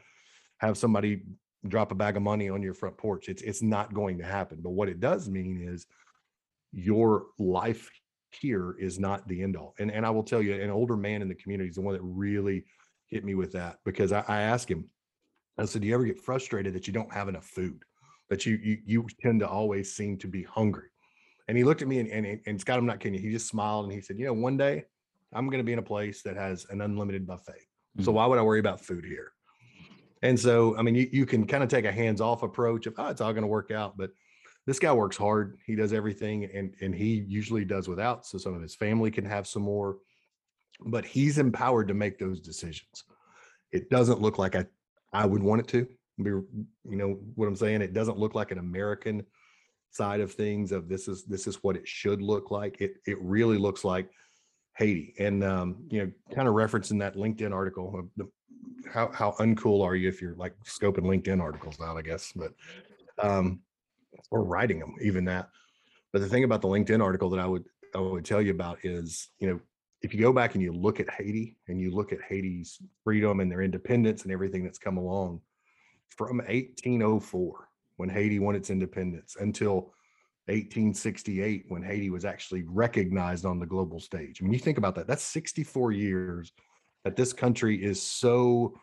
have 0.57 0.77
somebody 0.77 1.23
drop 1.67 1.91
a 1.91 1.95
bag 1.95 2.17
of 2.17 2.23
money 2.23 2.49
on 2.49 2.61
your 2.61 2.73
front 2.73 2.97
porch. 2.97 3.29
It's 3.29 3.41
it's 3.41 3.61
not 3.61 3.93
going 3.93 4.17
to 4.19 4.23
happen. 4.23 4.59
But 4.61 4.71
what 4.71 4.89
it 4.89 4.99
does 4.99 5.29
mean 5.29 5.61
is 5.61 5.87
your 6.71 7.27
life 7.39 7.89
here 8.31 8.75
is 8.79 8.99
not 8.99 9.27
the 9.27 9.41
end 9.41 9.55
all. 9.55 9.73
And 9.79 9.91
and 9.91 10.05
I 10.05 10.09
will 10.09 10.23
tell 10.23 10.41
you, 10.41 10.53
an 10.53 10.69
older 10.69 10.97
man 10.97 11.21
in 11.21 11.27
the 11.27 11.35
community 11.35 11.69
is 11.69 11.75
the 11.75 11.81
one 11.81 11.93
that 11.93 12.03
really 12.03 12.65
hit 13.07 13.23
me 13.23 13.35
with 13.35 13.53
that 13.53 13.77
because 13.85 14.11
I, 14.11 14.23
I 14.27 14.41
asked 14.41 14.69
him, 14.69 14.89
I 15.57 15.65
said, 15.65 15.81
Do 15.81 15.87
you 15.87 15.93
ever 15.93 16.05
get 16.05 16.19
frustrated 16.19 16.73
that 16.73 16.87
you 16.87 16.93
don't 16.93 17.11
have 17.13 17.29
enough 17.29 17.45
food? 17.45 17.81
That 18.29 18.45
you 18.45 18.59
you 18.61 18.77
you 18.85 19.07
tend 19.21 19.39
to 19.39 19.47
always 19.47 19.95
seem 19.95 20.17
to 20.19 20.27
be 20.27 20.43
hungry. 20.43 20.89
And 21.47 21.57
he 21.57 21.63
looked 21.63 21.81
at 21.81 21.87
me 21.87 21.99
and 21.99 22.09
and, 22.09 22.39
and 22.45 22.59
Scott, 22.59 22.77
I'm 22.77 22.85
not 22.85 22.99
kidding 22.99 23.15
you. 23.19 23.25
He 23.27 23.33
just 23.33 23.47
smiled 23.47 23.85
and 23.85 23.93
he 23.93 24.01
said, 24.01 24.19
You 24.19 24.25
know, 24.25 24.33
one 24.33 24.57
day 24.57 24.83
I'm 25.33 25.49
going 25.49 25.59
to 25.59 25.63
be 25.63 25.73
in 25.73 25.79
a 25.79 25.83
place 25.83 26.21
that 26.23 26.35
has 26.35 26.65
an 26.69 26.81
unlimited 26.81 27.25
buffet. 27.25 27.61
So 28.01 28.11
Mhm. 28.11 28.15
why 28.15 28.25
would 28.27 28.37
I 28.37 28.43
worry 28.43 28.59
about 28.59 28.81
food 28.81 29.05
here? 29.05 29.31
And 30.21 30.39
so, 30.39 30.77
I 30.77 30.81
mean, 30.81 30.95
you, 30.95 31.09
you 31.11 31.25
can 31.25 31.45
kind 31.45 31.63
of 31.63 31.69
take 31.69 31.85
a 31.85 31.91
hands 31.91 32.21
off 32.21 32.43
approach 32.43 32.87
of, 32.87 32.95
oh, 32.97 33.07
it's 33.07 33.21
all 33.21 33.33
going 33.33 33.43
to 33.43 33.47
work 33.47 33.71
out. 33.71 33.97
But 33.97 34.11
this 34.67 34.79
guy 34.79 34.91
works 34.91 35.15
hard. 35.17 35.57
He 35.65 35.75
does 35.75 35.93
everything 35.93 36.43
and, 36.53 36.73
and 36.81 36.93
he 36.93 37.25
usually 37.27 37.63
does 37.63 37.87
without. 37.87 38.25
So 38.25 38.37
some 38.37 38.53
of 38.53 38.61
his 38.61 38.75
family 38.75 39.09
can 39.09 39.25
have 39.25 39.47
some 39.47 39.63
more, 39.63 39.97
but 40.85 41.05
he's 41.05 41.37
empowered 41.37 41.87
to 41.87 41.93
make 41.93 42.19
those 42.19 42.41
decisions. 42.41 43.05
It 43.71 43.89
doesn't 43.89 44.21
look 44.21 44.37
like 44.37 44.55
I, 44.55 44.65
I 45.13 45.25
would 45.25 45.41
want 45.41 45.61
it 45.61 45.67
to 45.69 45.87
be, 46.21 46.31
you 46.31 46.67
know 46.83 47.17
what 47.35 47.47
I'm 47.47 47.55
saying? 47.55 47.81
It 47.81 47.93
doesn't 47.93 48.17
look 48.17 48.35
like 48.35 48.51
an 48.51 48.57
American 48.57 49.25
side 49.91 50.19
of 50.19 50.33
things 50.33 50.73
of 50.73 50.89
this 50.89 51.07
is, 51.07 51.23
this 51.23 51.47
is 51.47 51.63
what 51.63 51.77
it 51.77 51.87
should 51.87 52.21
look 52.21 52.51
like. 52.51 52.81
It, 52.81 52.95
it 53.05 53.17
really 53.21 53.57
looks 53.57 53.85
like 53.85 54.09
Haiti. 54.75 55.15
And, 55.17 55.45
um, 55.45 55.77
you 55.89 56.03
know, 56.03 56.11
kind 56.35 56.47
of 56.49 56.55
referencing 56.55 56.99
that 56.99 57.15
LinkedIn 57.15 57.53
article, 57.53 57.97
of 57.97 58.09
the, 58.17 58.29
how, 58.91 59.11
how 59.13 59.31
uncool 59.39 59.81
are 59.85 59.95
you 59.95 60.09
if 60.09 60.21
you're 60.21 60.35
like 60.35 60.55
scoping 60.65 61.05
LinkedIn 61.05 61.41
articles 61.41 61.79
out, 61.79 61.95
I 61.95 62.01
guess, 62.01 62.33
but, 62.35 62.51
um, 63.17 63.61
or 64.31 64.43
writing 64.43 64.79
them, 64.79 64.95
even 65.01 65.25
that. 65.25 65.49
But 66.13 66.21
the 66.21 66.27
thing 66.27 66.43
about 66.43 66.61
the 66.61 66.67
LinkedIn 66.67 67.03
article 67.03 67.29
that 67.31 67.39
I 67.39 67.45
would, 67.45 67.65
I 67.95 67.99
would 67.99 68.25
tell 68.25 68.41
you 68.41 68.51
about 68.51 68.79
is, 68.83 69.29
you 69.39 69.47
know, 69.47 69.59
if 70.01 70.13
you 70.13 70.21
go 70.21 70.31
back 70.31 70.53
and 70.53 70.63
you 70.63 70.71
look 70.71 70.99
at 70.99 71.09
Haiti 71.09 71.57
and 71.67 71.81
you 71.81 71.91
look 71.91 72.13
at 72.13 72.21
Haiti's 72.21 72.79
freedom 73.03 73.39
and 73.39 73.51
their 73.51 73.61
independence 73.61 74.23
and 74.23 74.31
everything 74.31 74.63
that's 74.63 74.77
come 74.77 74.97
along 74.97 75.41
from 76.09 76.37
1804, 76.37 77.69
when 77.97 78.09
Haiti 78.09 78.39
won 78.39 78.55
its 78.55 78.69
independence, 78.69 79.35
until 79.39 79.93
1868, 80.45 81.65
when 81.67 81.81
Haiti 81.81 82.09
was 82.09 82.25
actually 82.25 82.63
recognized 82.63 83.43
on 83.43 83.59
the 83.59 83.65
global 83.65 83.99
stage. 83.99 84.39
I 84.39 84.43
mean, 84.43 84.53
you 84.53 84.59
think 84.59 84.77
about 84.77 84.95
that, 84.95 85.07
that's 85.07 85.23
64 85.23 85.91
years 85.91 86.51
that 87.03 87.15
this 87.15 87.33
country 87.33 87.83
is 87.83 88.01
so 88.01 88.79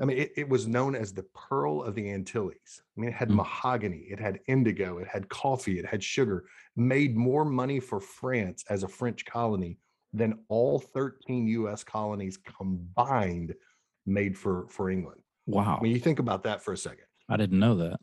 I 0.00 0.04
mean, 0.04 0.18
it, 0.18 0.32
it 0.36 0.48
was 0.48 0.66
known 0.66 0.94
as 0.94 1.12
the 1.12 1.22
Pearl 1.34 1.82
of 1.82 1.94
the 1.94 2.10
Antilles. 2.10 2.82
I 2.96 3.00
mean, 3.00 3.10
it 3.10 3.14
had 3.14 3.30
Mm. 3.30 3.36
mahogany, 3.36 4.06
it 4.10 4.20
had 4.20 4.40
indigo, 4.46 4.98
it 4.98 5.08
had 5.08 5.28
coffee, 5.28 5.78
it 5.78 5.86
had 5.86 6.02
sugar, 6.02 6.44
made 6.76 7.16
more 7.16 7.44
money 7.44 7.80
for 7.80 7.98
France 8.00 8.64
as 8.68 8.82
a 8.82 8.88
French 8.88 9.24
colony 9.24 9.78
than 10.12 10.38
all 10.48 10.78
13 10.78 11.48
US 11.48 11.82
colonies 11.82 12.36
combined 12.36 13.54
made 14.04 14.36
for, 14.36 14.66
for 14.68 14.90
England. 14.90 15.20
Wow. 15.46 15.78
When 15.80 15.90
you 15.90 15.98
think 15.98 16.18
about 16.18 16.42
that 16.44 16.62
for 16.62 16.72
a 16.72 16.76
second. 16.76 17.06
I 17.28 17.36
didn't 17.36 17.58
know 17.58 17.76
that. 17.76 17.98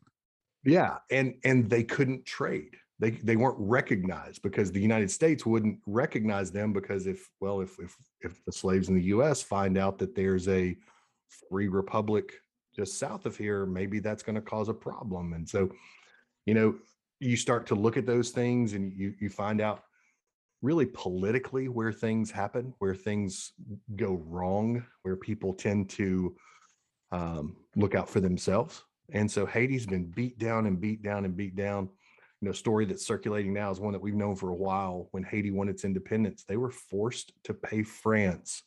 Yeah, 0.66 0.98
and 1.12 1.36
and 1.44 1.70
they 1.70 1.84
couldn't 1.84 2.26
trade. 2.26 2.76
They 3.00 3.12
they 3.12 3.36
weren't 3.36 3.58
recognized 3.60 4.42
because 4.42 4.72
the 4.72 4.80
United 4.80 5.12
States 5.12 5.46
wouldn't 5.46 5.80
recognize 5.86 6.52
them 6.52 6.72
because 6.72 7.06
if 7.06 7.30
well 7.42 7.60
if 7.62 7.78
if 7.80 7.96
if 8.22 8.44
the 8.46 8.52
slaves 8.52 8.88
in 8.90 8.96
the 8.96 9.04
U.S. 9.16 9.42
find 9.42 9.78
out 9.78 9.98
that 10.00 10.16
there's 10.16 10.48
a 10.48 10.78
free 11.50 11.68
republic 11.68 12.34
just 12.76 12.98
south 13.00 13.26
of 13.26 13.38
here, 13.38 13.66
maybe 13.66 14.00
that's 14.00 14.24
going 14.24 14.36
to 14.36 14.42
cause 14.42 14.70
a 14.70 14.74
problem. 14.74 15.34
And 15.34 15.48
so, 15.48 15.70
you 16.46 16.54
know, 16.54 16.76
you 17.20 17.38
start 17.38 17.68
to 17.68 17.76
look 17.76 17.98
at 17.98 18.06
those 18.06 18.32
things 18.32 18.74
and 18.74 18.92
you 18.94 19.14
you 19.20 19.30
find 19.30 19.62
out 19.62 19.84
really 20.62 20.86
politically 20.86 21.68
where 21.68 21.92
things 21.92 22.32
happen, 22.32 22.74
where 22.80 22.96
things 22.96 23.52
go 23.96 24.22
wrong, 24.26 24.84
where 25.04 25.16
people 25.16 25.54
tend 25.54 25.90
to 25.90 26.36
um, 27.12 27.56
look 27.76 27.96
out 27.96 28.10
for 28.10 28.20
themselves. 28.20 28.82
And 29.12 29.30
so 29.30 29.46
Haiti's 29.46 29.86
been 29.86 30.06
beat 30.06 30.40
down 30.40 30.66
and 30.66 30.80
beat 30.80 31.04
down 31.04 31.26
and 31.26 31.36
beat 31.36 31.56
down. 31.56 31.90
You 32.42 32.48
know, 32.48 32.54
story 32.54 32.86
that's 32.86 33.06
circulating 33.06 33.54
now 33.54 33.72
is 33.72 33.80
one 33.80 33.94
that 33.94 34.02
we've 34.02 34.16
known 34.16 34.36
for 34.36 34.50
a 34.50 34.56
while. 34.56 35.08
When 35.12 35.24
Haiti 35.24 35.52
won 35.52 35.70
its 35.70 35.86
independence, 35.86 36.44
they 36.44 36.58
were 36.58 36.72
forced 36.72 37.34
to 37.44 37.54
pay 37.54 37.84
France 37.84 38.64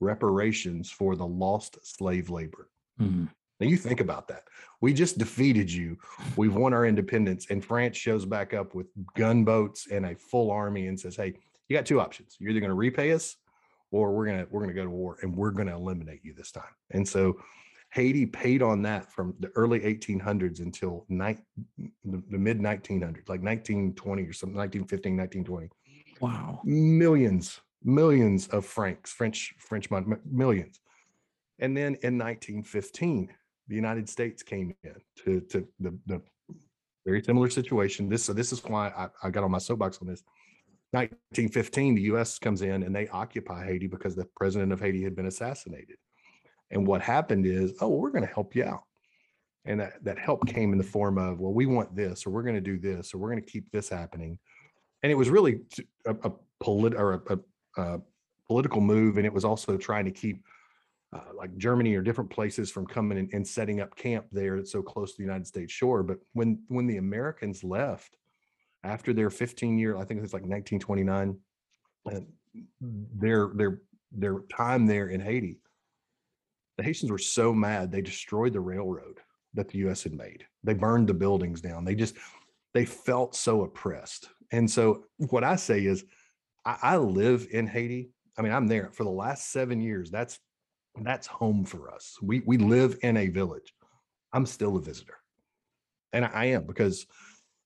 reparations 0.00 0.90
for 0.90 1.16
the 1.16 1.26
lost 1.26 1.78
slave 1.82 2.30
labor. 2.30 2.68
Mhm. 3.00 3.30
Now 3.60 3.66
you 3.66 3.76
think 3.78 4.00
about 4.00 4.28
that. 4.28 4.44
We 4.82 4.92
just 4.92 5.16
defeated 5.18 5.72
you. 5.72 5.96
We've 6.36 6.54
won 6.54 6.74
our 6.74 6.84
independence, 6.84 7.46
and 7.50 7.64
France 7.64 7.96
shows 7.96 8.26
back 8.26 8.52
up 8.52 8.74
with 8.74 8.86
gunboats 9.14 9.86
and 9.90 10.04
a 10.04 10.14
full 10.14 10.50
army 10.50 10.88
and 10.88 11.00
says, 11.00 11.16
"Hey, 11.16 11.34
you 11.68 11.76
got 11.76 11.86
two 11.86 12.00
options. 12.00 12.36
You're 12.38 12.50
either 12.50 12.60
going 12.60 12.70
to 12.70 12.74
repay 12.76 13.12
us, 13.12 13.36
or 13.90 14.14
we're 14.14 14.26
gonna 14.26 14.46
we're 14.50 14.60
gonna 14.60 14.74
go 14.74 14.84
to 14.84 14.90
war, 14.90 15.16
and 15.22 15.34
we're 15.34 15.52
going 15.52 15.68
to 15.68 15.74
eliminate 15.74 16.20
you 16.22 16.34
this 16.34 16.52
time." 16.52 16.74
And 16.90 17.08
so 17.08 17.40
Haiti 17.92 18.26
paid 18.26 18.60
on 18.60 18.82
that 18.82 19.10
from 19.10 19.34
the 19.40 19.48
early 19.56 19.80
1800s 19.80 20.60
until 20.60 21.06
ni- 21.08 21.38
the, 22.04 22.22
the 22.28 22.38
mid 22.38 22.58
1900s, 22.60 23.28
like 23.28 23.40
1920 23.42 24.22
or 24.24 24.32
something, 24.34 24.56
1915, 24.56 25.16
1920 25.16 25.70
Wow. 26.20 26.60
millions, 26.64 27.60
millions 27.82 28.48
of 28.48 28.64
francs, 28.64 29.12
French, 29.12 29.54
French 29.58 29.90
money, 29.90 30.06
millions. 30.30 30.80
And 31.58 31.76
then 31.76 31.96
in 32.02 32.18
1915, 32.18 33.30
the 33.68 33.74
United 33.74 34.08
States 34.08 34.42
came 34.42 34.74
in 34.84 34.94
to, 35.24 35.40
to 35.40 35.66
the, 35.80 35.98
the 36.06 36.22
very 37.04 37.22
similar 37.22 37.48
situation. 37.48 38.08
This, 38.08 38.24
so 38.24 38.32
this 38.32 38.52
is 38.52 38.62
why 38.64 38.88
I, 38.88 39.08
I 39.22 39.30
got 39.30 39.44
on 39.44 39.50
my 39.50 39.58
soapbox 39.58 39.98
on 40.00 40.08
this. 40.08 40.22
1915, 40.92 41.94
the 41.94 42.02
US 42.02 42.38
comes 42.38 42.62
in 42.62 42.82
and 42.82 42.94
they 42.94 43.08
occupy 43.08 43.64
Haiti 43.64 43.86
because 43.86 44.14
the 44.14 44.26
president 44.36 44.72
of 44.72 44.80
Haiti 44.80 45.02
had 45.02 45.16
been 45.16 45.26
assassinated. 45.26 45.96
And 46.70 46.86
what 46.86 47.00
happened 47.00 47.46
is, 47.46 47.74
oh, 47.80 47.88
we're 47.88 48.10
going 48.10 48.26
to 48.26 48.32
help 48.32 48.54
you 48.54 48.64
out. 48.64 48.84
And 49.64 49.80
that, 49.80 50.04
that 50.04 50.18
help 50.18 50.46
came 50.46 50.72
in 50.72 50.78
the 50.78 50.84
form 50.84 51.18
of, 51.18 51.40
well, 51.40 51.52
we 51.52 51.66
want 51.66 51.94
this, 51.96 52.26
or 52.26 52.30
we're 52.30 52.42
going 52.42 52.54
to 52.54 52.60
do 52.60 52.78
this, 52.78 53.12
or 53.12 53.18
we're 53.18 53.30
going 53.30 53.42
to 53.42 53.50
keep 53.50 53.70
this 53.72 53.88
happening 53.88 54.38
and 55.02 55.12
it 55.12 55.14
was 55.14 55.30
really 55.30 55.60
a, 56.06 56.16
a 56.24 56.32
or 56.66 57.12
a, 57.12 57.34
a, 57.34 57.38
political 58.46 58.80
move, 58.80 59.16
and 59.16 59.26
it 59.26 59.32
was 59.32 59.44
also 59.44 59.76
trying 59.76 60.04
to 60.04 60.10
keep 60.10 60.42
uh, 61.12 61.32
like 61.34 61.56
Germany 61.56 61.94
or 61.94 62.02
different 62.02 62.30
places 62.30 62.70
from 62.70 62.86
coming 62.86 63.18
and, 63.18 63.30
and 63.32 63.46
setting 63.46 63.80
up 63.80 63.96
camp 63.96 64.26
there 64.32 64.64
so 64.64 64.82
close 64.82 65.12
to 65.12 65.18
the 65.18 65.24
United 65.24 65.46
States 65.46 65.72
shore. 65.72 66.02
But 66.02 66.18
when 66.32 66.62
when 66.68 66.86
the 66.86 66.96
Americans 66.96 67.62
left 67.62 68.16
after 68.84 69.12
their 69.12 69.30
15 69.30 69.78
year, 69.78 69.96
I 69.96 70.04
think 70.04 70.22
it's 70.22 70.32
like 70.32 70.42
1929, 70.42 71.38
uh, 72.10 72.20
their 72.80 73.50
their 73.54 73.82
their 74.12 74.40
time 74.54 74.86
there 74.86 75.08
in 75.08 75.20
Haiti, 75.20 75.60
the 76.76 76.84
Haitians 76.84 77.10
were 77.10 77.18
so 77.18 77.52
mad 77.52 77.90
they 77.90 78.02
destroyed 78.02 78.52
the 78.52 78.60
railroad 78.60 79.20
that 79.54 79.68
the 79.68 79.78
U.S. 79.78 80.02
had 80.02 80.12
made. 80.12 80.44
They 80.64 80.74
burned 80.74 81.08
the 81.08 81.14
buildings 81.14 81.60
down. 81.60 81.84
They 81.84 81.94
just 81.94 82.16
they 82.74 82.84
felt 82.84 83.34
so 83.34 83.62
oppressed. 83.62 84.28
And 84.52 84.70
so 84.70 85.04
what 85.16 85.44
I 85.44 85.56
say 85.56 85.86
is 85.86 86.04
I, 86.66 86.76
I 86.82 86.96
live 86.96 87.46
in 87.50 87.66
Haiti. 87.66 88.10
I 88.36 88.42
mean, 88.42 88.52
I'm 88.52 88.66
there 88.66 88.90
for 88.92 89.04
the 89.04 89.10
last 89.10 89.50
seven 89.52 89.80
years. 89.80 90.10
That's 90.10 90.38
that's 91.02 91.26
home 91.26 91.64
for 91.64 91.90
us. 91.90 92.18
We 92.20 92.42
we 92.44 92.58
live 92.58 92.98
in 93.02 93.16
a 93.16 93.28
village. 93.28 93.72
I'm 94.32 94.44
still 94.44 94.76
a 94.76 94.82
visitor. 94.82 95.16
And 96.12 96.24
I, 96.24 96.30
I 96.32 96.44
am 96.46 96.66
because 96.66 97.06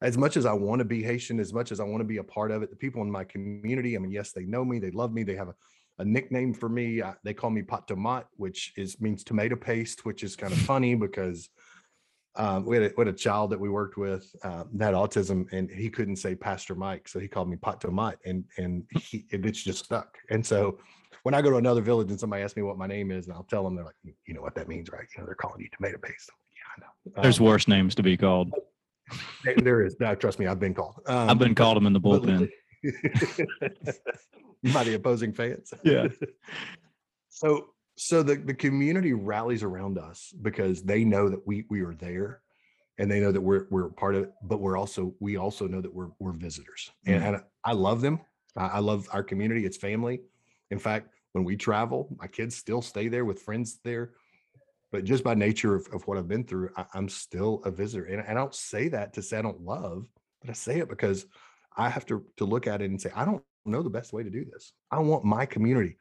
as 0.03 0.17
much 0.17 0.37
as 0.37 0.47
I 0.47 0.53
want 0.53 0.79
to 0.81 0.85
be 0.85 1.03
Haitian, 1.03 1.41
as 1.41 1.53
much 1.53 1.73
as 1.73 1.81
I 1.81 1.85
want 1.85 2.01
to 2.01 2.07
be 2.07 2.19
a 2.19 2.25
part 2.25 2.51
of 2.51 2.63
it, 2.63 2.71
the 2.71 2.77
people 2.77 3.03
in 3.03 3.11
my 3.11 3.25
community, 3.25 3.97
I 3.97 3.99
mean, 3.99 4.13
yes, 4.13 4.33
they 4.33 4.45
know 4.45 4.65
me, 4.65 4.79
they 4.79 4.91
love 4.91 5.13
me, 5.13 5.25
they 5.25 5.35
have 5.35 5.49
a, 5.49 5.55
a 5.99 6.05
nickname 6.05 6.55
for 6.55 6.69
me. 6.69 7.03
I, 7.03 7.15
they 7.23 7.35
call 7.35 7.51
me 7.51 7.63
Pat 7.63 7.87
Tomat, 7.87 8.25
which 8.37 8.73
is 8.77 9.01
means 9.01 9.25
tomato 9.25 9.57
paste, 9.57 10.05
which 10.05 10.23
is 10.23 10.37
kind 10.37 10.53
of 10.53 10.59
funny 10.61 10.95
because 10.95 11.49
um, 12.37 12.65
we, 12.65 12.77
had 12.77 12.85
a, 12.87 12.95
we 12.97 13.05
had 13.05 13.15
a 13.15 13.17
child 13.17 13.51
that 13.51 13.59
we 13.61 13.69
worked 13.69 13.97
with 13.97 14.35
uh, 14.45 14.65
that 14.75 14.87
had 14.87 14.95
autism 14.95 15.51
and 15.53 15.71
he 15.71 15.91
couldn't 15.91 16.17
say 16.17 16.35
Pastor 16.35 16.75
Mike. 16.75 17.09
So 17.09 17.19
he 17.19 17.29
called 17.29 17.49
me 17.51 17.57
Pat 17.57 17.81
Tomat 17.81 18.17
and, 18.25 18.45
and 18.57 18.85
he, 18.99 19.27
it's 19.31 19.63
just 19.63 19.85
stuck. 19.85 20.17
And 20.31 20.45
so 20.45 20.79
when 21.25 21.35
I 21.35 21.43
go 21.43 21.51
to 21.51 21.57
another 21.57 21.81
village 21.83 22.11
and 22.11 22.19
somebody 22.21 22.43
asks 22.43 22.57
me 22.57 22.63
what 22.63 22.79
my 22.79 22.87
name 22.87 23.11
is 23.11 23.27
and 23.27 23.35
I'll 23.35 23.43
tell 23.45 23.65
them, 23.65 23.75
they're 23.75 23.85
like, 23.85 23.97
you 24.27 24.35
know 24.35 24.43
what 24.43 24.55
that 24.55 24.69
means, 24.69 24.91
right? 24.91 25.07
You 25.15 25.21
know, 25.23 25.27
they're 25.27 25.35
calling 25.35 25.61
you 25.61 25.69
tomato 25.77 25.99
paste. 25.99 26.31
Yeah, 26.55 26.63
I 26.77 26.81
know. 27.17 27.23
There's 27.23 27.41
Um, 27.41 27.47
worse 27.47 27.67
names 27.69 27.95
to 27.97 28.03
be 28.03 28.17
called. 28.17 28.53
there- 29.57 29.83
is. 29.83 29.97
No, 29.99 30.15
trust 30.15 30.39
me, 30.39 30.47
I've 30.47 30.61
been 30.61 30.75
called. 30.75 31.01
Um, 31.07 31.31
I've 31.31 31.39
been 31.39 31.55
called 31.55 31.77
them 31.77 31.87
in 31.87 31.93
the 31.93 32.01
bullpen. 32.01 32.49
by 34.73 34.85
the 34.85 34.95
opposing 34.95 35.33
fans. 35.33 35.75
Yeah. 35.83 36.07
so 37.29 37.71
so 38.03 38.23
the, 38.23 38.37
the 38.37 38.55
community 38.55 39.13
rallies 39.13 39.63
around 39.63 39.99
us 39.99 40.33
because 40.41 40.83
they 40.83 41.05
know 41.05 41.29
that 41.29 41.47
we 41.47 41.67
we 41.69 41.83
are 41.83 41.93
there 41.93 42.41
and 42.97 43.11
they 43.11 43.21
know 43.21 43.31
that 43.31 43.43
we're 43.43 43.67
we're 43.71 43.91
part 43.91 44.15
of 44.15 44.23
it, 44.23 44.33
but 44.43 44.59
we're 44.59 44.79
also 44.79 45.15
we 45.21 45.37
also 45.37 45.69
know 45.69 45.83
that 45.83 45.95
we're 45.95 46.09
we're 46.19 46.33
visitors. 46.33 46.91
And, 47.05 47.23
mm. 47.23 47.29
and 47.29 47.43
I 47.63 47.73
love 47.73 48.01
them. 48.01 48.21
I, 48.57 48.79
love 48.79 49.07
our 49.13 49.23
community, 49.23 49.67
it's 49.67 49.77
family. 49.77 50.23
In 50.71 50.79
fact, 50.79 51.11
when 51.33 51.45
we 51.45 51.57
travel, 51.57 52.09
my 52.19 52.27
kids 52.27 52.57
still 52.57 52.81
stay 52.81 53.09
there 53.09 53.27
with 53.27 53.43
friends 53.43 53.79
there. 53.85 54.13
But 54.91 55.05
just 55.05 55.23
by 55.23 55.35
nature 55.35 55.75
of, 55.75 55.87
of 55.93 56.07
what 56.09 56.17
I've 56.17 56.27
been 56.27 56.45
through, 56.45 56.71
I, 56.77 56.87
I'm 56.95 57.09
still 57.09 57.61
a 57.67 57.71
visitor. 57.71 58.07
And 58.07 58.23
I 58.27 58.33
don't 58.33 58.55
say 58.55 58.89
that 58.89 59.13
to 59.13 59.23
say 59.23 59.39
I 59.39 59.43
don't 59.43 59.61
love, 59.61 60.09
but 60.41 60.51
I 60.51 60.55
say 60.55 60.79
it 60.79 60.89
because 60.89 61.27
I 61.77 61.91
have 61.91 62.07
to 62.07 62.25
to 62.39 62.47
look 62.47 62.67
at 62.67 62.81
it 62.81 62.91
and 62.91 63.01
say, 63.01 63.13
I 63.15 63.27
don't 63.27 63.45
know 63.67 63.83
the 63.83 63.91
best 63.91 64.15
way 64.15 64.23
to 64.23 64.31
do 64.31 64.47
this. 64.47 64.73
I 64.91 65.01
want 65.01 65.23
my 65.23 65.45
community 65.45 65.97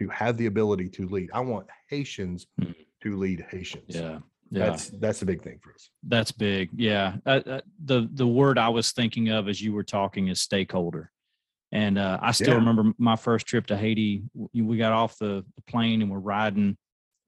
to 0.00 0.08
have 0.08 0.36
the 0.36 0.46
ability 0.46 0.88
to 0.88 1.06
lead. 1.08 1.30
I 1.32 1.40
want 1.40 1.66
Haitians 1.88 2.46
Hmm. 2.60 2.72
to 3.02 3.16
lead 3.16 3.44
Haitians. 3.50 3.84
Yeah. 3.88 4.18
Yeah. 4.50 4.66
That's 4.66 4.88
that's 4.90 5.22
a 5.22 5.26
big 5.26 5.42
thing 5.42 5.60
for 5.62 5.72
us. 5.72 5.90
That's 6.02 6.32
big. 6.32 6.70
Yeah. 6.74 7.16
Uh, 7.24 7.40
uh, 7.46 7.60
the 7.84 8.08
the 8.14 8.26
word 8.26 8.58
I 8.58 8.68
was 8.70 8.90
thinking 8.92 9.28
of 9.28 9.48
as 9.48 9.60
you 9.60 9.72
were 9.72 9.84
talking 9.84 10.28
is 10.28 10.40
stakeholder. 10.40 11.12
And 11.72 11.98
uh, 11.98 12.18
I 12.20 12.32
still 12.32 12.48
Yeah. 12.48 12.54
remember 12.56 12.92
my 12.98 13.14
first 13.14 13.46
trip 13.46 13.66
to 13.66 13.76
Haiti. 13.76 14.22
We 14.52 14.76
got 14.76 14.92
off 14.92 15.16
the, 15.18 15.44
the 15.54 15.62
plane 15.68 16.02
and 16.02 16.10
we're 16.10 16.18
riding 16.18 16.76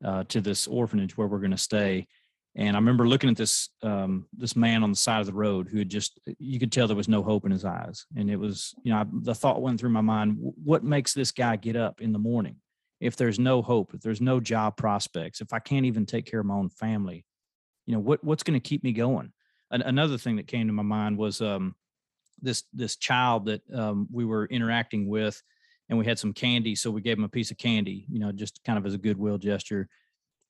uh, 0.04 0.24
to 0.24 0.40
this 0.40 0.66
orphanage 0.66 1.16
where 1.16 1.28
we're 1.28 1.38
going 1.38 1.52
to 1.52 1.56
stay. 1.58 2.08
And 2.54 2.76
I 2.76 2.78
remember 2.78 3.08
looking 3.08 3.30
at 3.30 3.36
this 3.36 3.70
um, 3.82 4.26
this 4.36 4.54
man 4.54 4.82
on 4.82 4.90
the 4.90 4.96
side 4.96 5.20
of 5.20 5.26
the 5.26 5.32
road 5.32 5.68
who 5.68 5.78
had 5.78 5.88
just 5.88 6.20
you 6.38 6.58
could 6.58 6.70
tell 6.70 6.86
there 6.86 6.96
was 6.96 7.08
no 7.08 7.22
hope 7.22 7.46
in 7.46 7.52
his 7.52 7.64
eyes. 7.64 8.04
And 8.16 8.30
it 8.30 8.36
was 8.36 8.74
you 8.82 8.92
know 8.92 8.98
I, 8.98 9.06
the 9.10 9.34
thought 9.34 9.62
went 9.62 9.80
through 9.80 9.90
my 9.90 10.00
mind: 10.00 10.36
what 10.38 10.84
makes 10.84 11.14
this 11.14 11.32
guy 11.32 11.56
get 11.56 11.76
up 11.76 12.00
in 12.00 12.12
the 12.12 12.18
morning 12.18 12.56
if 13.00 13.16
there's 13.16 13.38
no 13.38 13.62
hope, 13.62 13.94
if 13.94 14.00
there's 14.00 14.20
no 14.20 14.38
job 14.38 14.76
prospects, 14.76 15.40
if 15.40 15.52
I 15.52 15.58
can't 15.58 15.86
even 15.86 16.06
take 16.06 16.26
care 16.26 16.40
of 16.40 16.46
my 16.46 16.54
own 16.54 16.68
family? 16.68 17.24
you 17.86 17.94
know 17.94 18.00
what 18.00 18.22
what's 18.22 18.42
going 18.42 18.58
to 18.58 18.68
keep 18.68 18.82
me 18.84 18.92
going 18.92 19.32
An- 19.70 19.82
another 19.82 20.18
thing 20.18 20.36
that 20.36 20.46
came 20.46 20.66
to 20.66 20.72
my 20.72 20.82
mind 20.82 21.18
was 21.18 21.40
um 21.40 21.74
this 22.40 22.64
this 22.72 22.96
child 22.96 23.46
that 23.46 23.62
um, 23.72 24.08
we 24.10 24.24
were 24.24 24.46
interacting 24.46 25.08
with 25.08 25.40
and 25.88 25.98
we 25.98 26.04
had 26.04 26.18
some 26.18 26.32
candy 26.32 26.74
so 26.74 26.90
we 26.90 27.00
gave 27.00 27.18
him 27.18 27.24
a 27.24 27.28
piece 27.28 27.50
of 27.50 27.58
candy 27.58 28.06
you 28.10 28.18
know 28.18 28.32
just 28.32 28.60
kind 28.64 28.78
of 28.78 28.86
as 28.86 28.94
a 28.94 28.98
goodwill 28.98 29.38
gesture 29.38 29.88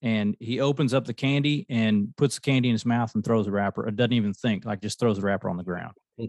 and 0.03 0.36
he 0.40 0.61
opens 0.61 0.92
up 0.92 1.05
the 1.05 1.14
candy 1.14 1.64
and 1.70 2.14
puts 2.16 2.34
the 2.34 2.40
candy 2.40 2.68
in 2.68 2.74
his 2.74 2.84
mouth 2.84 3.14
and 3.14 3.24
throws 3.24 3.46
the 3.46 3.53
wrapper. 3.53 3.86
It 3.86 3.96
doesn't 3.96 4.12
even 4.12 4.34
think 4.34 4.64
like 4.64 4.82
just 4.82 4.98
throws 4.98 5.16
the 5.16 5.22
wrapper 5.22 5.48
on 5.48 5.57
the 5.57 5.64
ground. 5.64 5.94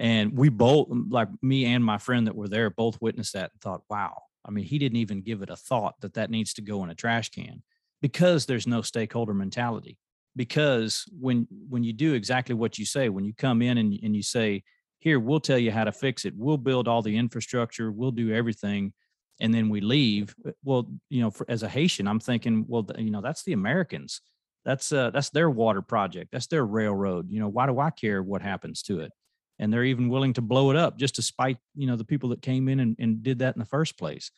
And 0.00 0.38
we 0.38 0.48
both 0.48 0.88
mm, 0.88 1.10
like 1.10 1.28
me 1.42 1.64
and 1.64 1.84
my 1.84 1.98
friend 1.98 2.26
that 2.26 2.36
were 2.36 2.48
there 2.48 2.70
both 2.70 3.00
witnessed 3.00 3.32
that 3.32 3.50
and 3.52 3.60
thought 3.60 3.82
wow. 3.90 4.22
I 4.44 4.50
mean 4.50 4.64
he 4.64 4.78
didn't 4.78 4.98
even 4.98 5.22
give 5.22 5.42
it 5.42 5.50
a 5.50 5.56
thought 5.56 5.94
that 6.02 6.14
that 6.14 6.30
needs 6.30 6.54
to 6.54 6.62
go 6.62 6.84
in 6.84 6.90
a 6.90 6.94
trash 6.94 7.30
can 7.30 7.62
because 8.00 8.46
there's 8.46 8.66
no 8.66 8.80
stakeholder 8.80 9.34
mentality. 9.34 9.98
Because 10.36 11.04
when 11.18 11.48
when 11.68 11.82
you 11.82 11.92
do 11.92 12.14
exactly 12.14 12.54
what 12.54 12.78
you 12.78 12.86
say 12.86 13.08
when 13.08 13.24
you 13.24 13.34
come 13.34 13.60
in 13.60 13.78
and, 13.78 13.98
and 14.02 14.14
you 14.14 14.22
say 14.22 14.62
here 15.00 15.18
we'll 15.18 15.40
tell 15.40 15.58
you 15.58 15.72
how 15.72 15.84
to 15.84 15.92
fix 15.92 16.24
it. 16.24 16.34
We'll 16.36 16.58
build 16.58 16.86
all 16.86 17.02
the 17.02 17.16
infrastructure. 17.16 17.90
We'll 17.90 18.12
do 18.12 18.32
everything 18.32 18.92
and 19.40 19.54
then 19.54 19.68
we 19.68 19.80
leave 19.80 20.34
uh, 20.46 20.50
well 20.64 20.88
you 21.10 21.20
know 21.20 21.30
for, 21.30 21.46
as 21.48 21.62
a 21.62 21.68
haitian 21.68 22.08
i'm 22.08 22.20
thinking 22.20 22.64
well 22.68 22.86
you 22.98 23.10
know 23.10 23.20
that's 23.20 23.42
the 23.44 23.52
americans. 23.52 24.20
That's 24.64 24.92
uh 24.92 25.10
that's 25.10 25.30
their 25.30 25.48
water 25.48 25.80
project. 25.80 26.30
That's 26.30 26.46
their 26.46 26.66
railroad. 26.66 27.30
You 27.30 27.40
know 27.40 27.48
why 27.48 27.66
do 27.66 27.78
i 27.80 27.90
care 27.90 28.22
what 28.22 28.42
happens 28.42 28.82
to 28.82 29.00
it? 29.00 29.12
And 29.58 29.72
they're 29.72 29.84
even 29.84 30.10
willing 30.10 30.34
to 30.34 30.42
blow 30.42 30.70
it 30.70 30.76
up 30.76 30.98
just 30.98 31.14
to 31.14 31.22
spite 31.22 31.56
you 31.74 31.86
know 31.86 31.96
the 31.96 32.04
people 32.04 32.28
that 32.30 32.42
came 32.42 32.68
in 32.68 32.80
and, 32.80 32.94
and 32.98 33.22
did 33.22 33.38
that 33.38 33.56
in 33.56 33.60
the 33.60 33.64
first 33.66 33.98
place. 33.98 34.30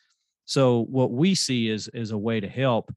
So 0.45 0.85
what 0.85 1.11
we 1.11 1.35
see 1.35 1.69
is 1.69 1.89
is 1.89 2.13
a 2.13 2.19
way 2.19 2.39
to 2.39 2.49
help 2.49 2.95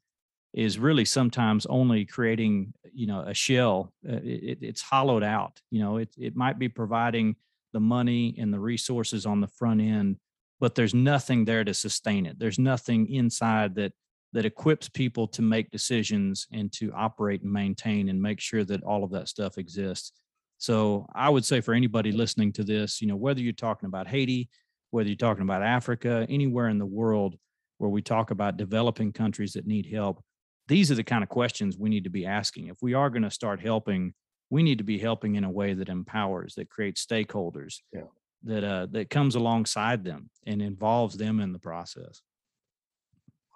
is 0.54 0.78
really 0.78 1.06
sometimes 1.06 1.66
only 1.66 2.06
creating 2.06 2.74
you 2.94 3.08
know 3.08 3.22
a 3.22 3.34
shell. 3.34 3.92
Uh, 4.08 4.20
it, 4.24 4.60
it's 4.62 4.82
hollowed 4.82 5.24
out. 5.24 5.60
You 5.72 5.82
know 5.82 5.98
it, 5.98 6.10
it 6.18 6.36
might 6.36 6.60
be 6.60 6.70
providing 6.70 7.36
the 7.72 7.80
money 7.80 8.36
and 8.38 8.54
the 8.54 8.60
resources 8.60 9.26
on 9.26 9.42
the 9.42 9.48
front 9.48 9.82
end 9.82 10.18
but 10.60 10.76
there's 10.76 10.94
nothing 10.94 11.46
there 11.46 11.64
to 11.64 11.74
sustain 11.74 12.26
it 12.26 12.38
there's 12.40 12.60
nothing 12.60 13.10
inside 13.10 13.76
that 13.76 13.92
that 14.34 14.46
equips 14.46 14.90
people 14.90 15.28
to 15.28 15.44
make 15.44 15.70
decisions 15.70 16.48
and 16.52 16.72
to 16.72 16.92
operate 16.94 17.44
and 17.44 17.52
maintain 17.52 18.10
and 18.10 18.20
make 18.20 18.40
sure 18.40 18.64
that 18.64 18.84
all 18.84 19.04
of 19.04 19.12
that 19.12 19.30
stuff 19.30 19.58
exists 19.58 20.14
so 20.58 21.06
i 21.16 21.30
would 21.30 21.46
say 21.46 21.62
for 21.62 21.74
anybody 21.74 22.12
listening 22.12 22.52
to 22.52 22.64
this 22.64 23.02
you 23.02 23.08
know 23.08 23.16
whether 23.16 23.42
you're 23.42 23.54
talking 23.54 23.88
about 23.88 24.08
haiti 24.08 24.50
whether 24.92 25.10
you're 25.10 25.16
talking 25.16 25.44
about 25.44 25.64
africa 25.64 26.26
anywhere 26.30 26.70
in 26.70 26.78
the 26.78 26.86
world 26.86 27.36
where 27.78 27.90
we 27.90 28.02
talk 28.02 28.32
about 28.32 28.58
developing 28.58 29.12
countries 29.12 29.54
that 29.54 29.68
need 29.68 29.86
help 29.86 30.24
these 30.68 30.92
are 30.92 30.96
the 30.96 31.04
kind 31.04 31.24
of 31.24 31.30
questions 31.30 31.78
we 31.78 31.90
need 31.90 32.06
to 32.06 32.10
be 32.10 32.26
asking. 32.26 32.68
If 32.68 32.78
we 32.82 32.94
are 32.94 33.10
going 33.10 33.24
to 33.24 33.32
start 33.32 33.60
helping, 33.60 34.14
we 34.50 34.64
need 34.64 34.78
to 34.78 34.84
be 34.84 34.98
helping 34.98 35.36
in 35.36 35.44
a 35.44 35.50
way 35.50 35.74
that 35.74 35.90
empowers, 35.90 36.56
that 36.56 36.70
creates 36.70 37.06
stakeholders, 37.06 37.76
Yeah. 37.92 38.04
That 38.44 38.64
uh, 38.64 38.88
that 38.92 39.10
comes 39.10 39.36
alongside 39.36 40.04
them 40.04 40.30
and 40.46 40.62
involves 40.62 41.18
them 41.18 41.40
in 41.40 41.54
the 41.54 41.60
process. 41.60 42.22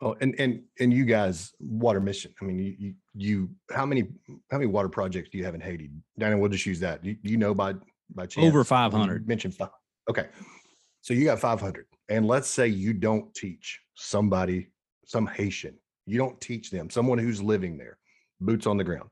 Oh, 0.02 0.16
and 0.22 0.36
and 0.40 0.62
and 0.80 0.94
you 0.94 1.06
guys, 1.06 1.54
water 1.60 2.00
mission. 2.00 2.34
I 2.42 2.46
mean, 2.46 2.60
you 2.60 2.76
you, 2.78 2.94
you 3.16 3.50
how 3.72 3.86
many 3.86 4.04
how 4.52 4.58
many 4.58 4.68
water 4.68 4.90
projects 4.90 5.30
do 5.30 5.38
you 5.38 5.46
have 5.46 5.56
in 5.56 5.62
Haiti? 5.62 5.90
Danny, 6.20 6.36
we'll 6.36 6.50
just 6.50 6.66
use 6.66 6.80
that. 6.82 7.02
Do 7.02 7.10
you, 7.10 7.16
do 7.24 7.32
you 7.32 7.38
know 7.38 7.56
by 7.56 7.74
by 8.14 8.28
chance? 8.28 8.46
Over 8.46 8.60
you 8.60 8.64
500. 8.64 9.28
Mentioned 9.28 9.56
five. 9.56 9.70
Okay, 10.10 10.28
so 11.02 11.14
you 11.14 11.26
got 11.26 11.40
five 11.40 11.60
hundred, 11.60 11.88
and 12.10 12.28
let's 12.28 12.48
say 12.48 12.68
you 12.68 12.94
don't 12.94 13.34
teach 13.34 13.80
somebody, 13.96 14.68
some 15.06 15.26
Haitian, 15.26 15.76
you 16.06 16.20
don't 16.20 16.40
teach 16.40 16.70
them, 16.70 16.92
someone 16.92 17.18
who's 17.18 17.42
living 17.42 17.78
there, 17.78 17.98
boots 18.40 18.68
on 18.68 18.78
the 18.78 18.84
ground, 18.84 19.10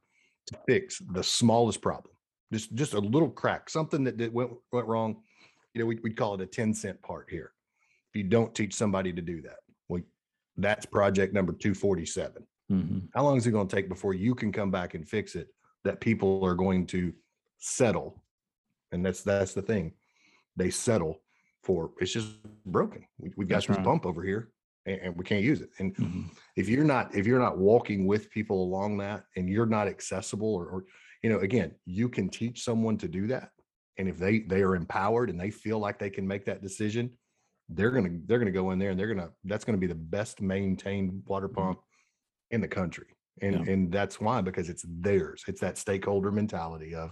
to 0.47 0.57
fix 0.67 1.01
the 1.13 1.23
smallest 1.23 1.81
problem, 1.81 2.13
just 2.53 2.75
just 2.75 2.93
a 2.93 2.99
little 2.99 3.31
crack, 3.31 3.71
something 3.71 4.03
that, 4.03 4.19
that 4.19 4.31
went 4.31 4.51
went 4.71 4.85
wrong. 4.85 5.17
You 5.75 5.81
know, 5.81 5.85
we, 5.87 5.99
we'd 6.01 6.15
call 6.15 6.33
it 6.35 6.41
a 6.41 6.45
ten 6.45 6.73
cent 6.73 6.99
part 7.01 7.27
here. 7.29 7.51
If 8.13 8.15
you 8.15 8.23
don't 8.23 8.55
teach 8.55 8.73
somebody 8.73 9.11
to 9.11 9.21
do 9.21 9.41
that, 9.41 9.57
well, 9.89 10.01
that's 10.55 10.85
project 10.85 11.33
number 11.33 11.51
247. 11.51 12.47
Mhm. 12.71 13.09
How 13.13 13.23
long 13.23 13.35
is 13.37 13.45
it 13.45 13.51
going 13.51 13.67
to 13.67 13.75
take 13.75 13.89
before 13.89 14.13
you 14.13 14.33
can 14.33 14.51
come 14.53 14.71
back 14.71 14.93
and 14.95 15.07
fix 15.07 15.35
it 15.35 15.49
that 15.83 15.99
people 15.99 16.43
are 16.45 16.55
going 16.55 16.87
to 16.87 17.13
settle? 17.59 18.23
And 18.93 19.05
that's 19.05 19.21
that's 19.21 19.53
the 19.53 19.61
thing. 19.61 19.91
They 20.55 20.69
settle 20.69 21.21
for 21.61 21.91
it's 21.99 22.13
just 22.13 22.37
broken. 22.65 23.05
We, 23.19 23.33
we've 23.35 23.49
got 23.49 23.57
this 23.57 23.69
right. 23.69 23.83
bump 23.83 24.05
over 24.05 24.23
here 24.23 24.51
and, 24.85 24.99
and 25.01 25.17
we 25.17 25.25
can't 25.25 25.43
use 25.43 25.59
it. 25.59 25.71
And 25.79 25.93
Mhm. 25.97 26.29
if 26.55 26.69
you're 26.69 26.85
not 26.85 27.13
if 27.13 27.27
you're 27.27 27.39
not 27.39 27.57
walking 27.57 28.07
with 28.07 28.31
people 28.31 28.63
along 28.63 28.97
that 28.99 29.25
and 29.35 29.49
you're 29.49 29.65
not 29.65 29.89
accessible 29.89 30.55
or, 30.55 30.67
or 30.67 30.85
you 31.21 31.29
know 31.29 31.39
again 31.39 31.75
you 31.85 32.07
can 32.07 32.29
teach 32.29 32.63
someone 32.63 32.97
to 32.99 33.09
do 33.09 33.27
that 33.27 33.51
and 33.97 34.07
if 34.07 34.17
they 34.17 34.39
they 34.39 34.61
are 34.61 34.75
empowered 34.75 35.29
and 35.29 35.39
they 35.39 35.49
feel 35.51 35.79
like 35.79 35.99
they 35.99 36.09
can 36.09 36.27
make 36.27 36.45
that 36.45 36.61
decision 36.61 37.09
they're 37.69 37.91
gonna 37.91 38.09
they're 38.25 38.39
gonna 38.39 38.51
go 38.51 38.71
in 38.71 38.79
there 38.79 38.91
and 38.91 38.99
they're 38.99 39.07
gonna 39.13 39.29
that's 39.45 39.65
gonna 39.65 39.77
be 39.77 39.87
the 39.87 39.95
best 39.95 40.41
maintained 40.41 41.23
water 41.25 41.49
Mhm. 41.49 41.53
pump 41.55 41.79
in 42.51 42.61
the 42.61 42.67
country 42.67 43.07
and 43.41 43.55
Yeah. 43.65 43.71
and 43.73 43.91
that's 43.91 44.19
why 44.19 44.41
because 44.41 44.69
it's 44.69 44.85
theirs 44.87 45.43
it's 45.47 45.61
that 45.61 45.77
stakeholder 45.77 46.31
mentality 46.31 46.93
of 46.95 47.11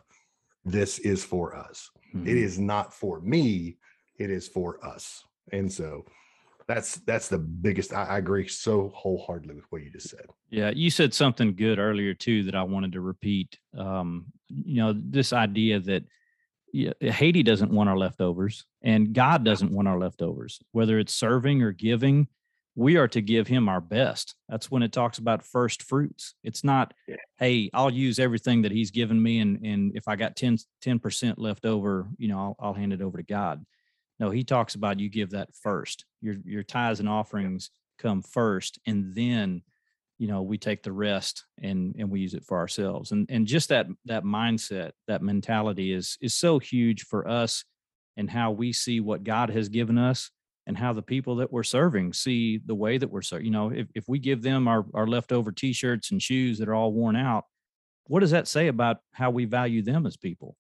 this 0.66 1.00
is 1.00 1.24
for 1.26 1.56
us 1.56 1.90
it 2.14 2.18
Mhm. 2.38 2.44
is 2.48 2.60
not 2.60 2.94
for 2.94 3.20
me 3.22 3.78
it 4.20 4.30
is 4.30 4.48
for 4.48 4.84
us 4.86 5.24
and 5.52 5.72
so 5.72 6.06
that's 6.68 6.96
that's 7.02 7.28
the 7.30 7.40
biggest 7.40 7.92
I, 7.94 8.04
I 8.06 8.18
agree 8.20 8.48
so 8.48 8.90
wholeheartedly 8.90 9.56
with 9.56 9.66
what 9.72 9.84
you 9.84 9.90
just 9.92 10.10
said 10.10 10.28
Yeah, 10.50 10.70
you 10.70 10.92
said 10.92 11.14
something 11.16 11.56
good 11.56 11.80
earlier 11.80 12.14
too 12.14 12.44
that 12.44 12.54
I 12.54 12.62
wanted 12.62 12.92
to 12.92 13.02
repeat. 13.02 13.58
Um, 13.76 14.28
you 14.50 14.76
know, 14.76 14.94
this 14.94 15.34
idea 15.34 15.80
that 15.80 16.04
yeah, 16.74 16.92
eh, 17.00 17.12
Haiti 17.12 17.44
doesn't 17.44 17.72
want 17.72 17.88
our 17.90 17.98
leftovers 17.98 18.66
and 18.82 19.14
God 19.14 19.46
doesn't 19.46 19.72
want 19.72 19.88
our 19.88 19.98
leftovers, 20.00 20.60
whether 20.72 21.00
it's 21.00 21.14
serving 21.14 21.62
or 21.62 21.72
giving, 21.72 22.28
we 22.76 22.98
are 22.98 23.08
to 23.10 23.22
give 23.22 23.48
him 23.48 23.70
our 23.70 23.80
best. 23.80 24.34
That's 24.50 24.72
when 24.72 24.82
it 24.82 24.92
talks 24.92 25.20
about 25.20 25.44
first 25.46 25.84
fruits. 25.84 26.34
It's 26.44 26.64
not, 26.64 26.94
Yeah. 27.08 27.18
hey, 27.38 27.70
I'll 27.74 27.92
use 27.92 28.18
everything 28.18 28.64
that 28.64 28.72
he's 28.72 28.90
given 28.92 29.22
me 29.22 29.40
and 29.40 29.64
and 29.64 29.96
if 29.96 30.08
I 30.08 30.16
got 30.16 30.36
10 30.36 30.58
percent 31.00 31.38
left 31.40 31.66
over, 31.66 32.10
you 32.18 32.28
know, 32.28 32.40
I'll, 32.40 32.56
I'll 32.60 32.74
hand 32.74 32.92
it 32.92 33.02
over 33.02 33.18
to 33.18 33.24
God. 33.24 33.64
No, 34.20 34.32
he 34.32 34.44
talks 34.44 34.76
about 34.76 35.00
you 35.00 35.10
give 35.10 35.32
that 35.32 35.54
first. 35.56 36.06
Your 36.22 36.36
your 36.44 36.64
tithes 36.64 37.00
and 37.00 37.08
offerings 37.10 37.70
come 38.00 38.22
first 38.24 38.80
and 38.88 39.14
then 39.14 39.62
you 40.20 40.28
know 40.28 40.42
we 40.42 40.58
take 40.58 40.84
the 40.84 40.92
rest 40.92 41.46
and 41.62 41.96
and 41.98 42.10
we 42.10 42.20
use 42.20 42.34
it 42.34 42.44
for 42.46 42.58
ourselves 42.58 43.12
and 43.12 43.30
and 43.30 43.48
just 43.48 43.70
that 43.70 43.88
that 44.06 44.24
mindset 44.24 44.92
that 45.08 45.22
mentality 45.22 45.92
is 45.92 46.18
is 46.22 46.34
so 46.36 46.60
huge 46.60 47.04
for 47.04 47.28
us 47.28 47.66
and 48.18 48.30
how 48.30 48.52
we 48.52 48.72
see 48.72 49.00
what 49.00 49.24
god 49.24 49.50
has 49.50 49.70
given 49.70 49.98
us 49.98 50.30
and 50.66 50.78
how 50.78 50.94
the 50.94 51.02
people 51.02 51.36
that 51.38 51.52
we're 51.52 51.64
serving 51.64 52.14
see 52.14 52.60
the 52.66 52.76
way 52.76 52.98
that 52.98 53.10
we're 53.10 53.22
serving 53.22 53.46
you 53.46 53.52
know 53.52 53.70
if, 53.72 53.88
if 53.96 54.06
we 54.08 54.20
give 54.20 54.42
them 54.42 54.68
our 54.68 54.86
our 54.94 55.08
leftover 55.08 55.52
t-shirts 55.52 56.12
and 56.12 56.22
shoes 56.22 56.60
that 56.60 56.70
are 56.70 56.76
all 56.76 56.94
worn 56.94 57.16
out 57.16 57.46
what 58.08 58.20
does 58.20 58.32
that 58.32 58.48
say 58.48 58.68
about 58.68 58.98
how 59.14 59.30
we 59.32 59.46
value 59.46 59.82
them 59.82 60.06
as 60.06 60.16
people 60.16 60.56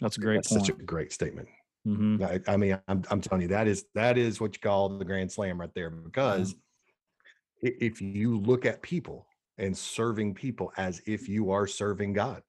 that's 0.00 0.16
a 0.16 0.20
great 0.20 0.36
That's 0.36 0.48
point 0.48 0.66
such 0.66 0.74
a 0.74 0.82
great 0.82 1.12
statement. 1.12 1.48
Mhm. 1.86 2.22
I, 2.22 2.52
I 2.52 2.56
mean, 2.56 2.78
I'm, 2.88 3.02
I'm 3.10 3.20
telling 3.20 3.42
you, 3.42 3.48
that 3.48 3.66
is 3.66 3.86
that 3.94 4.18
is 4.18 4.40
what 4.40 4.54
you 4.54 4.60
call 4.60 4.88
the 4.98 5.04
grand 5.04 5.32
slam 5.32 5.60
right 5.60 5.72
there. 5.74 5.90
Because 5.90 6.54
i- 6.54 6.56
if 7.62 8.00
you 8.00 8.38
look 8.38 8.64
at 8.66 8.82
people 8.82 9.26
and 9.58 9.76
serving 9.76 10.34
people 10.34 10.72
as 10.76 11.00
if 11.06 11.28
you 11.28 11.50
are 11.50 11.66
serving 11.66 12.12
God, 12.12 12.42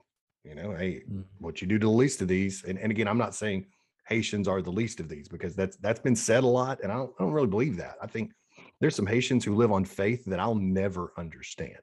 you 0.44 0.56
know, 0.56 0.72
hey, 0.76 1.04
Mhm. 1.10 1.26
what 1.40 1.62
you 1.62 1.68
do 1.68 1.80
to 1.80 1.86
the 1.88 1.92
least 1.92 2.22
of 2.22 2.28
these, 2.28 2.64
and, 2.64 2.78
and 2.80 2.92
again, 2.92 3.08
I'm 3.08 3.18
not 3.18 3.36
saying 3.36 3.66
Haitians 4.08 4.48
are 4.48 4.62
the 4.62 4.72
least 4.72 5.00
of 5.00 5.10
these 5.10 5.28
because 5.28 5.56
that's 5.56 5.78
that's 5.78 6.00
been 6.00 6.16
said 6.16 6.44
a 6.44 6.48
lot, 6.48 6.80
and 6.82 6.92
I 6.92 6.96
don't, 6.96 7.14
I 7.20 7.24
don't 7.24 7.34
really 7.34 7.48
believe 7.48 7.78
that. 7.78 7.98
I 8.02 8.08
think 8.08 8.32
there's 8.80 8.96
some 8.96 9.06
Haitians 9.06 9.44
who 9.46 9.56
live 9.56 9.72
on 9.72 9.86
faith 9.86 10.26
that 10.26 10.40
I'll 10.40 10.56
never 10.56 11.14
understand. 11.18 11.82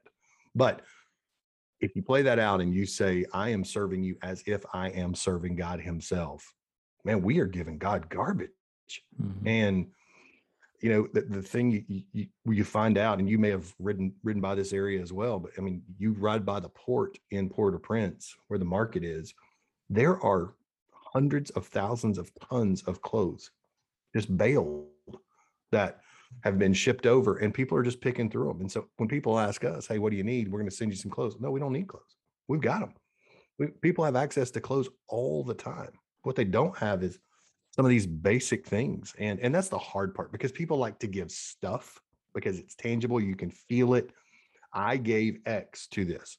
But 0.55 0.81
if 1.79 1.95
you 1.95 2.01
play 2.01 2.23
that 2.23 2.39
out 2.39 2.59
and 2.59 2.73
you 2.73 2.85
say, 2.85 3.25
I 3.33 3.49
am 3.49 3.63
serving 3.63 4.03
you 4.03 4.17
as 4.23 4.43
if 4.47 4.63
I 4.73 4.89
am 4.89 5.13
serving 5.13 5.55
God 5.55 5.79
Himself, 5.79 6.53
man, 7.05 7.21
we 7.21 7.39
are 7.39 7.45
giving 7.45 7.77
God 7.77 8.09
garbage. 8.09 8.51
Mhm. 9.21 9.47
And 9.47 9.91
you 10.79 10.89
know, 10.89 11.07
the, 11.13 11.21
the 11.21 11.41
thing 11.41 11.71
you, 11.87 12.03
you 12.13 12.27
you 12.45 12.63
find 12.63 12.97
out, 12.97 13.19
and 13.19 13.29
you 13.29 13.37
may 13.37 13.49
have 13.49 13.73
ridden 13.79 14.13
ridden 14.23 14.41
by 14.41 14.55
this 14.55 14.73
area 14.73 15.01
as 15.01 15.11
well, 15.11 15.39
but 15.39 15.51
I 15.57 15.61
mean, 15.61 15.81
you 15.97 16.13
ride 16.13 16.45
by 16.45 16.59
the 16.59 16.69
port 16.69 17.17
in 17.31 17.49
Port-au-Prince 17.49 18.35
where 18.47 18.59
the 18.59 18.65
market 18.65 19.03
is, 19.03 19.33
there 19.89 20.21
are 20.23 20.53
hundreds 20.91 21.49
of 21.51 21.67
thousands 21.67 22.17
of 22.17 22.31
tons 22.49 22.83
of 22.83 23.01
clothes 23.01 23.51
just 24.15 24.35
bailed 24.37 24.85
that 25.71 26.01
have 26.43 26.59
been 26.59 26.73
shipped 26.73 27.05
over 27.05 27.37
and 27.37 27.53
people 27.53 27.77
are 27.77 27.83
just 27.83 28.01
picking 28.01 28.29
through 28.29 28.49
them. 28.49 28.61
And 28.61 28.71
so 28.71 28.87
when 28.97 29.09
people 29.09 29.39
ask 29.39 29.63
us, 29.63 29.87
hey, 29.87 29.97
what 29.97 30.11
do 30.11 30.17
you 30.17 30.23
need? 30.23 30.51
We're 30.51 30.59
going 30.59 30.69
to 30.69 30.75
send 30.75 30.91
you 30.91 30.97
some 30.97 31.11
clothes. 31.11 31.37
No, 31.39 31.51
we 31.51 31.59
don't 31.59 31.73
need 31.73 31.87
clothes. 31.87 32.15
We've 32.47 32.61
got 32.61 32.81
them. 32.81 32.93
We, 33.57 33.67
people 33.67 34.03
have 34.05 34.15
access 34.15 34.51
to 34.51 34.61
clothes 34.61 34.89
all 35.07 35.43
the 35.43 35.53
time. 35.53 35.91
What 36.23 36.35
they 36.35 36.43
don't 36.43 36.77
have 36.77 37.03
is 37.03 37.19
some 37.77 37.85
of 37.85 37.89
these 37.89 38.07
basic 38.07 38.65
things. 38.65 39.13
And 39.19 39.39
and 39.39 39.53
that's 39.53 39.69
the 39.69 39.77
hard 39.77 40.13
part 40.13 40.31
because 40.31 40.51
people 40.51 40.77
like 40.77 40.99
to 40.99 41.07
give 41.07 41.31
stuff 41.31 42.01
because 42.33 42.59
it's 42.59 42.75
tangible, 42.75 43.21
you 43.21 43.35
can 43.35 43.49
feel 43.51 43.93
it. 43.93 44.11
I 44.73 44.97
gave 44.97 45.39
X 45.45 45.87
to 45.89 46.03
this. 46.03 46.37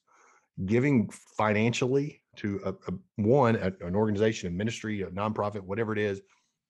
Giving 0.66 1.08
financially 1.36 2.22
to 2.36 2.60
a, 2.64 2.70
a 2.90 2.94
one 3.16 3.56
a- 3.56 3.86
an 3.86 3.94
organization, 3.94 4.48
a 4.48 4.50
ministry, 4.50 5.02
a 5.02 5.06
nonprofit, 5.06 5.60
whatever 5.62 5.92
it 5.92 5.98
is 5.98 6.20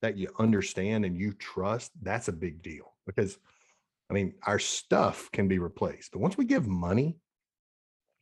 that 0.01 0.15
you 0.17 0.29
understand 0.39 1.03
and 1.03 1.17
you 1.17 1.33
trust, 1.33 1.91
that's 2.01 2.27
a 2.29 2.31
big 2.31 2.61
deal 2.61 2.93
because 3.05 3.37
I 4.09 4.13
mean, 4.13 4.33
our 4.47 4.57
stuff 4.59 5.29
can 5.31 5.47
be 5.47 5.59
replaced, 5.59 6.11
but 6.13 6.19
once 6.19 6.37
we 6.37 6.45
give 6.45 6.67
money, 6.67 7.17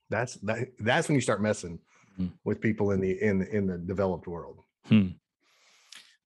that's 0.10 0.36
that 0.36 0.70
that's 0.80 1.08
when 1.10 1.16
you 1.16 1.22
start 1.22 1.42
messing 1.42 1.80
Mm. 2.20 2.32
with 2.46 2.60
people 2.60 2.90
in 2.94 3.00
the 3.00 3.12
in 3.22 3.44
in 3.44 3.68
the 3.68 3.78
developed 3.78 4.26
world. 4.28 4.62
Hmm. 4.86 5.10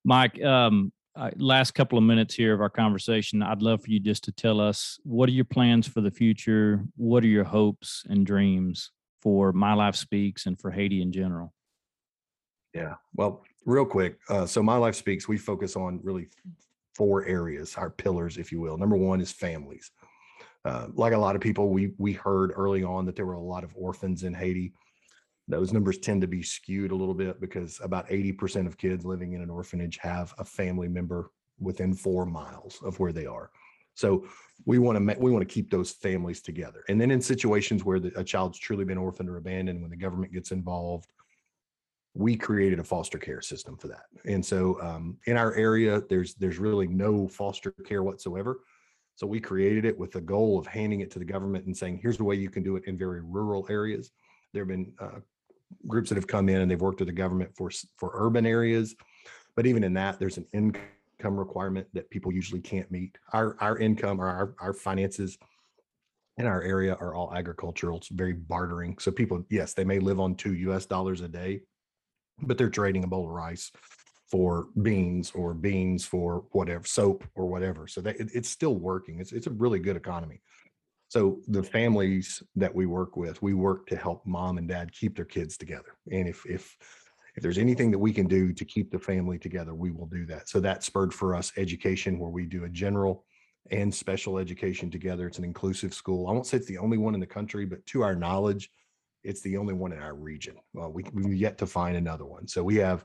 Mike, 0.04 0.42
um, 0.44 0.92
last 1.38 1.72
couple 1.72 1.98
of 1.98 2.04
minutes 2.04 2.34
here 2.34 2.54
of 2.54 2.62
our 2.62 2.70
conversation, 2.70 3.44
I'd 3.44 3.62
love 3.62 3.84
for 3.84 3.92
you 3.92 4.00
just 4.00 4.24
to 4.26 4.32
tell 4.32 4.60
us 4.60 5.00
what 5.04 5.30
are 5.30 5.34
your 5.34 5.46
plans 5.46 5.88
for 5.88 6.02
the 6.02 6.12
future? 6.12 6.84
What 6.96 7.24
are 7.24 7.28
your 7.28 7.44
hopes 7.44 8.04
and 8.10 8.26
dreams 8.26 8.92
for 9.22 9.52
My 9.52 9.74
Life 9.74 9.96
Speaks 9.96 10.46
and 10.46 10.60
for 10.60 10.72
Haiti 10.72 11.02
in 11.02 11.12
general? 11.12 11.54
Yeah. 12.74 12.96
Well, 13.16 13.44
real 13.66 13.86
quick. 13.86 14.18
Uh, 14.30 14.46
so 14.46 14.64
my 14.64 14.78
life 14.78 14.96
speaks. 14.96 15.28
We 15.28 15.38
focus 15.38 15.76
on 15.76 16.00
really 16.04 16.30
four 16.96 17.26
areas, 17.26 17.76
our 17.76 17.90
pillars, 17.90 18.38
if 18.38 18.52
you 18.52 18.62
will. 18.62 18.78
Number 18.78 18.96
one 18.96 19.22
is 19.22 19.32
families. 19.32 19.92
Uh, 20.64 20.88
like 20.94 21.14
a 21.14 21.18
lot 21.18 21.36
of 21.36 21.42
people, 21.42 21.70
we 21.70 21.92
we 21.98 22.14
heard 22.14 22.52
early 22.56 22.84
on 22.84 23.06
that 23.06 23.16
there 23.16 23.26
were 23.26 23.34
a 23.34 23.40
lot 23.40 23.64
of 23.64 23.72
orphans 23.76 24.24
in 24.24 24.34
Haiti. 24.34 24.74
Those 25.52 25.74
numbers 25.74 25.98
tend 25.98 26.22
to 26.22 26.28
be 26.28 26.42
skewed 26.42 26.92
a 26.92 26.96
little 26.96 27.14
bit 27.14 27.40
because 27.42 27.80
about 27.84 28.08
80% 28.10 28.68
of 28.68 28.78
kids 28.78 29.06
living 29.06 29.34
in 29.34 29.42
an 29.42 29.50
orphanage 29.50 29.98
have 29.98 30.34
a 30.38 30.46
family 30.46 30.88
member 30.88 31.32
within 31.60 31.94
four 31.94 32.26
miles 32.26 32.80
of 32.84 33.00
where 33.00 33.12
they 33.12 33.26
are. 33.26 33.52
So 33.94 34.26
we 34.66 34.80
want 34.80 34.98
to 34.98 35.20
we 35.20 35.32
want 35.32 35.48
to 35.48 35.54
keep 35.54 35.70
those 35.70 35.92
families 35.92 36.42
together. 36.42 36.84
And 36.88 37.00
then 37.00 37.12
in 37.12 37.22
situations 37.22 37.84
where 37.84 38.00
the, 38.00 38.12
a 38.18 38.24
child's 38.24 38.58
truly 38.58 38.86
been 38.86 38.98
orphaned 38.98 39.30
or 39.30 39.38
abandoned, 39.38 39.82
when 39.82 39.92
the 39.92 39.98
government 39.98 40.34
gets 40.34 40.52
involved, 40.52 41.12
we 42.14 42.36
created 42.36 42.80
a 42.80 42.84
foster 42.84 43.18
care 43.18 43.42
system 43.42 43.78
for 43.78 43.88
that. 43.90 44.06
And 44.26 44.46
so 44.46 44.82
um, 44.82 45.18
in 45.28 45.38
our 45.38 45.54
area, 45.56 46.02
there's 46.10 46.36
there's 46.36 46.60
really 46.60 46.88
no 46.88 47.28
foster 47.28 47.72
care 47.86 48.04
whatsoever. 48.04 48.62
So 49.16 49.28
we 49.28 49.40
created 49.40 49.86
it 49.86 49.98
with 49.98 50.12
the 50.12 50.22
goal 50.22 50.58
of 50.58 50.66
handing 50.66 51.02
it 51.02 51.12
to 51.12 51.20
the 51.20 51.26
government 51.26 51.66
and 51.66 51.78
saying, 51.78 52.00
here's 52.02 52.18
the 52.18 52.24
way 52.24 52.36
you 52.36 52.50
can 52.50 52.64
do 52.64 52.76
it 52.76 52.86
in 52.88 52.98
very 52.98 53.22
rural 53.22 53.68
areas. 53.70 54.12
There 54.54 54.64
have 54.64 54.70
been 54.70 54.94
uh, 55.00 55.20
groups 55.88 56.10
that 56.10 56.16
have 56.16 56.28
come 56.28 56.50
in 56.50 56.62
and 56.62 56.70
they've 56.70 56.82
worked 56.82 57.00
with 57.00 57.08
the 57.08 57.14
government 57.14 57.56
for 57.56 57.72
for 57.98 58.12
urban 58.14 58.46
areas, 58.46 58.96
but 59.56 59.66
even 59.66 59.84
in 59.84 59.94
that, 59.94 60.20
there's 60.20 60.38
an 60.38 60.48
income 60.54 61.38
requirement 61.38 61.88
that 61.94 62.10
people 62.10 62.32
usually 62.32 62.62
can't 62.62 62.90
meet. 62.92 63.18
Our 63.34 63.56
our 63.60 63.78
income 63.78 64.20
or 64.20 64.28
our 64.28 64.56
our 64.60 64.74
finances 64.74 65.38
in 66.38 66.46
our 66.46 66.62
area 66.62 66.96
are 67.00 67.14
all 67.14 67.34
agricultural. 67.34 67.98
It's 67.98 68.08
very 68.08 68.34
bartering. 68.34 68.98
So 69.00 69.12
people, 69.12 69.46
yes, 69.50 69.74
they 69.74 69.84
may 69.84 70.00
live 70.00 70.20
on 70.20 70.36
two 70.36 70.56
U.S. 70.56 70.86
dollars 70.86 71.22
a 71.22 71.28
day, 71.28 71.62
but 72.42 72.58
they're 72.58 72.70
trading 72.70 73.04
a 73.04 73.08
bowl 73.08 73.26
of 73.26 73.32
rice 73.32 73.72
for 74.32 74.68
beans 74.82 75.32
or 75.36 75.54
beans 75.54 76.06
for 76.06 76.46
whatever 76.52 76.86
soap 76.86 77.26
or 77.36 77.48
whatever. 77.48 77.86
So 77.88 78.00
that 78.02 78.20
it, 78.20 78.30
it's 78.34 78.50
still 78.50 78.76
working. 78.76 79.20
It's 79.20 79.34
it's 79.34 79.48
a 79.48 79.52
really 79.52 79.80
good 79.80 79.98
economy. 79.98 80.42
So 81.12 81.42
the 81.50 81.62
families 81.62 82.42
that 82.56 82.74
we 82.74 82.86
work 82.86 83.18
with, 83.18 83.42
we 83.42 83.54
work 83.54 83.86
to 83.88 83.98
help 83.98 84.26
mom 84.26 84.58
and 84.58 84.66
dad 84.66 84.94
keep 84.94 85.14
their 85.14 85.26
kids 85.26 85.58
together. 85.58 85.98
And 86.10 86.26
if 86.26 86.46
if 86.46 86.78
if 87.36 87.44
there's 87.44 87.58
anything 87.58 87.92
that 87.92 88.00
we 88.00 88.14
can 88.14 88.28
do 88.28 88.54
to 88.54 88.64
keep 88.64 88.92
the 88.92 88.98
family 88.98 89.38
together, 89.38 89.76
we 89.76 89.92
will 89.92 90.06
do 90.06 90.26
that. 90.28 90.48
So 90.48 90.62
that 90.62 90.84
spurred 90.84 91.14
for 91.14 91.36
us 91.36 91.52
education 91.58 92.18
where 92.18 92.30
we 92.30 92.46
do 92.46 92.64
a 92.64 92.70
general 92.70 93.26
and 93.72 93.94
special 93.94 94.38
education 94.38 94.90
together. 94.90 95.28
It's 95.28 95.38
an 95.38 95.44
inclusive 95.44 95.94
school. 95.94 96.30
I 96.30 96.32
won't 96.32 96.48
say 96.48 96.56
it's 96.56 96.68
the 96.68 96.78
only 96.78 96.98
one 96.98 97.14
in 97.14 97.20
the 97.20 97.28
country, 97.28 97.66
but 97.66 97.86
to 97.88 98.04
our 98.04 98.16
knowledge, 98.16 98.72
it's 99.26 99.42
the 99.42 99.58
only 99.58 99.74
one 99.74 99.92
in 99.92 100.00
our 100.00 100.16
region. 100.16 100.56
Well, 100.74 100.94
we, 100.94 101.04
we've 101.12 101.36
yet 101.36 101.58
to 101.58 101.68
find 101.68 101.98
another 101.98 102.26
one. 102.26 102.48
So 102.48 102.64
we 102.64 102.78
have 102.78 103.04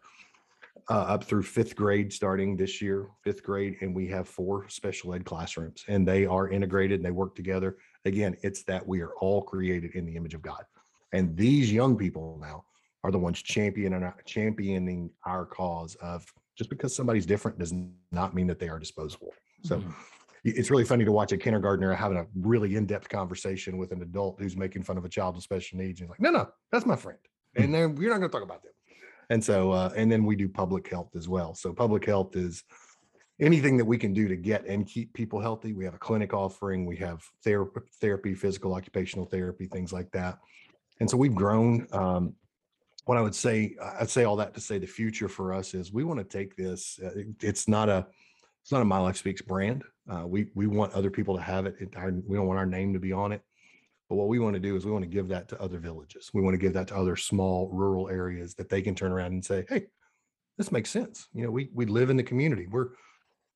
uh, 0.89 0.95
up 0.95 1.25
through 1.25 1.43
fifth 1.43 1.75
grade 1.75 2.13
starting 2.13 2.57
this 2.57 2.81
year, 2.81 3.09
fifth 3.25 3.43
grade, 3.43 3.77
and 3.81 3.95
we 3.95 4.07
have 4.09 4.29
four 4.29 4.69
special 4.69 5.15
ed 5.15 5.25
classrooms 5.25 5.85
and 5.89 6.07
they 6.07 6.27
are 6.27 6.49
integrated 6.49 7.01
and 7.01 7.05
they 7.05 7.11
work 7.11 7.35
together. 7.35 7.77
Again, 8.07 8.37
it's 8.43 8.63
that 8.65 8.87
we 8.87 9.01
are 9.01 9.13
all 9.21 9.43
created 9.43 9.97
in 9.97 10.07
the 10.07 10.15
image 10.17 10.33
of 10.35 10.41
God. 10.41 10.65
And 11.13 11.37
these 11.37 11.73
young 11.73 11.97
people 11.97 12.39
now 12.41 12.65
are 13.03 13.11
the 13.11 13.19
ones 13.19 13.43
championing, 13.43 14.03
our- 14.03 14.17
championing 14.25 15.11
our 15.25 15.45
cause 15.45 15.97
of 15.97 16.25
just 16.57 16.71
because 16.71 16.95
somebody's 16.95 17.27
different 17.27 17.59
does 17.59 17.75
not 18.13 18.35
mean 18.35 18.47
that 18.47 18.59
they 18.59 18.69
are 18.69 18.79
disposable. 18.79 19.35
So 19.63 19.79
Mhm. 19.81 19.93
it's 20.45 20.71
really 20.71 20.85
funny 20.85 21.05
to 21.05 21.13
watch 21.13 21.33
a 21.33 21.37
kindergartner 21.37 21.93
having 21.95 22.17
a 22.17 22.27
really 22.37 22.77
in-depth 22.77 23.09
conversation 23.09 23.77
with 23.77 23.91
an 23.91 24.03
adult 24.03 24.41
who's 24.41 24.57
making 24.57 24.85
fun 24.85 24.97
of 24.97 25.05
a 25.05 25.09
child 25.09 25.35
with 25.35 25.43
special 25.45 25.79
needs. 25.79 26.01
And 26.01 26.09
like, 26.09 26.21
no, 26.21 26.31
no, 26.31 26.49
that's 26.71 26.87
my 26.87 26.97
friend. 26.97 27.19
And 27.57 27.75
then 27.75 27.95
we're 27.97 28.11
not 28.11 28.19
going 28.19 28.31
to 28.31 28.33
talk 28.37 28.43
about 28.45 28.63
them. 28.63 28.73
And 29.31 29.43
so, 29.43 29.73
uh, 29.73 29.93
and 29.97 30.11
then 30.11 30.25
we 30.25 30.37
do 30.37 30.49
public 30.49 30.89
health 30.89 31.17
as 31.17 31.29
well. 31.29 31.55
So 31.55 31.73
public 31.73 32.05
health 32.05 32.37
is 32.37 32.63
anything 33.41 33.77
that 33.77 33.85
we 33.85 33.99
can 33.99 34.13
do 34.15 34.29
to 34.29 34.37
get 34.37 34.65
and 34.67 34.87
keep 34.87 35.13
people 35.13 35.41
healthy. 35.41 35.73
We 35.73 35.85
have 35.85 35.95
a 35.95 35.99
clinic 35.99 36.33
offering, 36.33 36.87
we 36.87 36.97
have 36.97 37.23
therapy, 37.45 37.81
therapy, 38.01 38.35
physical, 38.35 38.75
occupational 38.75 39.27
therapy, 39.27 39.67
things 39.67 39.93
like 39.93 40.11
that. 40.13 40.39
And 41.01 41.11
so 41.11 41.17
we've 41.17 41.35
grown. 41.35 41.87
Um, 41.93 42.35
what 43.05 43.19
I 43.19 43.21
would 43.21 43.35
say, 43.35 43.77
I'd 44.01 44.11
say 44.11 44.25
all 44.25 44.37
that 44.37 44.55
to 44.55 44.61
say 44.61 44.79
the 44.79 44.87
future 44.87 45.29
for 45.29 45.53
us 45.53 45.75
is 45.75 45.93
we 45.93 46.03
want 46.03 46.19
to 46.19 46.25
take 46.25 46.57
this. 46.57 46.99
Uh, 47.03 47.11
it- 47.15 47.27
it's 47.43 47.69
not 47.69 47.89
a, 47.89 48.07
it's 48.63 48.73
not 48.73 48.83
a 48.83 48.87
My 48.87 48.99
Life 48.99 49.17
Speaks 49.17 49.43
brand. 49.43 49.85
Uh, 50.11 50.27
we 50.27 50.49
we 50.55 50.67
want 50.67 50.93
other 50.93 51.11
people 51.11 51.37
to 51.37 51.43
have 51.43 51.67
it. 51.67 51.77
it 51.79 51.97
our, 51.97 52.11
we 52.11 52.37
don't 52.37 52.47
want 52.47 52.59
our 52.59 52.67
name 52.67 52.93
to 52.95 52.99
be 52.99 53.13
on 53.13 53.31
it. 53.33 53.43
But 54.09 54.17
what 54.17 54.29
we 54.29 54.39
want 54.39 54.55
to 54.55 54.61
do 54.61 54.77
is 54.77 54.85
we 54.85 54.93
want 54.93 55.05
to 55.05 55.11
give 55.11 55.29
that 55.29 55.49
to 55.49 55.61
other 55.61 55.79
villages. 55.79 56.31
We 56.33 56.43
want 56.43 56.55
to 56.55 56.59
give 56.59 56.73
that 56.75 56.89
to 56.89 56.97
other 56.97 57.17
small 57.17 57.69
rural 57.73 58.09
areas 58.09 58.55
that 58.55 58.69
they 58.69 58.83
can 58.83 58.95
turn 58.95 59.13
around 59.13 59.33
and 59.33 59.45
say, 59.45 59.67
"Hey, 59.69 59.87
this 60.59 60.73
makes 60.73 60.91
sense." 60.91 61.29
You 61.33 61.45
know, 61.45 61.51
we 61.51 61.71
we 61.75 61.87
live 61.87 62.11
in 62.11 62.17
the 62.17 62.23
community. 62.25 62.67
We're 62.67 62.91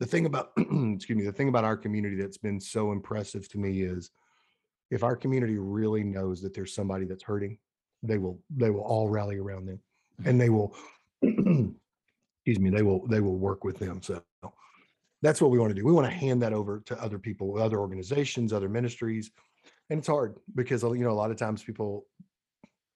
the 0.00 0.06
thing 0.06 0.26
about 0.26 0.52
excuse 0.56 1.16
me, 1.16 1.24
the 1.24 1.32
thing 1.32 1.48
about 1.48 1.64
our 1.64 1.76
community 1.76 2.16
that's 2.16 2.38
been 2.38 2.60
so 2.60 2.90
impressive 2.90 3.48
to 3.50 3.58
me 3.58 3.82
is 3.82 4.10
if 4.90 5.04
our 5.04 5.14
community 5.14 5.58
really 5.58 6.02
knows 6.02 6.42
that 6.42 6.54
there's 6.54 6.74
somebody 6.74 7.04
that's 7.04 7.22
hurting, 7.22 7.58
they 8.02 8.18
will 8.18 8.40
they 8.50 8.70
will 8.70 8.80
all 8.80 9.08
rally 9.08 9.36
around 9.36 9.66
them 9.66 9.78
and 10.24 10.40
they 10.40 10.48
will 10.48 10.74
excuse 11.22 11.76
me, 12.58 12.70
they 12.70 12.82
will 12.82 13.06
they 13.06 13.20
will 13.20 13.36
work 13.36 13.62
with 13.62 13.78
them. 13.78 14.00
So 14.02 14.22
that's 15.22 15.40
what 15.40 15.50
we 15.50 15.58
want 15.58 15.70
to 15.70 15.74
do. 15.74 15.84
We 15.84 15.92
want 15.92 16.06
to 16.06 16.12
hand 16.12 16.42
that 16.42 16.54
over 16.54 16.80
to 16.86 17.00
other 17.00 17.18
people, 17.18 17.60
other 17.60 17.78
organizations, 17.78 18.52
other 18.52 18.70
ministries. 18.70 19.30
And 19.90 19.98
it's 19.98 20.08
hard 20.08 20.36
because 20.54 20.82
you 20.82 21.04
know 21.04 21.10
a 21.10 21.12
lot 21.12 21.30
of 21.30 21.36
times 21.36 21.62
people 21.62 22.06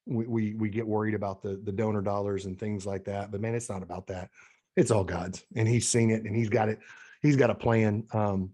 we 0.07 0.27
we, 0.27 0.55
we 0.55 0.69
get 0.71 0.87
worried 0.87 1.15
about 1.15 1.43
the 1.43 1.61
the 1.65 1.73
donor 1.73 2.01
dollars 2.01 2.47
and 2.47 2.59
things 2.59 2.87
like 2.87 3.05
that. 3.05 3.31
But 3.31 3.43
man, 3.43 3.55
it's 3.55 3.69
not 3.69 3.83
about 3.83 4.07
that. 4.07 4.31
It's 4.77 4.91
all 4.91 5.05
God's, 5.05 5.45
and 5.57 5.69
He's 5.69 5.89
seen 5.89 6.11
it, 6.11 6.25
and 6.25 6.35
He's 6.35 6.49
got 6.49 6.69
it. 6.69 6.79
He's 7.23 7.37
got 7.37 7.51
a 7.51 7.55
plan. 7.55 8.05
Um, 8.13 8.51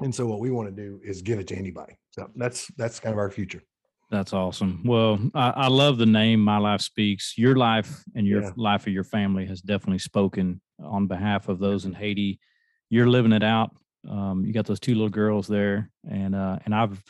and 0.00 0.14
so 0.14 0.26
what 0.26 0.40
we 0.40 0.50
want 0.50 0.74
to 0.74 0.82
do 0.82 1.00
is 1.04 1.22
give 1.22 1.38
it 1.38 1.46
to 1.48 1.56
anybody. 1.56 1.94
So 2.10 2.30
that's 2.36 2.68
that's 2.76 2.98
kind 3.00 3.12
of 3.12 3.18
our 3.18 3.30
future. 3.30 3.62
That's 4.10 4.32
awesome. 4.34 4.82
Well, 4.84 5.18
I, 5.34 5.50
I 5.50 5.66
love 5.68 5.96
the 5.96 6.04
name 6.06 6.40
My 6.40 6.58
Life 6.58 6.82
Speaks. 6.82 7.38
Your 7.38 7.56
life 7.56 8.04
and 8.14 8.26
your 8.26 8.42
Yeah. 8.42 8.50
life 8.56 8.86
of 8.86 8.92
your 8.92 9.04
family 9.04 9.46
has 9.46 9.62
definitely 9.62 10.00
spoken 10.00 10.60
on 10.82 11.06
behalf 11.06 11.48
of 11.48 11.58
those 11.58 11.86
in 11.86 11.94
Haiti. 11.94 12.38
You're 12.90 13.08
living 13.08 13.32
it 13.32 13.42
out. 13.42 13.74
Um, 14.06 14.44
you 14.44 14.52
got 14.52 14.66
those 14.66 14.80
two 14.80 14.94
little 14.94 15.08
girls 15.08 15.46
there, 15.46 15.90
and 16.10 16.34
uh, 16.34 16.58
and 16.66 16.74
I've 16.74 17.02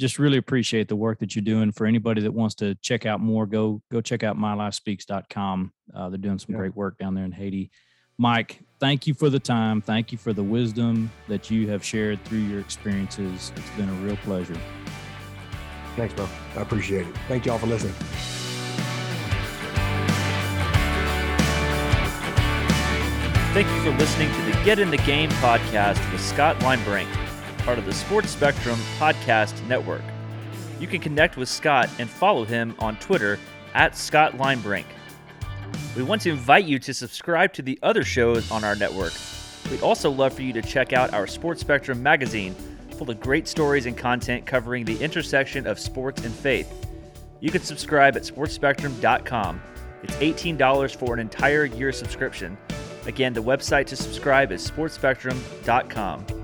just 0.00 0.18
really 0.18 0.38
appreciate 0.38 0.88
the 0.88 0.96
work 0.96 1.18
that 1.20 1.34
you're 1.36 1.44
doing. 1.44 1.70
For 1.72 1.86
anybody 1.86 2.22
that 2.22 2.32
wants 2.32 2.54
to 2.56 2.74
check 2.76 3.06
out 3.06 3.20
more, 3.20 3.46
go 3.46 3.80
go 3.90 4.00
check 4.00 4.22
out 4.22 4.36
mylifespeaks.com. 4.36 5.72
Uh, 5.94 6.08
they're 6.08 6.18
doing 6.18 6.38
some 6.38 6.54
Yeah. 6.54 6.58
great 6.60 6.74
work 6.76 6.98
down 6.98 7.14
there 7.14 7.24
in 7.24 7.32
Haiti. 7.32 7.70
Mike, 8.18 8.60
thank 8.78 9.06
you 9.06 9.14
for 9.14 9.28
the 9.28 9.40
time. 9.40 9.80
Thank 9.80 10.12
you 10.12 10.18
for 10.18 10.32
the 10.32 10.42
wisdom 10.42 11.10
that 11.28 11.50
you 11.50 11.68
have 11.68 11.84
shared 11.84 12.22
through 12.24 12.38
your 12.38 12.60
experiences. 12.60 13.52
It's 13.56 13.70
been 13.70 13.88
a 13.88 13.92
real 13.94 14.16
pleasure. 14.18 14.56
Thanks, 15.96 16.14
bro. 16.14 16.28
I 16.56 16.60
appreciate 16.62 17.06
it. 17.06 17.14
Thank 17.28 17.46
y'all 17.46 17.58
for 17.58 17.66
listening. 17.66 17.94
Thank 23.54 23.68
you 23.68 23.82
for 23.92 23.96
listening 23.98 24.32
to 24.34 24.42
the 24.42 24.64
Get 24.64 24.80
in 24.80 24.90
the 24.90 24.96
Game 24.98 25.30
podcast 25.32 26.10
with 26.10 26.20
Scott 26.20 26.58
Linebrink, 26.58 27.06
part 27.64 27.78
of 27.78 27.86
the 27.86 27.92
Sports 27.92 28.30
Spectrum 28.30 28.78
Podcast 28.98 29.66
Network. 29.66 30.02
You 30.78 30.86
can 30.86 31.00
connect 31.00 31.36
with 31.36 31.48
Scott 31.48 31.88
and 31.98 32.10
follow 32.10 32.44
him 32.44 32.74
on 32.78 32.96
Twitter 32.96 33.38
at 33.72 33.96
Scott 33.96 34.32
Linebrink. 34.34 34.84
We 35.96 36.02
want 36.02 36.20
to 36.22 36.30
invite 36.30 36.66
you 36.66 36.78
to 36.80 36.92
subscribe 36.92 37.52
to 37.54 37.62
the 37.62 37.78
other 37.82 38.04
shows 38.04 38.50
on 38.50 38.64
our 38.64 38.76
network. 38.76 39.12
We'd 39.70 39.82
also 39.82 40.10
love 40.10 40.34
for 40.34 40.42
you 40.42 40.52
to 40.52 40.62
check 40.62 40.92
out 40.92 41.14
our 41.14 41.26
Sports 41.26 41.62
Spectrum 41.62 42.02
magazine, 42.02 42.54
full 42.98 43.10
of 43.10 43.18
great 43.18 43.48
stories 43.48 43.86
and 43.86 43.96
content 43.96 44.44
covering 44.44 44.84
the 44.84 45.02
intersection 45.02 45.66
of 45.66 45.78
sports 45.78 46.22
and 46.22 46.34
faith. 46.34 46.70
You 47.40 47.50
can 47.50 47.62
subscribe 47.62 48.14
at 48.16 48.22
sportspectrum.com. 48.22 49.62
It's 50.02 50.14
$18 50.16 50.96
for 50.96 51.14
an 51.14 51.20
entire 51.20 51.64
year 51.64 51.92
subscription. 51.92 52.58
Again, 53.06 53.32
the 53.32 53.42
website 53.42 53.86
to 53.86 53.96
subscribe 53.96 54.52
is 54.52 54.70
sportspectrum.com. 54.70 56.43